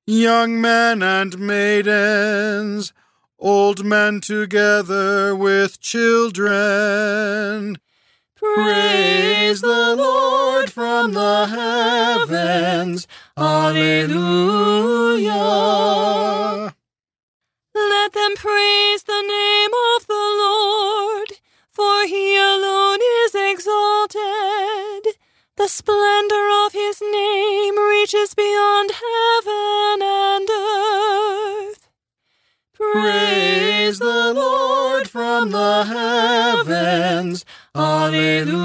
young 0.05 0.59
men 0.59 1.01
and 1.01 1.39
maidens, 1.39 2.91
old 3.39 3.85
men 3.85 4.19
together 4.21 5.35
with 5.35 5.79
children. 5.79 7.77
Praise 8.35 9.61
the 9.61 9.95
Lord 9.95 10.69
from 10.71 11.13
the 11.13 11.45
heavens. 11.47 13.07
Alleluia. 13.37 14.13
Let 17.75 18.13
them 18.13 18.35
praise 18.35 19.03
the 19.03 19.21
name 19.21 19.71
of 19.95 20.07
the 20.07 20.13
Lord, 20.13 20.92
The 25.55 25.67
splendor 25.67 26.49
of 26.65 26.73
his 26.73 26.99
name 26.99 27.77
reaches 27.77 28.33
beyond 28.33 28.91
heaven 28.91 30.01
and 30.01 30.49
earth. 30.49 31.89
Praise 32.73 33.99
the 33.99 34.33
Lord 34.33 35.07
from 35.07 35.51
the 35.51 35.83
heavens. 35.85 37.45
Alleluia. 37.75 38.63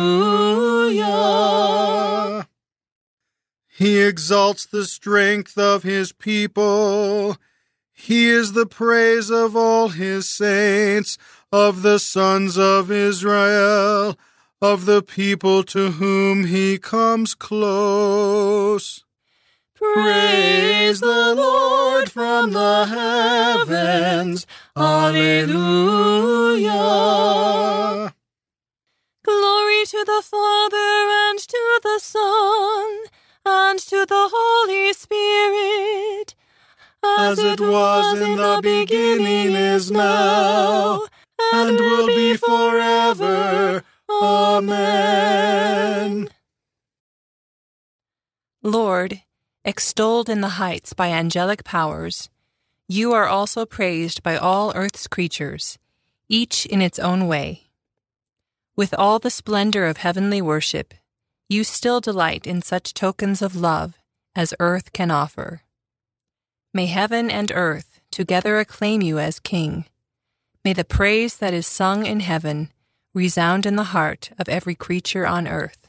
He 3.69 4.01
exalts 4.01 4.65
the 4.65 4.87
strength 4.87 5.59
of 5.59 5.83
his 5.83 6.13
people. 6.13 7.37
He 7.93 8.31
is 8.31 8.55
the 8.55 8.67
praise 8.67 9.31
of 9.31 9.55
all 9.55 9.91
his 9.91 10.27
saints, 10.27 11.19
of 11.53 11.83
the 11.83 11.99
sons 11.99 12.57
of 12.57 12.91
Israel, 12.91 14.17
of 14.61 14.87
the 14.87 15.03
people 15.03 15.63
to 15.63 15.93
whom 15.93 16.47
he 16.47 16.79
comes 16.79 17.35
close. 17.35 19.05
Praise 19.75 20.99
the 20.99 21.35
Lord 21.37 22.11
from 22.11 22.51
the 22.51 22.87
heavens. 22.87 24.47
Alleluia. 24.77 26.73
Glory 29.25 29.85
to 29.87 30.05
the 30.05 30.23
Father 30.25 30.77
and 30.77 31.39
to 31.39 31.81
the 31.85 32.01
Son 32.01 32.99
and 33.45 33.79
to 33.79 34.05
the 34.05 34.29
Holy 34.33 34.93
Spirit, 34.93 36.35
as 37.05 37.39
it 37.39 37.61
was 37.61 38.21
in 38.21 38.37
the 38.37 38.59
beginning, 38.61 39.55
is 39.55 39.93
now, 39.93 41.03
and 41.53 41.79
will 41.79 42.09
be 42.09 42.37
forever. 42.37 43.85
Amen. 44.11 45.09
Lord, 48.63 49.23
extolled 49.65 50.29
in 50.29 50.41
the 50.41 50.49
heights 50.49 50.93
by 50.93 51.09
angelic 51.09 51.63
powers, 51.65 52.29
you 52.89 53.13
are 53.13 53.27
also 53.27 53.67
praised 53.67 54.23
by 54.23 54.37
all 54.37 54.73
earth's 54.75 55.07
creatures, 55.07 55.79
each 56.29 56.65
in 56.67 56.81
its 56.81 56.99
own 56.99 57.29
way. 57.29 57.69
With 58.77 58.95
all 58.95 59.19
the 59.19 59.31
splendor 59.31 59.87
of 59.87 59.99
heavenly 59.99 60.41
worship, 60.41 60.95
you 61.49 61.65
still 61.65 62.01
delight 62.01 62.47
in 62.47 62.63
such 62.63 62.95
tokens 62.95 63.43
of 63.43 63.57
love 63.57 63.99
as 64.35 64.55
earth 64.61 64.93
can 64.93 65.11
offer. 65.11 65.63
May 66.73 66.87
heaven 66.87 67.31
and 67.31 67.51
earth 67.55 68.01
together 68.11 68.59
acclaim 68.59 69.03
you 69.03 69.19
as 69.19 69.39
King. 69.41 69.85
May 70.65 70.73
the 70.73 70.85
praise 70.85 71.37
that 71.39 71.55
is 71.55 71.67
sung 71.67 72.07
in 72.07 72.21
heaven 72.21 72.71
resound 73.15 73.67
in 73.67 73.77
the 73.77 73.85
heart 73.95 74.31
of 74.39 74.49
every 74.49 74.75
creature 74.75 75.27
on 75.27 75.49
earth. 75.49 75.89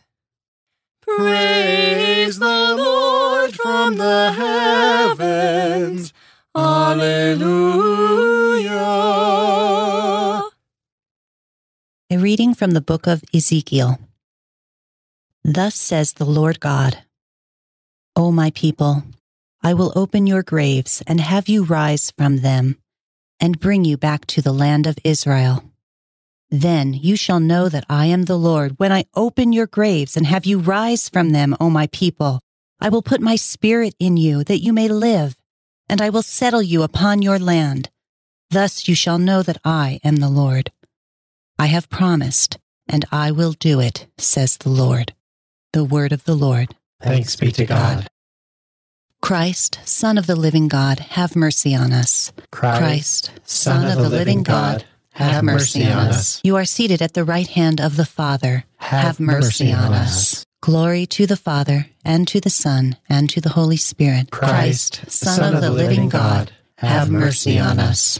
Praise 1.02 2.40
the 2.40 2.76
Lord 2.76 3.54
from 3.56 3.98
the 3.98 4.32
heavens. 4.32 6.14
Alleluia. 6.56 7.30
A 12.12 12.18
reading 12.18 12.54
from 12.54 12.72
the 12.72 12.82
book 12.82 13.08
of 13.08 13.24
Ezekiel. 13.34 14.00
Thus 15.44 15.76
says 15.76 16.14
the 16.14 16.26
Lord 16.26 16.60
God 16.60 17.04
O 18.16 18.32
my 18.32 18.52
people, 18.52 19.04
I 19.64 19.74
will 19.74 19.94
open 19.96 20.28
your 20.28 20.44
graves 20.44 21.02
and 21.08 21.22
have 21.22 21.48
you 21.48 21.64
rise 21.64 22.12
from 22.18 22.38
them 22.38 22.78
and 23.40 23.60
bring 23.60 23.86
you 23.86 23.98
back 23.98 24.26
to 24.28 24.42
the 24.42 24.52
land 24.52 24.86
of 24.88 24.98
Israel. 25.06 25.64
Then 26.52 26.94
you 26.94 27.16
shall 27.16 27.40
know 27.40 27.70
that 27.70 27.86
I 27.90 28.08
am 28.08 28.24
the 28.24 28.38
Lord 28.38 28.74
when 28.78 28.92
I 28.92 29.06
open 29.14 29.54
your 29.54 29.68
graves 29.68 30.18
and 30.18 30.26
have 30.26 30.46
you 30.46 30.60
rise 30.60 31.08
from 31.08 31.30
them, 31.30 31.56
O 31.60 31.70
my 31.70 31.88
people. 31.88 32.42
I 32.82 32.90
will 32.90 33.04
put 33.04 33.22
my 33.22 33.36
spirit 33.36 33.94
in 34.00 34.18
you 34.18 34.44
that 34.46 34.64
you 34.64 34.74
may 34.74 34.88
live, 34.88 35.38
and 35.88 36.02
I 36.02 36.10
will 36.10 36.24
settle 36.24 36.62
you 36.62 36.82
upon 36.82 37.22
your 37.22 37.38
land. 37.38 37.90
Thus 38.50 38.88
you 38.88 38.96
shall 38.96 39.20
know 39.20 39.44
that 39.44 39.62
I 39.64 40.00
am 40.04 40.16
the 40.16 40.30
Lord. 40.30 40.72
I 41.60 41.68
have 41.68 41.90
promised, 41.90 42.58
and 42.88 43.06
I 43.12 43.32
will 43.32 43.52
do 43.52 43.80
it, 43.80 44.08
says 44.18 44.58
the 44.58 44.70
Lord. 44.70 45.14
The 45.74 45.84
word 45.84 46.12
of 46.12 46.24
the 46.24 46.36
Lord. 46.36 46.74
Thanks 47.02 47.36
be 47.36 47.52
to 47.52 47.66
God. 47.66 48.08
Christ, 49.22 49.80
Son 49.86 50.18
of 50.18 50.26
the 50.26 50.36
living 50.36 50.68
God, 50.68 51.00
have 51.00 51.36
mercy 51.36 51.76
on 51.76 51.92
us. 51.92 52.32
Christ, 52.52 53.32
Son 53.44 53.86
of 53.86 53.98
the 53.98 54.10
living 54.10 54.44
God, 54.44 54.86
have 55.20 55.44
mercy 55.44 55.86
on 55.86 56.08
us. 56.08 56.40
You 56.44 56.56
are 56.56 56.66
seated 56.66 57.02
at 57.02 57.14
the 57.14 57.24
right 57.24 57.48
hand 57.48 57.80
of 57.82 57.96
the 57.98 58.06
Father. 58.06 58.66
Have 58.78 59.20
mercy 59.20 59.72
on 59.72 59.94
us. 59.94 60.46
Glory 60.62 61.06
to 61.06 61.26
the 61.26 61.38
Father, 61.38 61.88
and 62.04 62.28
to 62.28 62.42
the 62.42 62.50
Son, 62.50 62.98
and 63.08 63.30
to 63.30 63.40
the 63.40 63.50
Holy 63.50 63.78
Spirit. 63.78 64.32
Christ, 64.32 65.10
Son 65.10 65.56
of 65.56 65.62
the 65.62 65.72
living 65.72 66.10
God, 66.10 66.52
have 66.78 67.10
mercy 67.10 67.60
on 67.60 67.80
us. 67.80 68.20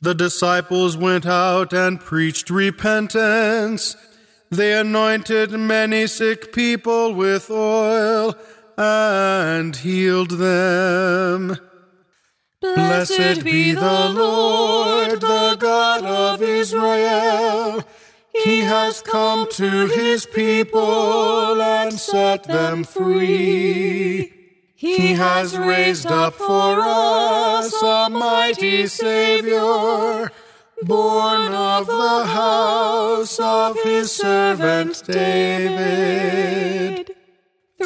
The 0.00 0.14
disciples 0.14 0.96
went 0.96 1.26
out 1.26 1.72
and 1.72 2.00
preached 2.00 2.50
repentance. 2.50 3.96
They 4.50 4.72
anointed 4.72 5.50
many 5.52 6.06
sick 6.06 6.52
people 6.52 7.14
with 7.14 7.50
oil 7.50 8.34
and 8.78 9.76
healed 9.76 10.30
them. 10.30 11.58
Blessed 12.60 13.42
be 13.42 13.72
the 13.72 14.10
Lord, 14.10 15.22
the 15.22 15.56
God 15.58 16.04
of 16.04 16.42
Israel. 16.42 17.82
He 18.34 18.60
has 18.60 19.00
come 19.00 19.48
to 19.52 19.86
his 19.86 20.26
people 20.26 21.62
and 21.62 21.98
set 21.98 22.44
them 22.44 22.84
free. 22.84 24.30
He 24.74 25.14
has 25.14 25.56
raised 25.56 26.08
up 26.08 26.34
for 26.34 26.80
us 26.82 27.82
a 27.82 28.10
mighty 28.10 28.86
Savior, 28.86 30.30
born 30.82 31.52
of 31.52 31.86
the 31.86 32.26
house 32.26 33.40
of 33.40 33.82
his 33.82 34.12
servant 34.12 35.02
David. 35.06 36.40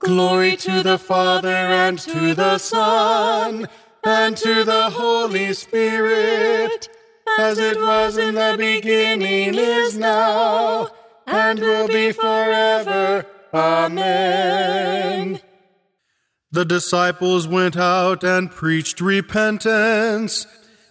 Glory 0.00 0.56
to 0.56 0.82
the 0.82 0.98
Father 0.98 1.48
and 1.48 1.98
to 1.98 2.34
the 2.34 2.58
Son 2.58 3.68
and 4.04 4.36
to 4.36 4.62
the 4.64 4.90
Holy 4.90 5.52
Spirit, 5.52 6.88
as 7.38 7.58
it 7.58 7.76
was 7.76 8.16
in 8.16 8.36
the 8.36 8.54
beginning, 8.56 9.54
is 9.56 9.98
now, 9.98 10.88
and 11.26 11.58
will 11.58 11.88
be 11.88 12.12
forever. 12.12 13.26
Amen. 13.52 15.40
The 16.52 16.64
disciples 16.64 17.48
went 17.48 17.76
out 17.76 18.22
and 18.22 18.50
preached 18.50 19.00
repentance. 19.00 20.46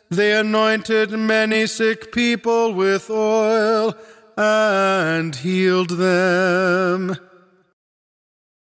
They 0.10 0.38
anointed 0.38 1.12
many 1.12 1.66
sick 1.66 2.12
people 2.12 2.74
with 2.74 3.10
oil 3.10 3.96
and 4.38 5.36
healed 5.36 5.92
them. 5.92 7.18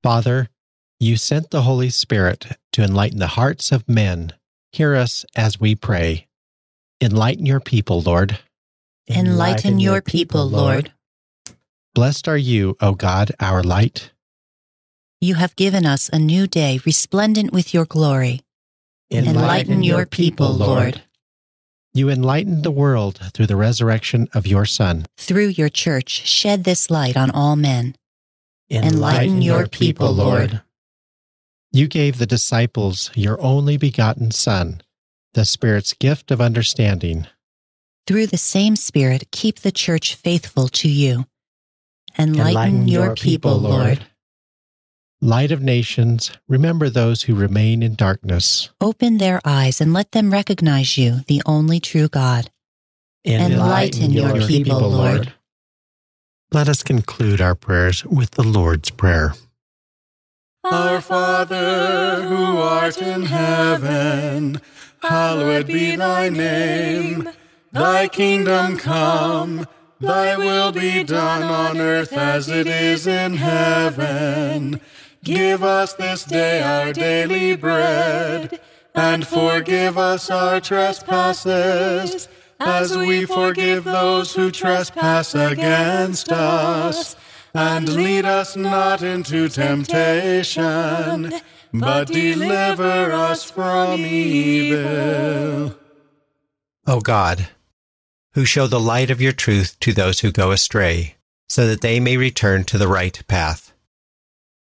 Father, 0.03 0.49
you 0.99 1.17
sent 1.17 1.51
the 1.51 1.63
Holy 1.63 1.89
Spirit 1.89 2.57
to 2.73 2.83
enlighten 2.83 3.19
the 3.19 3.27
hearts 3.27 3.71
of 3.71 3.87
men. 3.87 4.33
Hear 4.71 4.95
us 4.95 5.25
as 5.35 5.59
we 5.59 5.75
pray. 5.75 6.27
Enlighten 7.01 7.45
your 7.45 7.59
people, 7.59 8.01
Lord. 8.01 8.39
Enlighten 9.09 9.79
your 9.79 10.01
people, 10.01 10.47
Lord. 10.47 10.91
Blessed 11.93 12.27
are 12.27 12.37
you, 12.37 12.75
O 12.81 12.93
God, 12.93 13.31
our 13.39 13.63
light. 13.63 14.11
You 15.19 15.35
have 15.35 15.55
given 15.55 15.85
us 15.85 16.09
a 16.13 16.19
new 16.19 16.45
day 16.45 16.79
resplendent 16.85 17.51
with 17.51 17.73
your 17.73 17.85
glory. 17.85 18.41
Enlighten 19.09 19.83
your 19.83 20.05
people, 20.05 20.51
Lord. 20.51 21.01
You 21.93 22.09
enlightened 22.09 22.63
the 22.63 22.71
world 22.71 23.19
through 23.33 23.47
the 23.47 23.55
resurrection 23.55 24.27
of 24.33 24.45
your 24.45 24.65
Son. 24.65 25.07
Through 25.17 25.47
your 25.47 25.69
church, 25.69 26.27
shed 26.27 26.63
this 26.63 26.91
light 26.91 27.17
on 27.17 27.31
all 27.31 27.55
men. 27.55 27.95
Enlighten 28.69 29.41
your 29.41 29.67
people, 29.67 30.11
Lord. 30.11 30.61
You 31.71 31.87
gave 31.87 32.17
the 32.17 32.25
disciples 32.25 33.11
your 33.15 33.39
only 33.41 33.77
begotten 33.77 34.31
Son, 34.31 34.81
the 35.33 35.45
Spirit's 35.45 35.93
gift 35.93 36.31
of 36.31 36.41
understanding. 36.41 37.27
Through 38.05 38.27
the 38.27 38.37
same 38.37 38.75
Spirit, 38.75 39.31
keep 39.31 39.59
the 39.59 39.71
church 39.71 40.15
faithful 40.15 40.67
to 40.69 40.89
you. 40.89 41.25
Enlighten, 42.17 42.87
your, 42.87 43.15
people, 43.15 43.57
Lord. 43.57 44.05
Light 45.21 45.51
of 45.51 45.61
nations, 45.61 46.31
remember 46.47 46.89
those 46.89 47.23
who 47.23 47.35
remain 47.35 47.83
in 47.83 47.95
darkness. 47.95 48.69
Open 48.81 49.17
their 49.17 49.41
eyes 49.45 49.81
and 49.81 49.93
let 49.93 50.11
them 50.11 50.31
recognize 50.31 50.97
you, 50.97 51.19
the 51.27 51.41
only 51.45 51.79
true 51.79 52.07
God. 52.07 52.49
Enlighten 53.25 54.11
your 54.11 54.47
people, 54.47 54.79
Lord. 54.79 55.33
Let 56.53 56.69
us 56.69 56.81
conclude 56.81 57.41
our 57.41 57.55
prayers 57.55 58.05
with 58.05 58.31
the 58.31 58.43
Lord's 58.43 58.89
Prayer. 58.89 59.33
Our 60.63 61.01
Father, 61.01 62.23
who 62.23 62.57
art 62.57 63.01
in 63.01 63.23
heaven, 63.23 64.61
hallowed 65.01 65.67
be 65.67 65.97
thy 65.97 66.29
name. 66.29 67.29
Thy 67.73 68.07
kingdom 68.07 68.77
come, 68.77 69.67
thy 69.99 70.37
will 70.37 70.71
be 70.71 71.03
done 71.03 71.43
on 71.43 71.79
earth 71.79 72.13
as 72.13 72.47
it 72.47 72.65
is 72.65 73.05
in 73.07 73.33
heaven. 73.35 74.79
Give 75.25 75.63
us 75.65 75.93
this 75.93 76.23
day 76.23 76.61
our 76.61 76.93
daily 76.93 77.57
bread, 77.57 78.61
and 78.95 79.27
forgive 79.27 79.97
us 79.97 80.31
our 80.31 80.61
trespasses, 80.61 82.29
as 82.59 82.95
we 82.97 83.25
forgive 83.25 83.83
those 83.83 84.33
who 84.33 84.51
trespass 84.51 85.35
against 85.35 86.31
us. 86.31 87.15
And 87.53 87.89
lead 87.89 88.25
us 88.25 88.55
not 88.55 89.01
into 89.01 89.49
temptation, 89.49 91.33
but 91.73 92.07
deliver 92.07 93.11
us 93.11 93.49
from 93.49 94.01
evil. 94.01 95.75
O 96.85 96.99
God, 97.01 97.47
who 98.33 98.45
show 98.45 98.67
the 98.67 98.79
light 98.79 99.09
of 99.09 99.21
your 99.21 99.31
truth 99.31 99.79
to 99.79 99.93
those 99.93 100.19
who 100.19 100.31
go 100.31 100.51
astray, 100.51 101.15
so 101.49 101.65
that 101.67 101.81
they 101.81 101.99
may 101.99 102.17
return 102.17 102.63
to 102.65 102.77
the 102.77 102.87
right 102.87 103.19
path. 103.27 103.73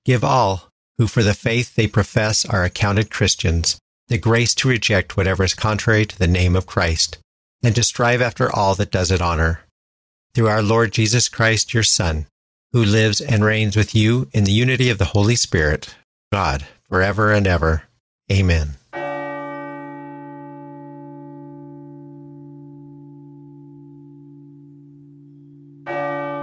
Give 0.05 0.23
all 0.23 0.69
who 0.99 1.09
for 1.09 1.23
the 1.23 1.35
faith 1.35 1.75
they 1.75 1.89
profess 1.89 2.45
are 2.45 2.63
accounted 2.65 3.11
Christians 3.11 3.79
the 4.09 4.19
grace 4.19 4.55
to 4.55 4.69
reject 4.69 5.17
whatever 5.17 5.45
is 5.45 5.55
contrary 5.55 6.05
to 6.05 6.19
the 6.19 6.27
name 6.27 6.55
of 6.55 6.67
Christ, 6.67 7.19
and 7.65 7.75
to 7.75 7.83
strive 7.83 8.21
after 8.21 8.55
all 8.55 8.75
that 8.75 8.91
does 8.91 9.11
it 9.11 9.23
honor. 9.23 9.61
Through 10.35 10.49
our 10.49 10.63
Lord 10.63 10.93
Jesus 10.93 11.29
Christ, 11.29 11.73
your 11.73 11.83
Son, 11.83 12.27
who 12.73 12.85
lives 12.85 13.21
and 13.21 13.45
reigns 13.45 13.77
with 13.77 13.95
you 13.95 14.29
in 14.33 14.45
the 14.45 14.53
unity 14.53 14.91
of 14.91 14.99
the 14.99 15.07
Holy 15.07 15.37
Spirit, 15.37 15.95
God, 16.31 16.67
forever 16.89 17.33
and 17.33 17.47
ever. 17.47 17.85
Amen. 18.31 18.75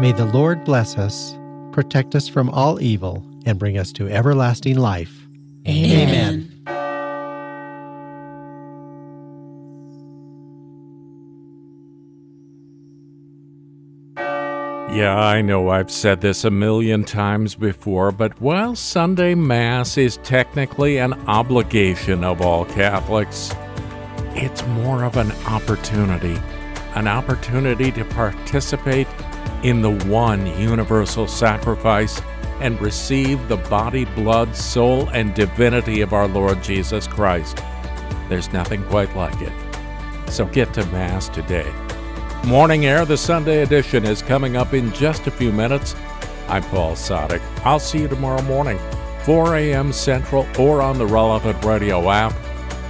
May 0.01 0.13
the 0.13 0.25
Lord 0.33 0.63
bless 0.63 0.97
us, 0.97 1.37
protect 1.71 2.15
us 2.15 2.27
from 2.27 2.49
all 2.49 2.81
evil, 2.81 3.23
and 3.45 3.59
bring 3.59 3.77
us 3.77 3.91
to 3.93 4.09
everlasting 4.09 4.77
life. 4.77 5.27
Amen. 5.67 6.50
Yeah, 14.91 15.17
I 15.17 15.41
know 15.41 15.69
I've 15.69 15.89
said 15.89 16.19
this 16.19 16.43
a 16.43 16.51
million 16.51 17.05
times 17.05 17.55
before, 17.55 18.11
but 18.11 18.41
while 18.41 18.75
Sunday 18.75 19.35
Mass 19.35 19.97
is 19.97 20.17
technically 20.17 20.97
an 20.97 21.13
obligation 21.29 22.25
of 22.25 22.41
all 22.41 22.65
Catholics, 22.65 23.55
it's 24.35 24.67
more 24.67 25.05
of 25.05 25.15
an 25.15 25.31
opportunity. 25.47 26.37
An 26.93 27.07
opportunity 27.07 27.89
to 27.93 28.03
participate 28.03 29.07
in 29.63 29.81
the 29.81 29.97
one 30.07 30.45
universal 30.59 31.25
sacrifice 31.25 32.21
and 32.59 32.79
receive 32.81 33.47
the 33.47 33.57
body, 33.57 34.03
blood, 34.03 34.53
soul, 34.57 35.07
and 35.11 35.33
divinity 35.33 36.01
of 36.01 36.11
our 36.11 36.27
Lord 36.27 36.61
Jesus 36.61 37.07
Christ. 37.07 37.63
There's 38.27 38.51
nothing 38.51 38.83
quite 38.87 39.15
like 39.15 39.41
it. 39.41 39.53
So 40.29 40.47
get 40.47 40.73
to 40.73 40.85
Mass 40.87 41.29
today. 41.29 41.71
Morning 42.45 42.87
Air, 42.87 43.05
the 43.05 43.17
Sunday 43.17 43.61
edition, 43.61 44.03
is 44.03 44.23
coming 44.23 44.57
up 44.57 44.73
in 44.73 44.91
just 44.93 45.27
a 45.27 45.31
few 45.31 45.51
minutes. 45.51 45.95
I'm 46.47 46.63
Paul 46.63 46.93
Sadek. 46.93 47.39
I'll 47.63 47.79
see 47.79 47.99
you 47.99 48.07
tomorrow 48.07 48.41
morning, 48.41 48.79
4 49.25 49.55
a.m. 49.57 49.93
Central, 49.93 50.47
or 50.59 50.81
on 50.81 50.97
the 50.97 51.05
relevant 51.05 51.63
radio 51.63 52.09
app. 52.09 52.33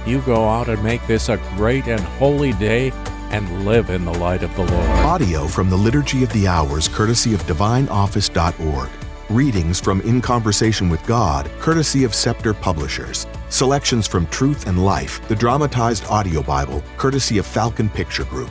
You 0.06 0.22
go 0.22 0.48
out 0.48 0.70
and 0.70 0.82
make 0.82 1.06
this 1.06 1.28
a 1.28 1.36
great 1.54 1.86
and 1.86 2.00
holy 2.00 2.54
day 2.54 2.92
and 3.30 3.66
live 3.66 3.90
in 3.90 4.06
the 4.06 4.14
light 4.14 4.42
of 4.42 4.54
the 4.56 4.64
Lord. 4.64 4.88
Audio 5.00 5.46
from 5.46 5.68
the 5.68 5.76
Liturgy 5.76 6.24
of 6.24 6.32
the 6.32 6.48
Hours, 6.48 6.88
courtesy 6.88 7.34
of 7.34 7.42
DivineOffice.org. 7.42 8.88
Readings 9.28 9.78
from 9.78 10.00
In 10.00 10.22
Conversation 10.22 10.88
with 10.88 11.06
God, 11.06 11.50
courtesy 11.60 12.04
of 12.04 12.14
Scepter 12.14 12.54
Publishers. 12.54 13.26
Selections 13.50 14.06
from 14.06 14.26
Truth 14.28 14.66
and 14.66 14.82
Life, 14.82 15.26
the 15.28 15.36
dramatized 15.36 16.06
audio 16.06 16.42
Bible, 16.42 16.82
courtesy 16.96 17.36
of 17.36 17.46
Falcon 17.46 17.90
Picture 17.90 18.24
Group. 18.24 18.50